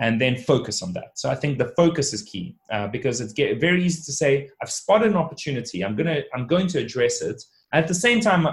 and 0.00 0.20
then 0.20 0.36
focus 0.36 0.82
on 0.82 0.92
that. 0.94 1.10
So 1.14 1.30
I 1.30 1.34
think 1.34 1.58
the 1.58 1.72
focus 1.76 2.12
is 2.12 2.22
key 2.22 2.56
uh, 2.70 2.88
because 2.88 3.20
it's 3.20 3.32
get, 3.32 3.60
very 3.60 3.84
easy 3.84 4.02
to 4.02 4.12
say, 4.12 4.48
I've 4.60 4.70
spotted 4.70 5.10
an 5.10 5.16
opportunity, 5.16 5.84
I'm 5.84 5.94
gonna 5.94 6.22
I'm 6.34 6.46
going 6.46 6.66
to 6.68 6.78
address 6.78 7.22
it. 7.22 7.42
At 7.72 7.88
the 7.88 7.94
same 7.94 8.20
time, 8.20 8.46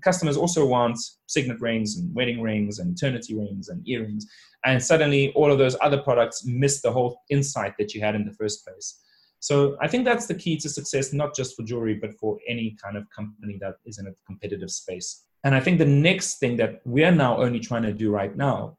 customers 0.00 0.36
also 0.36 0.64
want 0.66 0.98
signet 1.26 1.60
rings 1.60 1.96
and 1.96 2.14
wedding 2.14 2.40
rings 2.40 2.78
and 2.78 2.96
eternity 2.96 3.34
rings 3.34 3.68
and 3.68 3.86
earrings. 3.88 4.26
And 4.64 4.82
suddenly 4.82 5.32
all 5.34 5.50
of 5.50 5.58
those 5.58 5.76
other 5.80 5.98
products 5.98 6.44
miss 6.44 6.80
the 6.80 6.92
whole 6.92 7.20
insight 7.30 7.74
that 7.78 7.94
you 7.94 8.00
had 8.00 8.14
in 8.14 8.24
the 8.24 8.32
first 8.32 8.64
place. 8.64 9.00
So 9.40 9.76
I 9.80 9.88
think 9.88 10.04
that's 10.04 10.26
the 10.26 10.36
key 10.36 10.56
to 10.58 10.68
success, 10.68 11.12
not 11.12 11.34
just 11.34 11.56
for 11.56 11.64
jewelry, 11.64 11.94
but 11.94 12.14
for 12.18 12.38
any 12.48 12.76
kind 12.82 12.96
of 12.96 13.10
company 13.10 13.58
that 13.60 13.74
is 13.84 13.98
in 13.98 14.06
a 14.06 14.14
competitive 14.24 14.70
space. 14.70 15.24
And 15.42 15.54
I 15.54 15.60
think 15.60 15.78
the 15.78 15.84
next 15.84 16.38
thing 16.38 16.56
that 16.58 16.80
we 16.84 17.04
are 17.04 17.10
now 17.10 17.42
only 17.42 17.58
trying 17.58 17.82
to 17.82 17.92
do 17.92 18.12
right 18.12 18.36
now 18.36 18.76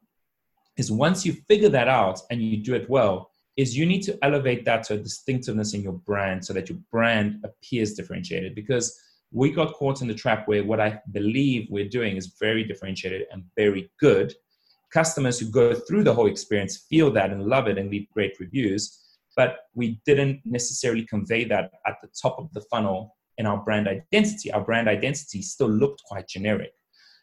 is 0.78 0.90
once 0.90 1.26
you 1.26 1.34
figure 1.48 1.68
that 1.68 1.88
out 1.88 2.20
and 2.30 2.42
you 2.42 2.56
do 2.56 2.74
it 2.74 2.88
well, 2.88 3.30
is 3.56 3.76
you 3.76 3.86
need 3.86 4.02
to 4.02 4.18
elevate 4.22 4.64
that 4.64 4.82
to 4.84 4.94
a 4.94 4.96
distinctiveness 4.96 5.74
in 5.74 5.82
your 5.82 5.92
brand 5.92 6.44
so 6.44 6.52
that 6.52 6.68
your 6.68 6.78
brand 6.90 7.44
appears 7.44 7.94
differentiated. 7.94 8.54
Because 8.54 8.98
we 9.34 9.50
got 9.50 9.74
caught 9.74 10.00
in 10.00 10.06
the 10.06 10.14
trap 10.14 10.46
where 10.46 10.62
what 10.62 10.80
I 10.80 11.00
believe 11.10 11.66
we're 11.68 11.88
doing 11.88 12.16
is 12.16 12.36
very 12.40 12.62
differentiated 12.62 13.26
and 13.32 13.42
very 13.56 13.90
good. 13.98 14.32
Customers 14.92 15.40
who 15.40 15.50
go 15.50 15.74
through 15.74 16.04
the 16.04 16.14
whole 16.14 16.28
experience 16.28 16.86
feel 16.88 17.10
that 17.10 17.30
and 17.30 17.44
love 17.44 17.66
it 17.66 17.76
and 17.76 17.90
leave 17.90 18.08
great 18.14 18.38
reviews, 18.38 18.96
but 19.36 19.56
we 19.74 20.00
didn't 20.06 20.40
necessarily 20.44 21.04
convey 21.04 21.42
that 21.46 21.72
at 21.84 21.96
the 22.00 22.08
top 22.22 22.38
of 22.38 22.48
the 22.52 22.60
funnel 22.70 23.16
in 23.38 23.44
our 23.44 23.58
brand 23.58 23.88
identity. 23.88 24.52
Our 24.52 24.62
brand 24.62 24.88
identity 24.88 25.42
still 25.42 25.68
looked 25.68 26.04
quite 26.04 26.28
generic. 26.28 26.70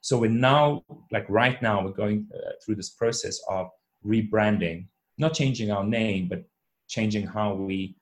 So 0.02 0.18
we're 0.18 0.32
now, 0.32 0.84
like 1.14 1.26
right 1.30 1.62
now, 1.62 1.82
we're 1.82 1.92
going 1.92 2.28
uh, 2.36 2.52
through 2.66 2.76
this 2.76 2.90
process 2.90 3.40
of 3.50 3.70
rebranding, 4.06 4.88
not 5.18 5.34
changing 5.34 5.72
our 5.72 5.86
name, 5.86 6.28
but 6.28 6.44
changing 6.90 7.26
how 7.26 7.54
we 7.54 7.96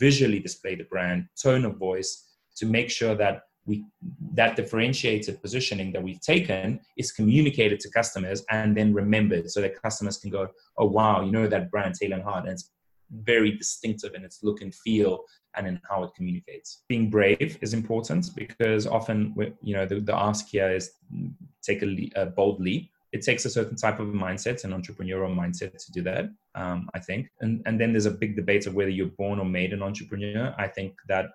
visually 0.00 0.40
display 0.40 0.74
the 0.74 0.84
brand, 0.84 1.26
tone 1.40 1.64
of 1.64 1.76
voice, 1.76 2.25
to 2.56 2.66
make 2.66 2.90
sure 2.90 3.14
that 3.14 3.42
we 3.66 3.84
that 4.34 4.54
differentiated 4.54 5.42
positioning 5.42 5.92
that 5.92 6.02
we've 6.02 6.20
taken 6.20 6.80
is 6.96 7.10
communicated 7.10 7.80
to 7.80 7.90
customers 7.90 8.44
and 8.50 8.76
then 8.76 8.94
remembered 8.94 9.50
so 9.50 9.60
that 9.60 9.80
customers 9.82 10.18
can 10.18 10.30
go 10.30 10.46
oh 10.78 10.86
wow 10.86 11.20
you 11.20 11.32
know 11.32 11.48
that 11.48 11.70
brand 11.70 11.94
taylor 11.94 12.14
and 12.14 12.24
hart 12.24 12.44
and 12.44 12.52
it's 12.52 12.70
very 13.10 13.52
distinctive 13.52 14.14
in 14.14 14.24
its 14.24 14.42
look 14.42 14.60
and 14.62 14.74
feel 14.74 15.24
and 15.56 15.66
in 15.66 15.80
how 15.88 16.02
it 16.04 16.10
communicates. 16.14 16.82
Being 16.88 17.10
brave 17.10 17.58
is 17.60 17.74
important 17.74 18.30
because 18.34 18.86
often 18.86 19.34
you 19.62 19.74
know 19.74 19.86
the, 19.86 20.00
the 20.00 20.14
ask 20.14 20.48
here 20.48 20.70
is 20.70 20.92
take 21.62 21.82
a, 21.82 22.10
a 22.16 22.26
bold 22.26 22.60
leap. 22.60 22.90
It 23.12 23.22
takes 23.22 23.44
a 23.44 23.50
certain 23.50 23.76
type 23.76 23.98
of 23.98 24.08
mindset 24.08 24.64
an 24.64 24.72
entrepreneurial 24.72 25.34
mindset 25.34 25.82
to 25.84 25.92
do 25.92 26.02
that 26.02 26.26
um, 26.54 26.90
i 26.92 26.98
think. 26.98 27.28
And, 27.40 27.62
and 27.64 27.80
then 27.80 27.92
there's 27.92 28.06
a 28.06 28.10
big 28.10 28.36
debate 28.36 28.66
of 28.66 28.74
whether 28.74 28.90
you're 28.90 29.06
born 29.06 29.38
or 29.38 29.44
made 29.44 29.72
an 29.72 29.82
entrepreneur. 29.82 30.54
I 30.58 30.68
think 30.68 30.94
that 31.08 31.26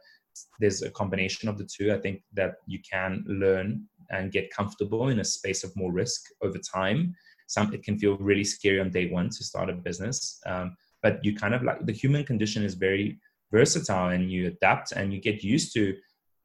there's 0.59 0.81
a 0.81 0.91
combination 0.91 1.49
of 1.49 1.57
the 1.57 1.65
two. 1.65 1.93
I 1.93 1.97
think 1.97 2.21
that 2.33 2.55
you 2.67 2.79
can 2.89 3.23
learn 3.27 3.87
and 4.11 4.31
get 4.31 4.51
comfortable 4.51 5.09
in 5.09 5.19
a 5.19 5.23
space 5.23 5.63
of 5.63 5.75
more 5.75 5.91
risk 5.91 6.21
over 6.41 6.57
time. 6.57 7.15
Some 7.47 7.73
it 7.73 7.83
can 7.83 7.97
feel 7.97 8.17
really 8.17 8.43
scary 8.43 8.79
on 8.79 8.89
day 8.89 9.09
one 9.09 9.29
to 9.29 9.43
start 9.43 9.69
a 9.69 9.73
business, 9.73 10.39
um, 10.45 10.75
but 11.01 11.23
you 11.23 11.35
kind 11.35 11.53
of 11.53 11.63
like 11.63 11.85
the 11.85 11.91
human 11.93 12.23
condition 12.23 12.63
is 12.63 12.75
very 12.75 13.19
versatile 13.51 14.09
and 14.09 14.31
you 14.31 14.47
adapt 14.47 14.93
and 14.93 15.13
you 15.13 15.19
get 15.19 15.43
used 15.43 15.73
to 15.73 15.95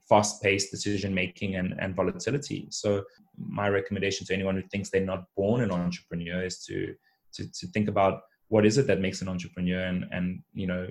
fast-paced 0.09 0.71
decision 0.71 1.13
making 1.15 1.57
and, 1.57 1.75
and 1.79 1.95
volatility 1.95 2.67
so 2.71 3.03
my 3.37 3.69
recommendation 3.69 4.27
to 4.27 4.35
anyone 4.35 4.57
who 4.57 4.63
thinks 4.69 4.91
they're 4.91 5.01
not 5.01 5.25
born 5.37 5.61
an 5.61 5.71
entrepreneur 5.71 6.45
is 6.45 6.65
to 6.65 6.95
to, 7.33 7.51
to 7.53 7.67
think 7.69 7.89
about 7.89 8.23
what 8.49 8.65
is 8.65 8.79
it 8.79 8.87
that 8.87 9.01
makes 9.01 9.23
an 9.23 9.29
entrepreneur 9.29 9.85
and 9.85 10.05
and 10.13 10.41
you 10.53 10.67
know 10.67 10.87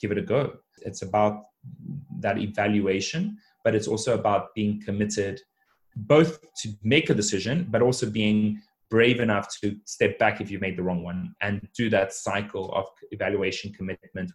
give 0.00 0.10
it 0.10 0.18
a 0.18 0.22
go 0.22 0.52
it's 0.82 1.02
about 1.02 1.44
that 2.20 2.38
evaluation 2.38 3.36
but 3.64 3.74
it's 3.74 3.88
also 3.88 4.14
about 4.14 4.54
being 4.54 4.80
committed 4.84 5.40
both 5.96 6.40
to 6.56 6.72
make 6.82 7.10
a 7.10 7.14
decision 7.14 7.66
but 7.70 7.82
also 7.82 8.08
being 8.08 8.60
brave 8.90 9.20
enough 9.20 9.48
to 9.60 9.76
step 9.84 10.18
back 10.18 10.40
if 10.40 10.50
you 10.50 10.58
made 10.58 10.76
the 10.76 10.82
wrong 10.82 11.02
one 11.02 11.34
and 11.42 11.66
do 11.76 11.90
that 11.90 12.12
cycle 12.12 12.72
of 12.72 12.86
evaluation 13.10 13.72
commitment 13.72 14.30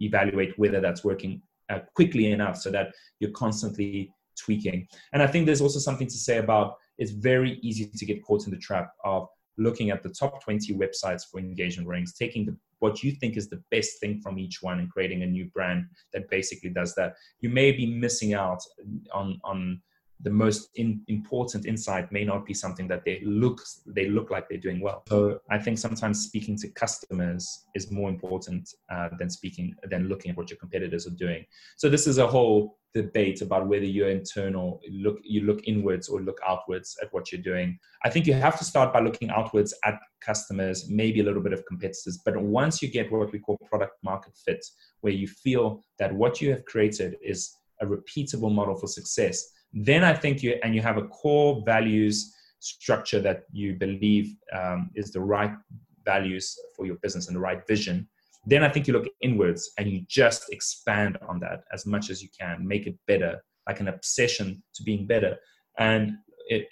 evaluate 0.00 0.52
whether 0.58 0.80
that's 0.80 1.04
working 1.04 1.40
uh, 1.70 1.80
quickly 1.94 2.30
enough 2.30 2.56
so 2.56 2.70
that 2.70 2.88
you're 3.18 3.30
constantly 3.32 4.12
tweaking. 4.38 4.86
And 5.12 5.22
i 5.22 5.26
think 5.26 5.46
there's 5.46 5.62
also 5.62 5.78
something 5.78 6.06
to 6.06 6.18
say 6.18 6.38
about 6.38 6.76
it's 6.98 7.10
very 7.10 7.58
easy 7.62 7.90
to 7.94 8.06
get 8.06 8.22
caught 8.22 8.46
in 8.46 8.50
the 8.50 8.58
trap 8.58 8.90
of 9.04 9.28
looking 9.58 9.90
at 9.90 10.02
the 10.02 10.10
top 10.10 10.42
20 10.42 10.74
websites 10.74 11.22
for 11.30 11.38
engagement 11.38 11.88
rings, 11.88 12.14
taking 12.14 12.44
the, 12.44 12.56
what 12.80 13.02
you 13.02 13.12
think 13.12 13.36
is 13.36 13.48
the 13.48 13.62
best 13.70 14.00
thing 14.00 14.20
from 14.20 14.38
each 14.38 14.62
one 14.62 14.78
and 14.78 14.90
creating 14.90 15.22
a 15.22 15.26
new 15.26 15.46
brand 15.46 15.86
that 16.12 16.28
basically 16.30 16.70
does 16.70 16.94
that. 16.94 17.14
You 17.40 17.48
may 17.48 17.72
be 17.72 17.86
missing 17.86 18.34
out 18.34 18.60
on 19.12 19.40
on 19.44 19.80
the 20.20 20.30
most 20.30 20.70
in, 20.76 21.02
important 21.08 21.66
insight 21.66 22.10
may 22.10 22.24
not 22.24 22.46
be 22.46 22.54
something 22.54 22.88
that 22.88 23.04
they 23.04 23.20
look 23.24 23.60
they 23.86 24.08
look 24.08 24.30
like 24.30 24.48
they're 24.48 24.58
doing 24.58 24.80
well. 24.80 25.02
So 25.08 25.40
I 25.50 25.58
think 25.58 25.78
sometimes 25.78 26.24
speaking 26.24 26.56
to 26.58 26.68
customers 26.68 27.66
is 27.74 27.90
more 27.90 28.08
important 28.08 28.68
uh, 28.90 29.08
than 29.18 29.28
speaking 29.30 29.74
than 29.90 30.08
looking 30.08 30.30
at 30.30 30.36
what 30.36 30.50
your 30.50 30.58
competitors 30.58 31.06
are 31.06 31.16
doing. 31.26 31.44
So 31.76 31.88
this 31.88 32.06
is 32.06 32.18
a 32.18 32.26
whole 32.26 32.78
debate 32.94 33.42
about 33.42 33.68
whether 33.68 33.84
you're 33.84 34.08
internal 34.08 34.80
look 34.90 35.18
you 35.22 35.42
look 35.42 35.60
inwards 35.64 36.08
or 36.08 36.22
look 36.22 36.38
outwards 36.46 36.96
at 37.02 37.12
what 37.12 37.30
you're 37.30 37.42
doing. 37.42 37.78
I 38.04 38.08
think 38.08 38.26
you 38.26 38.32
have 38.32 38.58
to 38.58 38.64
start 38.64 38.94
by 38.94 39.00
looking 39.00 39.28
outwards 39.30 39.74
at 39.84 39.98
customers, 40.22 40.88
maybe 40.88 41.20
a 41.20 41.24
little 41.24 41.42
bit 41.42 41.52
of 41.52 41.66
competitors, 41.66 42.18
but 42.24 42.36
once 42.40 42.80
you 42.80 42.88
get 42.88 43.12
what 43.12 43.32
we 43.32 43.38
call 43.38 43.58
product 43.68 43.96
market 44.02 44.32
fit, 44.44 44.64
where 45.02 45.12
you 45.12 45.28
feel 45.28 45.82
that 45.98 46.14
what 46.14 46.40
you 46.40 46.50
have 46.50 46.64
created 46.64 47.16
is 47.22 47.54
a 47.82 47.86
repeatable 47.86 48.50
model 48.50 48.74
for 48.74 48.86
success 48.86 49.52
then 49.76 50.02
I 50.02 50.14
think 50.14 50.42
you 50.42 50.58
and 50.62 50.74
you 50.74 50.80
have 50.80 50.96
a 50.96 51.06
core 51.08 51.62
values 51.66 52.34
structure 52.60 53.20
that 53.20 53.42
you 53.52 53.74
believe 53.74 54.34
um, 54.52 54.90
is 54.94 55.12
the 55.12 55.20
right 55.20 55.52
values 56.04 56.56
for 56.74 56.86
your 56.86 56.96
business 57.02 57.26
and 57.26 57.36
the 57.36 57.40
right 57.40 57.66
vision. 57.68 58.08
Then 58.46 58.64
I 58.64 58.70
think 58.70 58.86
you 58.86 58.94
look 58.94 59.08
inwards 59.20 59.70
and 59.76 59.90
you 59.90 60.02
just 60.08 60.50
expand 60.50 61.18
on 61.28 61.40
that 61.40 61.64
as 61.74 61.84
much 61.84 62.08
as 62.08 62.22
you 62.22 62.30
can, 62.38 62.66
make 62.66 62.86
it 62.86 62.96
better, 63.06 63.42
like 63.68 63.80
an 63.80 63.88
obsession 63.88 64.62
to 64.76 64.82
being 64.82 65.06
better. 65.06 65.36
And 65.78 66.12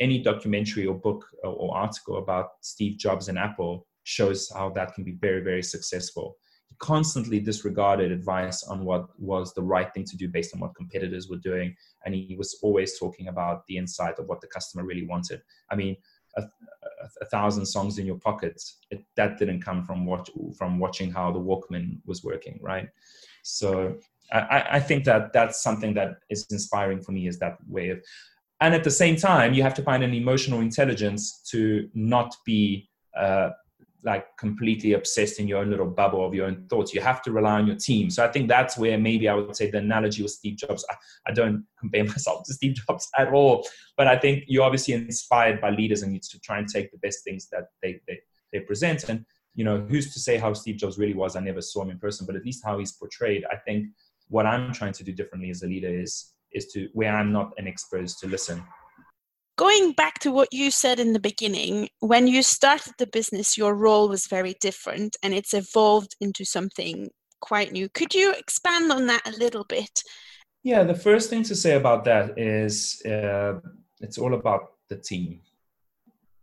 any 0.00 0.22
documentary 0.22 0.86
or 0.86 0.94
book 0.94 1.26
or 1.42 1.76
article 1.76 2.18
about 2.18 2.50
Steve 2.62 2.96
Jobs 2.96 3.28
and 3.28 3.38
Apple 3.38 3.86
shows 4.04 4.50
how 4.54 4.70
that 4.70 4.94
can 4.94 5.04
be 5.04 5.12
very, 5.20 5.42
very 5.42 5.62
successful 5.62 6.36
constantly 6.78 7.40
disregarded 7.40 8.10
advice 8.12 8.64
on 8.64 8.84
what 8.84 9.08
was 9.18 9.54
the 9.54 9.62
right 9.62 9.92
thing 9.92 10.04
to 10.04 10.16
do 10.16 10.28
based 10.28 10.54
on 10.54 10.60
what 10.60 10.74
competitors 10.74 11.28
were 11.28 11.36
doing. 11.38 11.74
And 12.04 12.14
he 12.14 12.36
was 12.36 12.58
always 12.62 12.98
talking 12.98 13.28
about 13.28 13.66
the 13.66 13.76
insight 13.76 14.18
of 14.18 14.26
what 14.26 14.40
the 14.40 14.46
customer 14.46 14.84
really 14.84 15.06
wanted. 15.06 15.42
I 15.70 15.76
mean, 15.76 15.96
a, 16.36 16.42
a, 16.42 17.08
a 17.22 17.24
thousand 17.26 17.66
songs 17.66 17.98
in 17.98 18.06
your 18.06 18.18
pockets, 18.18 18.78
it, 18.90 19.04
that 19.16 19.38
didn't 19.38 19.62
come 19.62 19.84
from 19.84 20.04
watch, 20.04 20.30
from 20.58 20.78
watching 20.78 21.10
how 21.10 21.30
the 21.30 21.38
Walkman 21.38 21.98
was 22.06 22.24
working, 22.24 22.58
right? 22.62 22.88
So 23.42 23.96
I, 24.32 24.64
I 24.72 24.80
think 24.80 25.04
that 25.04 25.32
that's 25.32 25.62
something 25.62 25.94
that 25.94 26.18
is 26.30 26.46
inspiring 26.50 27.02
for 27.02 27.12
me 27.12 27.28
is 27.28 27.38
that 27.38 27.58
way 27.68 27.90
of, 27.90 28.02
and 28.60 28.74
at 28.74 28.84
the 28.84 28.90
same 28.90 29.16
time, 29.16 29.52
you 29.52 29.62
have 29.62 29.74
to 29.74 29.82
find 29.82 30.02
an 30.02 30.14
emotional 30.14 30.60
intelligence 30.60 31.42
to 31.50 31.88
not 31.92 32.34
be 32.46 32.88
uh, 33.16 33.50
like 34.04 34.36
completely 34.36 34.92
obsessed 34.92 35.40
in 35.40 35.48
your 35.48 35.58
own 35.58 35.70
little 35.70 35.86
bubble 35.86 36.24
of 36.24 36.34
your 36.34 36.46
own 36.46 36.66
thoughts. 36.68 36.92
You 36.92 37.00
have 37.00 37.22
to 37.22 37.32
rely 37.32 37.54
on 37.54 37.66
your 37.66 37.76
team. 37.76 38.10
So 38.10 38.24
I 38.24 38.28
think 38.28 38.48
that's 38.48 38.76
where 38.76 38.98
maybe 38.98 39.28
I 39.28 39.34
would 39.34 39.56
say 39.56 39.70
the 39.70 39.78
analogy 39.78 40.22
with 40.22 40.32
Steve 40.32 40.58
Jobs. 40.58 40.84
I, 40.90 40.94
I 41.26 41.32
don't 41.32 41.64
compare 41.78 42.04
myself 42.14 42.44
to 42.44 42.54
Steve 42.54 42.74
Jobs 42.74 43.08
at 43.18 43.32
all, 43.32 43.66
but 43.96 44.06
I 44.06 44.16
think 44.16 44.44
you're 44.46 44.64
obviously 44.64 44.94
inspired 44.94 45.60
by 45.60 45.70
leaders 45.70 46.02
and 46.02 46.12
you 46.12 46.20
to 46.20 46.40
try 46.40 46.58
and 46.58 46.68
take 46.68 46.92
the 46.92 46.98
best 46.98 47.24
things 47.24 47.48
that 47.50 47.68
they, 47.82 48.00
they, 48.06 48.20
they 48.52 48.60
present. 48.60 49.08
And, 49.08 49.24
you 49.54 49.64
know, 49.64 49.80
who's 49.88 50.12
to 50.12 50.20
say 50.20 50.36
how 50.36 50.52
Steve 50.52 50.76
Jobs 50.76 50.98
really 50.98 51.14
was? 51.14 51.34
I 51.34 51.40
never 51.40 51.62
saw 51.62 51.82
him 51.82 51.90
in 51.90 51.98
person, 51.98 52.26
but 52.26 52.36
at 52.36 52.44
least 52.44 52.62
how 52.64 52.78
he's 52.78 52.92
portrayed. 52.92 53.44
I 53.50 53.56
think 53.56 53.86
what 54.28 54.46
I'm 54.46 54.72
trying 54.72 54.92
to 54.92 55.04
do 55.04 55.12
differently 55.12 55.50
as 55.50 55.62
a 55.62 55.66
leader 55.66 55.88
is, 55.88 56.32
is 56.52 56.66
to, 56.72 56.88
where 56.92 57.16
I'm 57.16 57.32
not 57.32 57.52
an 57.56 57.66
expert, 57.66 58.04
is 58.04 58.16
to 58.16 58.26
listen 58.26 58.62
going 59.56 59.92
back 59.92 60.18
to 60.20 60.30
what 60.30 60.52
you 60.52 60.70
said 60.70 60.98
in 60.98 61.12
the 61.12 61.20
beginning, 61.20 61.88
when 62.00 62.26
you 62.26 62.42
started 62.42 62.94
the 62.98 63.06
business, 63.06 63.56
your 63.56 63.74
role 63.74 64.08
was 64.08 64.26
very 64.26 64.54
different 64.60 65.16
and 65.22 65.34
it's 65.34 65.54
evolved 65.54 66.16
into 66.20 66.44
something 66.44 67.08
quite 67.40 67.72
new. 67.72 67.88
Could 67.90 68.14
you 68.14 68.32
expand 68.32 68.90
on 68.90 69.06
that 69.06 69.26
a 69.26 69.38
little 69.38 69.64
bit? 69.64 70.02
Yeah, 70.62 70.82
the 70.82 70.94
first 70.94 71.28
thing 71.28 71.42
to 71.44 71.54
say 71.54 71.76
about 71.76 72.04
that 72.04 72.38
is 72.38 73.02
uh, 73.04 73.60
it's 74.00 74.18
all 74.18 74.34
about 74.34 74.72
the 74.88 74.96
team, 74.96 75.40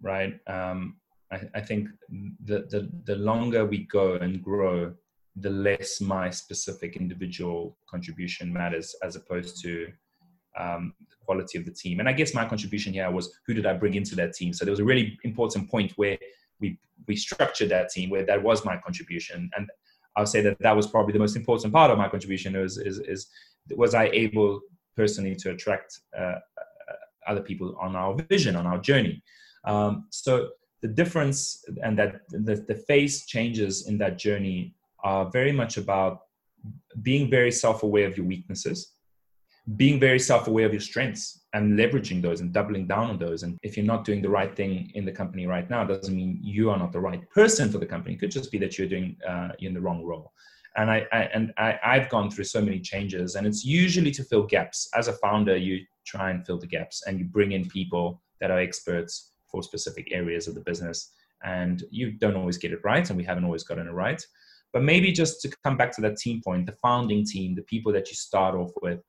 right? 0.01 0.39
Um, 0.47 0.97
I, 1.31 1.41
I, 1.55 1.61
think 1.61 1.89
the, 2.45 2.67
the, 2.69 2.89
the 3.05 3.15
longer 3.15 3.65
we 3.65 3.85
go 3.85 4.15
and 4.15 4.43
grow, 4.43 4.93
the 5.37 5.49
less 5.49 6.01
my 6.01 6.29
specific 6.29 6.97
individual 6.97 7.77
contribution 7.89 8.53
matters 8.53 8.95
as 9.01 9.15
opposed 9.15 9.61
to 9.63 9.87
um, 10.59 10.93
quality 11.31 11.57
of 11.57 11.65
the 11.65 11.75
team. 11.83 11.99
And 11.99 12.09
I 12.09 12.13
guess 12.19 12.33
my 12.33 12.45
contribution 12.53 12.91
here 12.93 13.09
was 13.17 13.25
who 13.45 13.53
did 13.53 13.65
I 13.65 13.73
bring 13.81 13.95
into 13.95 14.15
that 14.15 14.33
team? 14.33 14.51
So 14.53 14.65
there 14.65 14.75
was 14.77 14.83
a 14.85 14.89
really 14.91 15.17
important 15.23 15.63
point 15.69 15.91
where 16.01 16.17
we 16.59 16.67
we 17.07 17.15
structured 17.15 17.69
that 17.69 17.89
team 17.95 18.07
where 18.09 18.25
that 18.29 18.41
was 18.49 18.65
my 18.71 18.77
contribution, 18.87 19.49
and 19.55 19.65
I'll 20.15 20.31
say 20.35 20.41
that 20.47 20.57
that 20.65 20.75
was 20.79 20.87
probably 20.87 21.13
the 21.13 21.23
most 21.25 21.37
important 21.41 21.73
part 21.73 21.89
of 21.91 21.97
my 22.03 22.09
contribution. 22.15 22.49
Was 22.65 22.77
is, 22.89 22.97
is 23.13 23.21
was 23.83 23.93
I 24.03 24.05
able 24.25 24.51
personally 25.01 25.35
to 25.41 25.47
attract 25.53 25.89
uh, 26.21 26.39
other 27.31 27.43
people 27.49 27.67
on 27.85 27.95
our 27.95 28.13
vision, 28.33 28.53
on 28.61 28.65
our 28.71 28.79
journey. 28.89 29.15
Um, 29.71 29.91
so 30.09 30.31
the 30.81 30.91
difference 31.01 31.63
and 31.85 31.93
that 31.99 32.11
the, 32.47 32.55
the 32.71 32.79
phase 32.89 33.25
changes 33.33 33.87
in 33.89 33.95
that 34.03 34.13
journey 34.25 34.59
are 35.11 35.23
very 35.39 35.53
much 35.61 35.77
about 35.77 36.13
being 37.07 37.29
very 37.29 37.51
self-aware 37.51 38.07
of 38.07 38.17
your 38.17 38.27
weaknesses 38.33 38.79
being 39.75 39.99
very 39.99 40.19
self-aware 40.19 40.65
of 40.65 40.73
your 40.73 40.81
strengths 40.81 41.41
and 41.53 41.77
leveraging 41.77 42.21
those 42.21 42.41
and 42.41 42.53
doubling 42.53 42.87
down 42.87 43.09
on 43.09 43.17
those. 43.17 43.43
And 43.43 43.57
if 43.61 43.77
you're 43.77 43.85
not 43.85 44.05
doing 44.05 44.21
the 44.21 44.29
right 44.29 44.55
thing 44.55 44.91
in 44.95 45.05
the 45.05 45.11
company 45.11 45.45
right 45.45 45.69
now 45.69 45.83
doesn't 45.83 46.15
mean 46.15 46.39
you 46.41 46.69
are 46.69 46.77
not 46.77 46.91
the 46.91 46.99
right 46.99 47.29
person 47.29 47.71
for 47.71 47.77
the 47.77 47.85
company. 47.85 48.15
It 48.15 48.19
could 48.19 48.31
just 48.31 48.51
be 48.51 48.57
that 48.59 48.77
you're 48.77 48.87
doing 48.87 49.17
uh, 49.27 49.49
in 49.59 49.73
the 49.73 49.81
wrong 49.81 50.03
role. 50.03 50.31
And 50.77 50.89
I, 50.89 51.05
I 51.11 51.23
and 51.33 51.53
I, 51.57 51.77
I've 51.83 52.09
gone 52.09 52.31
through 52.31 52.45
so 52.45 52.61
many 52.61 52.79
changes 52.79 53.35
and 53.35 53.45
it's 53.45 53.65
usually 53.65 54.11
to 54.11 54.23
fill 54.23 54.43
gaps. 54.43 54.89
As 54.95 55.09
a 55.09 55.13
founder 55.13 55.57
you 55.57 55.85
try 56.05 56.31
and 56.31 56.45
fill 56.45 56.57
the 56.57 56.67
gaps 56.67 57.03
and 57.05 57.19
you 57.19 57.25
bring 57.25 57.51
in 57.51 57.67
people 57.67 58.21
that 58.39 58.51
are 58.51 58.59
experts 58.59 59.33
for 59.51 59.61
specific 59.61 60.07
areas 60.11 60.47
of 60.47 60.55
the 60.55 60.61
business 60.61 61.11
and 61.43 61.83
you 61.91 62.11
don't 62.13 62.37
always 62.37 62.57
get 62.57 62.71
it 62.71 62.79
right 62.83 63.09
and 63.09 63.17
we 63.17 63.23
haven't 63.23 63.43
always 63.43 63.63
gotten 63.63 63.87
it 63.87 63.91
right. 63.91 64.25
But 64.71 64.83
maybe 64.83 65.11
just 65.11 65.41
to 65.41 65.53
come 65.65 65.75
back 65.75 65.93
to 65.95 66.01
that 66.01 66.17
team 66.17 66.41
point 66.41 66.65
the 66.65 66.77
founding 66.81 67.25
team 67.25 67.53
the 67.53 67.63
people 67.63 67.91
that 67.91 68.09
you 68.09 68.15
start 68.15 68.55
off 68.55 68.71
with 68.81 69.01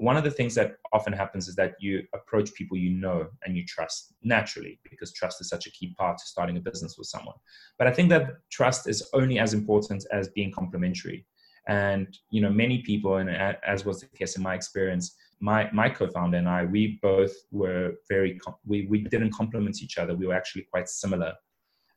one 0.00 0.16
of 0.16 0.24
the 0.24 0.30
things 0.30 0.54
that 0.54 0.76
often 0.92 1.12
happens 1.12 1.46
is 1.46 1.54
that 1.56 1.74
you 1.78 2.02
approach 2.14 2.52
people 2.54 2.76
you 2.76 2.90
know 2.90 3.28
and 3.44 3.56
you 3.56 3.64
trust 3.66 4.14
naturally 4.22 4.80
because 4.88 5.12
trust 5.12 5.40
is 5.40 5.48
such 5.48 5.66
a 5.66 5.70
key 5.72 5.94
part 5.98 6.18
to 6.18 6.26
starting 6.26 6.56
a 6.56 6.60
business 6.60 6.96
with 6.98 7.06
someone. 7.06 7.36
But 7.78 7.86
i 7.86 7.92
think 7.92 8.08
that 8.10 8.24
trust 8.50 8.88
is 8.88 9.08
only 9.12 9.38
as 9.38 9.54
important 9.54 10.06
as 10.12 10.28
being 10.28 10.52
complementary 10.52 11.26
and 11.68 12.06
you 12.30 12.40
know 12.40 12.50
many 12.50 12.78
people 12.82 13.16
and 13.16 13.30
as 13.74 13.84
was 13.84 14.00
the 14.00 14.06
case 14.18 14.36
in 14.36 14.42
my 14.42 14.54
experience 14.54 15.16
my 15.40 15.68
my 15.72 15.88
co-founder 15.88 16.38
and 16.38 16.48
i 16.48 16.64
we 16.64 16.98
both 17.02 17.34
were 17.50 17.94
very 18.08 18.40
we, 18.66 18.86
we 18.86 18.98
didn't 19.02 19.32
complement 19.32 19.82
each 19.82 19.98
other. 19.98 20.14
We 20.14 20.26
were 20.26 20.34
actually 20.34 20.66
quite 20.70 20.88
similar. 20.88 21.32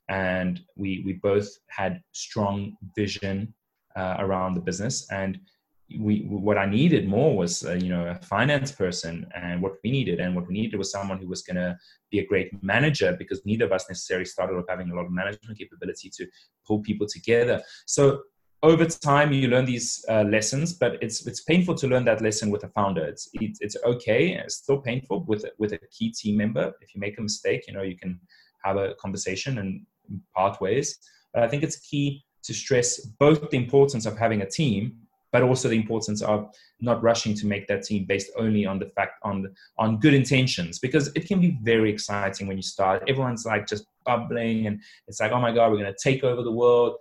And 0.10 0.62
we 0.76 1.02
we 1.06 1.14
both 1.14 1.48
had 1.70 2.02
strong 2.12 2.76
vision 2.96 3.54
uh, 3.96 4.16
around 4.20 4.56
the 4.56 4.62
business. 4.62 5.08
And 5.12 5.40
we 6.00 6.26
what 6.28 6.58
I 6.58 6.66
needed 6.66 7.08
more 7.08 7.36
was 7.36 7.66
uh, 7.66 7.74
you 7.74 7.90
know 7.90 8.08
a 8.08 8.16
finance 8.16 8.72
person, 8.72 9.28
and 9.36 9.62
what 9.62 9.74
we 9.84 9.92
needed 9.92 10.20
and 10.20 10.36
what 10.36 10.48
we 10.48 10.54
needed 10.54 10.78
was 10.78 10.92
someone 10.92 11.20
who 11.20 11.28
was 11.28 11.42
going 11.42 11.58
to 11.58 11.78
be 12.12 12.20
a 12.20 12.26
great 12.26 12.52
manager 12.64 13.16
because 13.18 13.46
neither 13.46 13.66
of 13.66 13.72
us 13.72 13.86
necessarily 13.90 14.26
started 14.26 14.56
off 14.56 14.66
having 14.70 14.92
a 14.92 14.96
lot 14.96 15.06
of 15.06 15.12
management 15.12 15.58
capability 15.58 16.10
to 16.18 16.28
pull 16.66 16.80
people 16.82 17.08
together. 17.08 17.62
So 17.86 18.24
over 18.64 18.86
time 18.86 19.34
you 19.34 19.50
learn 19.50 19.66
these 19.66 20.06
uh, 20.10 20.24
lessons, 20.24 20.74
but 20.74 20.98
it's 21.02 21.28
it's 21.28 21.42
painful 21.42 21.76
to 21.76 21.88
learn 21.88 22.06
that 22.06 22.22
lesson 22.22 22.50
with 22.50 22.64
a 22.64 22.70
founder. 22.70 23.06
It's 23.06 23.30
it's, 23.34 23.60
it's 23.62 23.78
okay. 23.86 24.34
It's 24.34 24.56
still 24.56 24.80
painful 24.80 25.26
with 25.28 25.46
with 25.60 25.74
a 25.74 25.80
key 25.92 26.12
team 26.12 26.38
member. 26.38 26.74
If 26.82 26.96
you 26.96 27.02
make 27.02 27.18
a 27.20 27.22
mistake, 27.22 27.66
you 27.68 27.74
know 27.74 27.84
you 27.84 27.98
can 27.98 28.20
have 28.64 28.78
a 28.78 28.96
conversation 28.96 29.58
and 29.60 29.86
part 30.34 30.62
ways. 30.62 30.98
But 31.34 31.44
I 31.44 31.48
think 31.48 31.64
it's 31.64 31.78
key 31.78 32.24
to 32.44 32.54
stress 32.54 33.00
both 33.20 33.50
the 33.50 33.58
importance 33.58 34.06
of 34.06 34.18
having 34.18 34.42
a 34.42 34.50
team 34.50 34.98
but 35.34 35.42
also 35.42 35.68
the 35.68 35.76
importance 35.76 36.22
of 36.22 36.56
not 36.80 37.02
rushing 37.02 37.34
to 37.34 37.48
make 37.48 37.68
that 37.68 37.84
team 37.84 38.06
based 38.06 38.32
only 38.38 38.66
on 38.66 38.78
the 38.78 38.86
fact 38.86 39.20
on 39.24 39.48
on 39.80 40.00
good 40.00 40.14
intentions 40.14 40.80
because 40.80 41.12
it 41.16 41.28
can 41.28 41.42
be 41.42 41.58
very 41.64 41.92
exciting 41.92 42.48
when 42.48 42.56
you 42.56 42.64
start. 42.64 43.04
Everyone's 43.10 43.44
like 43.44 43.68
just 43.68 43.86
bubbling 44.06 44.68
and 44.68 44.80
it's 45.08 45.20
like 45.20 45.32
oh 45.32 45.42
my 45.42 45.52
god 45.52 45.72
we're 45.72 45.80
going 45.80 45.92
to 45.92 46.10
take 46.10 46.24
over 46.24 46.44
the 46.44 46.52
world. 46.52 46.96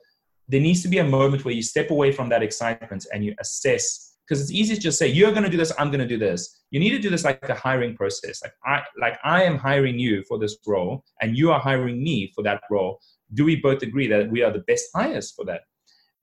There 0.49 0.61
needs 0.61 0.83
to 0.83 0.89
be 0.89 0.99
a 0.99 1.05
moment 1.05 1.45
where 1.45 1.55
you 1.55 1.63
step 1.63 1.91
away 1.91 2.11
from 2.11 2.31
that 2.31 2.43
excitement 2.43 3.07
and 3.13 3.25
you 3.25 3.35
assess 3.39 4.17
because 4.27 4.41
it's 4.41 4.51
easy 4.51 4.77
to 4.77 4.81
just 4.81 4.99
say 4.99 5.09
you're 5.09 5.33
going 5.33 5.43
to 5.43 5.51
do 5.51 5.57
this 5.59 5.73
i'm 5.79 5.91
going 5.91 6.01
to 6.01 6.13
do 6.15 6.19
this. 6.19 6.41
You 6.71 6.81
need 6.81 6.91
to 6.91 6.99
do 6.99 7.11
this 7.11 7.25
like 7.25 7.47
a 7.51 7.55
hiring 7.55 7.95
process. 7.95 8.41
Like 8.43 8.55
i 8.65 8.83
like 8.99 9.19
i 9.25 9.43
am 9.43 9.59
hiring 9.59 9.99
you 9.99 10.25
for 10.27 10.39
this 10.39 10.57
role 10.67 11.05
and 11.21 11.37
you 11.37 11.53
are 11.53 11.61
hiring 11.61 12.03
me 12.03 12.33
for 12.35 12.43
that 12.45 12.63
role. 12.71 12.99
Do 13.35 13.45
we 13.45 13.57
both 13.57 13.83
agree 13.83 14.09
that 14.09 14.31
we 14.31 14.43
are 14.43 14.53
the 14.53 14.65
best 14.71 14.87
hires 14.95 15.33
for 15.33 15.45
that 15.47 15.63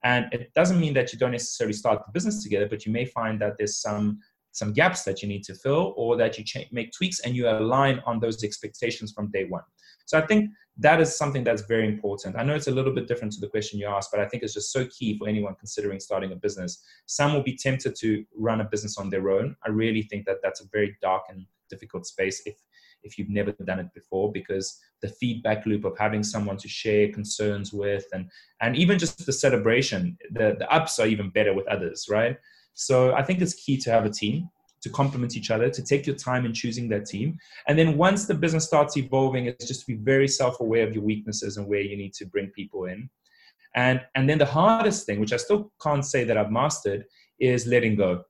and 0.03 0.31
it 0.33 0.53
doesn't 0.53 0.79
mean 0.79 0.93
that 0.93 1.11
you 1.11 1.19
don't 1.19 1.31
necessarily 1.31 1.73
start 1.73 2.05
the 2.05 2.11
business 2.11 2.43
together, 2.43 2.67
but 2.67 2.85
you 2.85 2.91
may 2.91 3.05
find 3.05 3.39
that 3.41 3.55
there's 3.57 3.81
some 3.81 4.19
some 4.51 4.73
gaps 4.73 5.03
that 5.03 5.21
you 5.21 5.27
need 5.27 5.43
to 5.43 5.53
fill 5.53 5.93
or 5.95 6.17
that 6.17 6.37
you 6.37 6.43
make 6.71 6.91
tweaks 6.91 7.19
and 7.19 7.35
you 7.35 7.47
align 7.47 8.01
on 8.05 8.19
those 8.19 8.43
expectations 8.43 9.11
from 9.11 9.29
day 9.31 9.45
one. 9.45 9.61
So 10.05 10.17
I 10.17 10.25
think 10.25 10.49
that 10.77 10.99
is 10.99 11.15
something 11.15 11.43
that's 11.43 11.61
very 11.61 11.87
important. 11.87 12.35
I 12.35 12.43
know 12.43 12.55
it's 12.55 12.67
a 12.67 12.71
little 12.71 12.93
bit 12.93 13.07
different 13.07 13.31
to 13.33 13.39
the 13.39 13.47
question 13.47 13.79
you 13.79 13.85
asked, 13.85 14.09
but 14.11 14.19
I 14.19 14.27
think 14.27 14.41
it's 14.41 14.55
just 14.55 14.71
so 14.71 14.87
key 14.87 15.17
for 15.17 15.27
anyone 15.27 15.53
considering 15.55 15.99
starting 15.99 16.31
a 16.31 16.35
business. 16.35 16.83
Some 17.05 17.33
will 17.33 17.43
be 17.43 17.55
tempted 17.55 17.95
to 17.97 18.25
run 18.35 18.61
a 18.61 18.63
business 18.63 18.97
on 18.97 19.09
their 19.11 19.29
own. 19.29 19.55
I 19.65 19.69
really 19.69 20.01
think 20.01 20.25
that 20.25 20.37
that's 20.41 20.61
a 20.61 20.69
very 20.71 20.97
dark 21.01 21.23
and 21.29 21.45
difficult 21.69 22.07
space 22.07 22.41
if 22.45 22.55
if 23.03 23.17
you've 23.17 23.29
never 23.29 23.51
done 23.65 23.79
it 23.79 23.93
before 23.93 24.31
because 24.31 24.79
the 25.01 25.07
feedback 25.07 25.65
loop 25.65 25.85
of 25.85 25.97
having 25.97 26.23
someone 26.23 26.57
to 26.57 26.67
share 26.67 27.09
concerns 27.09 27.71
with 27.73 28.05
and 28.13 28.29
and 28.61 28.75
even 28.75 28.99
just 28.99 29.25
the 29.25 29.33
celebration 29.33 30.17
the, 30.31 30.55
the 30.59 30.71
ups 30.73 30.99
are 30.99 31.07
even 31.07 31.29
better 31.29 31.53
with 31.53 31.67
others 31.67 32.07
right? 32.09 32.37
So 32.73 33.13
i 33.15 33.23
think 33.23 33.41
it's 33.41 33.53
key 33.53 33.77
to 33.77 33.91
have 33.91 34.05
a 34.05 34.09
team 34.09 34.49
to 34.81 34.89
complement 34.89 35.35
each 35.35 35.51
other 35.51 35.69
to 35.69 35.83
take 35.83 36.07
your 36.07 36.15
time 36.15 36.45
in 36.45 36.53
choosing 36.53 36.87
that 36.89 37.05
team. 37.05 37.37
And 37.67 37.77
then 37.77 37.97
once 37.97 38.25
the 38.25 38.33
business 38.33 38.65
starts 38.65 38.95
evolving 38.95 39.47
it's 39.47 39.67
just 39.67 39.81
to 39.81 39.87
be 39.87 39.95
very 39.95 40.27
self-aware 40.27 40.87
of 40.87 40.93
your 40.93 41.03
weaknesses 41.03 41.57
and 41.57 41.67
where 41.67 41.81
you 41.81 41.97
need 41.97 42.13
to 42.13 42.25
bring 42.25 42.47
people 42.47 42.85
in. 42.85 43.09
And 43.75 44.01
and 44.15 44.29
then 44.29 44.37
the 44.37 44.45
hardest 44.45 45.05
thing 45.05 45.19
which 45.19 45.33
i 45.33 45.37
still 45.37 45.71
can't 45.81 46.03
say 46.03 46.23
that 46.23 46.37
i've 46.37 46.51
mastered 46.51 47.05
is 47.39 47.67
letting 47.67 47.95
go 47.95 48.23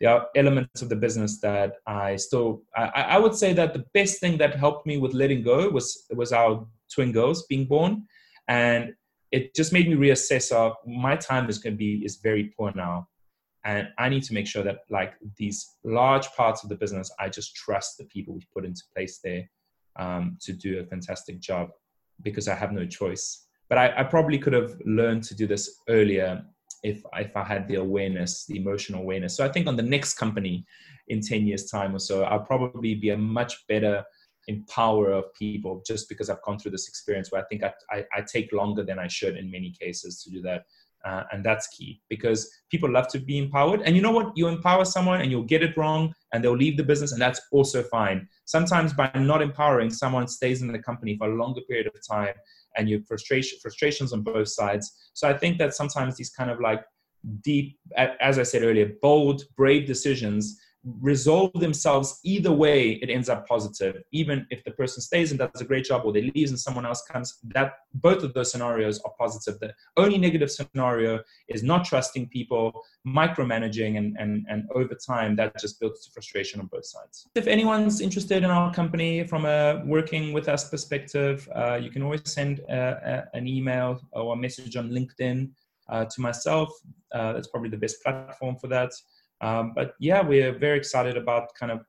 there 0.00 0.10
are 0.10 0.26
elements 0.36 0.82
of 0.82 0.88
the 0.88 0.96
business 0.96 1.40
that 1.40 1.74
I 1.86 2.16
still 2.16 2.62
I, 2.76 2.86
I, 3.16 3.18
would 3.18 3.34
say 3.34 3.52
that 3.52 3.72
the 3.72 3.84
best 3.94 4.20
thing 4.20 4.36
that 4.38 4.56
helped 4.56 4.86
me 4.86 4.98
with 4.98 5.14
letting 5.14 5.42
go 5.42 5.68
was 5.70 6.06
was 6.14 6.32
our 6.32 6.66
twin 6.92 7.12
girls 7.12 7.46
being 7.46 7.66
born, 7.66 8.06
and 8.48 8.94
it 9.30 9.54
just 9.54 9.72
made 9.72 9.88
me 9.88 9.94
reassess 9.94 10.52
of 10.52 10.74
my 10.86 11.16
time 11.16 11.48
is 11.48 11.58
going 11.58 11.74
to 11.74 11.78
be 11.78 12.04
is 12.04 12.16
very 12.16 12.52
poor 12.56 12.72
now, 12.74 13.08
and 13.64 13.88
I 13.98 14.08
need 14.08 14.24
to 14.24 14.34
make 14.34 14.46
sure 14.46 14.64
that 14.64 14.80
like 14.90 15.14
these 15.36 15.76
large 15.84 16.28
parts 16.32 16.62
of 16.62 16.68
the 16.68 16.76
business 16.76 17.10
I 17.20 17.28
just 17.28 17.54
trust 17.54 17.98
the 17.98 18.04
people 18.04 18.34
we 18.34 18.46
put 18.52 18.64
into 18.64 18.82
place 18.94 19.20
there 19.22 19.48
um, 19.96 20.36
to 20.42 20.52
do 20.52 20.80
a 20.80 20.84
fantastic 20.84 21.40
job 21.40 21.70
because 22.22 22.48
I 22.48 22.54
have 22.54 22.72
no 22.72 22.86
choice. 22.86 23.46
But 23.68 23.78
I, 23.78 24.00
I 24.00 24.04
probably 24.04 24.38
could 24.38 24.52
have 24.52 24.76
learned 24.84 25.24
to 25.24 25.34
do 25.34 25.46
this 25.46 25.80
earlier 25.88 26.44
if 26.84 27.02
if 27.14 27.36
I 27.36 27.42
had 27.42 27.66
the 27.66 27.76
awareness, 27.76 28.44
the 28.44 28.56
emotional 28.56 29.00
awareness. 29.00 29.36
So 29.36 29.44
I 29.44 29.48
think 29.48 29.66
on 29.66 29.76
the 29.76 29.82
next 29.82 30.14
company 30.14 30.64
in 31.08 31.20
10 31.20 31.46
years 31.46 31.68
time 31.70 31.96
or 31.96 31.98
so, 31.98 32.22
I'll 32.22 32.40
probably 32.40 32.94
be 32.94 33.10
a 33.10 33.16
much 33.16 33.66
better 33.66 34.04
empower 34.46 35.10
of 35.10 35.32
people 35.34 35.82
just 35.86 36.08
because 36.08 36.28
I've 36.28 36.42
gone 36.42 36.58
through 36.58 36.72
this 36.72 36.86
experience 36.86 37.32
where 37.32 37.40
I 37.40 37.44
think 37.46 37.64
I, 37.64 37.72
I, 37.90 38.04
I 38.14 38.20
take 38.20 38.52
longer 38.52 38.84
than 38.84 38.98
I 38.98 39.08
should 39.08 39.36
in 39.36 39.50
many 39.50 39.70
cases 39.80 40.22
to 40.22 40.30
do 40.30 40.42
that. 40.42 40.66
Uh, 41.06 41.22
and 41.32 41.44
that's 41.44 41.66
key 41.68 42.00
because 42.08 42.50
people 42.70 42.90
love 42.90 43.08
to 43.08 43.18
be 43.18 43.36
empowered. 43.36 43.82
And 43.82 43.94
you 43.96 44.00
know 44.00 44.10
what? 44.10 44.32
You 44.36 44.48
empower 44.48 44.84
someone 44.86 45.20
and 45.20 45.30
you'll 45.30 45.42
get 45.42 45.62
it 45.62 45.76
wrong 45.76 46.14
and 46.32 46.42
they'll 46.42 46.56
leave 46.56 46.78
the 46.78 46.82
business, 46.82 47.12
and 47.12 47.20
that's 47.20 47.42
also 47.52 47.82
fine. 47.82 48.26
Sometimes 48.46 48.94
by 48.94 49.10
not 49.14 49.42
empowering, 49.42 49.90
someone 49.90 50.26
stays 50.26 50.62
in 50.62 50.72
the 50.72 50.78
company 50.78 51.16
for 51.18 51.30
a 51.30 51.34
longer 51.34 51.60
period 51.62 51.88
of 51.88 51.94
time 52.06 52.34
and 52.76 52.88
your 52.88 53.00
frustration 53.06 53.58
frustrations 53.60 54.12
on 54.12 54.22
both 54.22 54.48
sides. 54.48 54.92
So 55.14 55.28
I 55.28 55.36
think 55.36 55.58
that 55.58 55.74
sometimes 55.74 56.16
these 56.16 56.30
kind 56.30 56.50
of 56.50 56.60
like 56.60 56.82
deep, 57.42 57.78
as 57.96 58.38
I 58.38 58.42
said 58.42 58.62
earlier, 58.62 58.92
bold, 59.00 59.42
brave 59.56 59.86
decisions 59.86 60.58
resolve 61.00 61.52
themselves 61.54 62.20
either 62.24 62.52
way 62.52 62.92
it 63.02 63.10
ends 63.10 63.28
up 63.28 63.46
positive. 63.46 64.02
Even 64.12 64.46
if 64.50 64.62
the 64.64 64.70
person 64.72 65.00
stays 65.00 65.30
and 65.30 65.38
does 65.38 65.60
a 65.60 65.64
great 65.64 65.84
job 65.84 66.02
or 66.04 66.12
they 66.12 66.30
leaves 66.34 66.50
and 66.50 66.60
someone 66.60 66.84
else 66.84 67.02
comes 67.10 67.38
that 67.44 67.74
both 67.94 68.22
of 68.22 68.34
those 68.34 68.50
scenarios 68.52 69.00
are 69.00 69.12
positive. 69.18 69.58
The 69.60 69.72
only 69.96 70.18
negative 70.18 70.50
scenario 70.50 71.20
is 71.48 71.62
not 71.62 71.84
trusting 71.84 72.28
people 72.28 72.82
micromanaging 73.06 73.96
and 73.98 74.16
and, 74.18 74.44
and 74.48 74.68
over 74.74 74.94
time 74.94 75.36
that 75.36 75.58
just 75.58 75.80
builds 75.80 76.06
frustration 76.06 76.60
on 76.60 76.66
both 76.66 76.86
sides. 76.86 77.28
If 77.34 77.46
anyone's 77.46 78.00
interested 78.00 78.44
in 78.44 78.50
our 78.50 78.72
company 78.72 79.26
from 79.26 79.46
a 79.46 79.82
working 79.86 80.32
with 80.32 80.48
us 80.48 80.68
perspective 80.68 81.48
uh, 81.54 81.76
you 81.76 81.90
can 81.90 82.02
always 82.02 82.22
send 82.30 82.60
a, 82.68 82.74
uh, 82.74 83.24
a, 83.32 83.36
an 83.36 83.48
email 83.48 84.00
or 84.12 84.34
a 84.34 84.36
message 84.36 84.76
on 84.76 84.90
linkedin 84.90 85.50
uh, 85.88 86.04
to 86.04 86.20
myself. 86.20 86.70
Uh, 87.12 87.32
that's 87.32 87.48
probably 87.48 87.70
the 87.70 87.76
best 87.76 88.02
platform 88.02 88.56
for 88.56 88.68
that 88.68 88.90
um, 89.40 89.72
but 89.74 89.94
yeah, 90.00 90.22
we're 90.22 90.56
very 90.58 90.78
excited 90.78 91.16
about 91.16 91.54
kind 91.58 91.72
of 91.72 91.80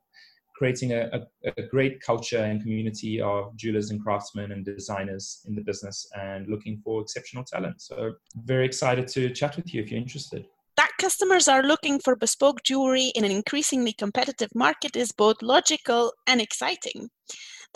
creating 0.56 0.94
a, 0.94 1.10
a, 1.46 1.52
a, 1.58 1.64
great 1.64 2.00
culture 2.02 2.40
and 2.40 2.62
community 2.62 3.20
of 3.20 3.56
jewelers 3.58 3.92
and 3.92 4.02
craftsmen 4.02 4.54
and 4.54 4.64
designers 4.64 5.42
in 5.48 5.54
the 5.54 5.62
business 5.62 6.08
and 6.18 6.48
looking 6.48 6.82
for 6.84 7.02
exceptional 7.02 7.44
talent. 7.44 7.82
So, 7.82 8.14
very 8.44 8.66
excited 8.66 9.08
to 9.10 9.30
chat 9.32 9.58
with 9.58 9.74
you 9.74 9.82
if 9.82 9.92
you're 9.92 10.00
interested. 10.00 10.46
That 10.78 10.92
customers 11.00 11.48
are 11.48 11.64
looking 11.64 12.00
for 12.00 12.16
bespoke 12.16 12.64
jewelry 12.64 13.12
in 13.16 13.24
an 13.24 13.32
increasingly 13.32 13.94
competitive 13.94 14.50
market 14.56 14.96
is 14.96 15.12
both 15.12 15.42
logical 15.42 16.14
and 16.28 16.42
exciting. 16.42 17.10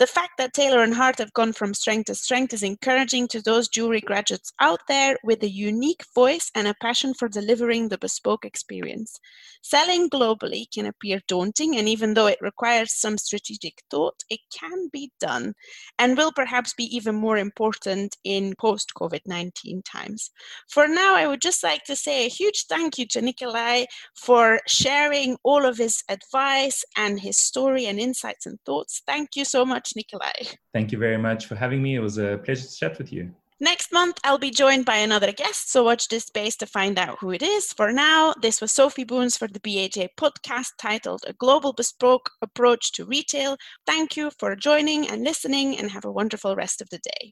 The 0.00 0.06
fact 0.06 0.38
that 0.38 0.54
Taylor 0.54 0.82
and 0.82 0.94
Hart 0.94 1.18
have 1.18 1.34
gone 1.34 1.52
from 1.52 1.74
strength 1.74 2.06
to 2.06 2.14
strength 2.14 2.54
is 2.54 2.62
encouraging 2.62 3.28
to 3.28 3.42
those 3.42 3.68
jewelry 3.68 4.00
graduates 4.00 4.50
out 4.58 4.80
there 4.88 5.18
with 5.22 5.42
a 5.42 5.50
unique 5.50 6.02
voice 6.14 6.50
and 6.54 6.66
a 6.66 6.74
passion 6.80 7.12
for 7.12 7.28
delivering 7.28 7.90
the 7.90 7.98
bespoke 7.98 8.46
experience. 8.46 9.20
Selling 9.60 10.08
globally 10.08 10.64
can 10.72 10.86
appear 10.86 11.20
daunting, 11.28 11.76
and 11.76 11.86
even 11.86 12.14
though 12.14 12.28
it 12.28 12.38
requires 12.40 12.94
some 12.94 13.18
strategic 13.18 13.82
thought, 13.90 14.14
it 14.30 14.40
can 14.50 14.88
be 14.90 15.12
done 15.20 15.52
and 15.98 16.16
will 16.16 16.32
perhaps 16.32 16.72
be 16.72 16.84
even 16.84 17.14
more 17.14 17.36
important 17.36 18.16
in 18.24 18.54
post 18.58 18.92
COVID 18.96 19.20
19 19.26 19.82
times. 19.82 20.30
For 20.70 20.88
now, 20.88 21.14
I 21.14 21.26
would 21.26 21.42
just 21.42 21.62
like 21.62 21.84
to 21.84 21.94
say 21.94 22.24
a 22.24 22.30
huge 22.30 22.64
thank 22.70 22.96
you 22.96 23.04
to 23.08 23.20
Nikolai 23.20 23.84
for 24.14 24.60
sharing 24.66 25.36
all 25.42 25.66
of 25.66 25.76
his 25.76 26.02
advice 26.08 26.82
and 26.96 27.20
his 27.20 27.36
story 27.36 27.84
and 27.84 28.00
insights 28.00 28.46
and 28.46 28.58
thoughts. 28.64 29.02
Thank 29.06 29.36
you 29.36 29.44
so 29.44 29.66
much, 29.96 30.04
Nikolai. 30.12 30.56
Thank 30.72 30.92
you 30.92 30.98
very 30.98 31.18
much 31.18 31.46
for 31.46 31.54
having 31.54 31.82
me. 31.82 31.96
It 31.96 32.00
was 32.00 32.18
a 32.18 32.40
pleasure 32.44 32.66
to 32.66 32.76
chat 32.76 32.98
with 32.98 33.12
you. 33.12 33.30
Next 33.62 33.92
month, 33.92 34.18
I'll 34.24 34.38
be 34.38 34.50
joined 34.50 34.86
by 34.86 34.96
another 34.96 35.32
guest, 35.32 35.70
so 35.70 35.84
watch 35.84 36.08
this 36.08 36.24
space 36.24 36.56
to 36.56 36.66
find 36.66 36.98
out 36.98 37.18
who 37.20 37.30
it 37.30 37.42
is. 37.42 37.74
For 37.74 37.92
now, 37.92 38.32
this 38.40 38.58
was 38.62 38.72
Sophie 38.72 39.04
Boons 39.04 39.36
for 39.36 39.48
the 39.48 39.60
BHA 39.60 40.08
podcast 40.18 40.70
titled 40.78 41.24
A 41.26 41.34
Global 41.34 41.74
Bespoke 41.74 42.30
Approach 42.40 42.90
to 42.92 43.04
Retail. 43.04 43.58
Thank 43.86 44.16
you 44.16 44.30
for 44.38 44.56
joining 44.56 45.10
and 45.10 45.22
listening, 45.24 45.78
and 45.78 45.90
have 45.90 46.06
a 46.06 46.12
wonderful 46.12 46.56
rest 46.56 46.80
of 46.80 46.88
the 46.88 47.00
day. 47.00 47.28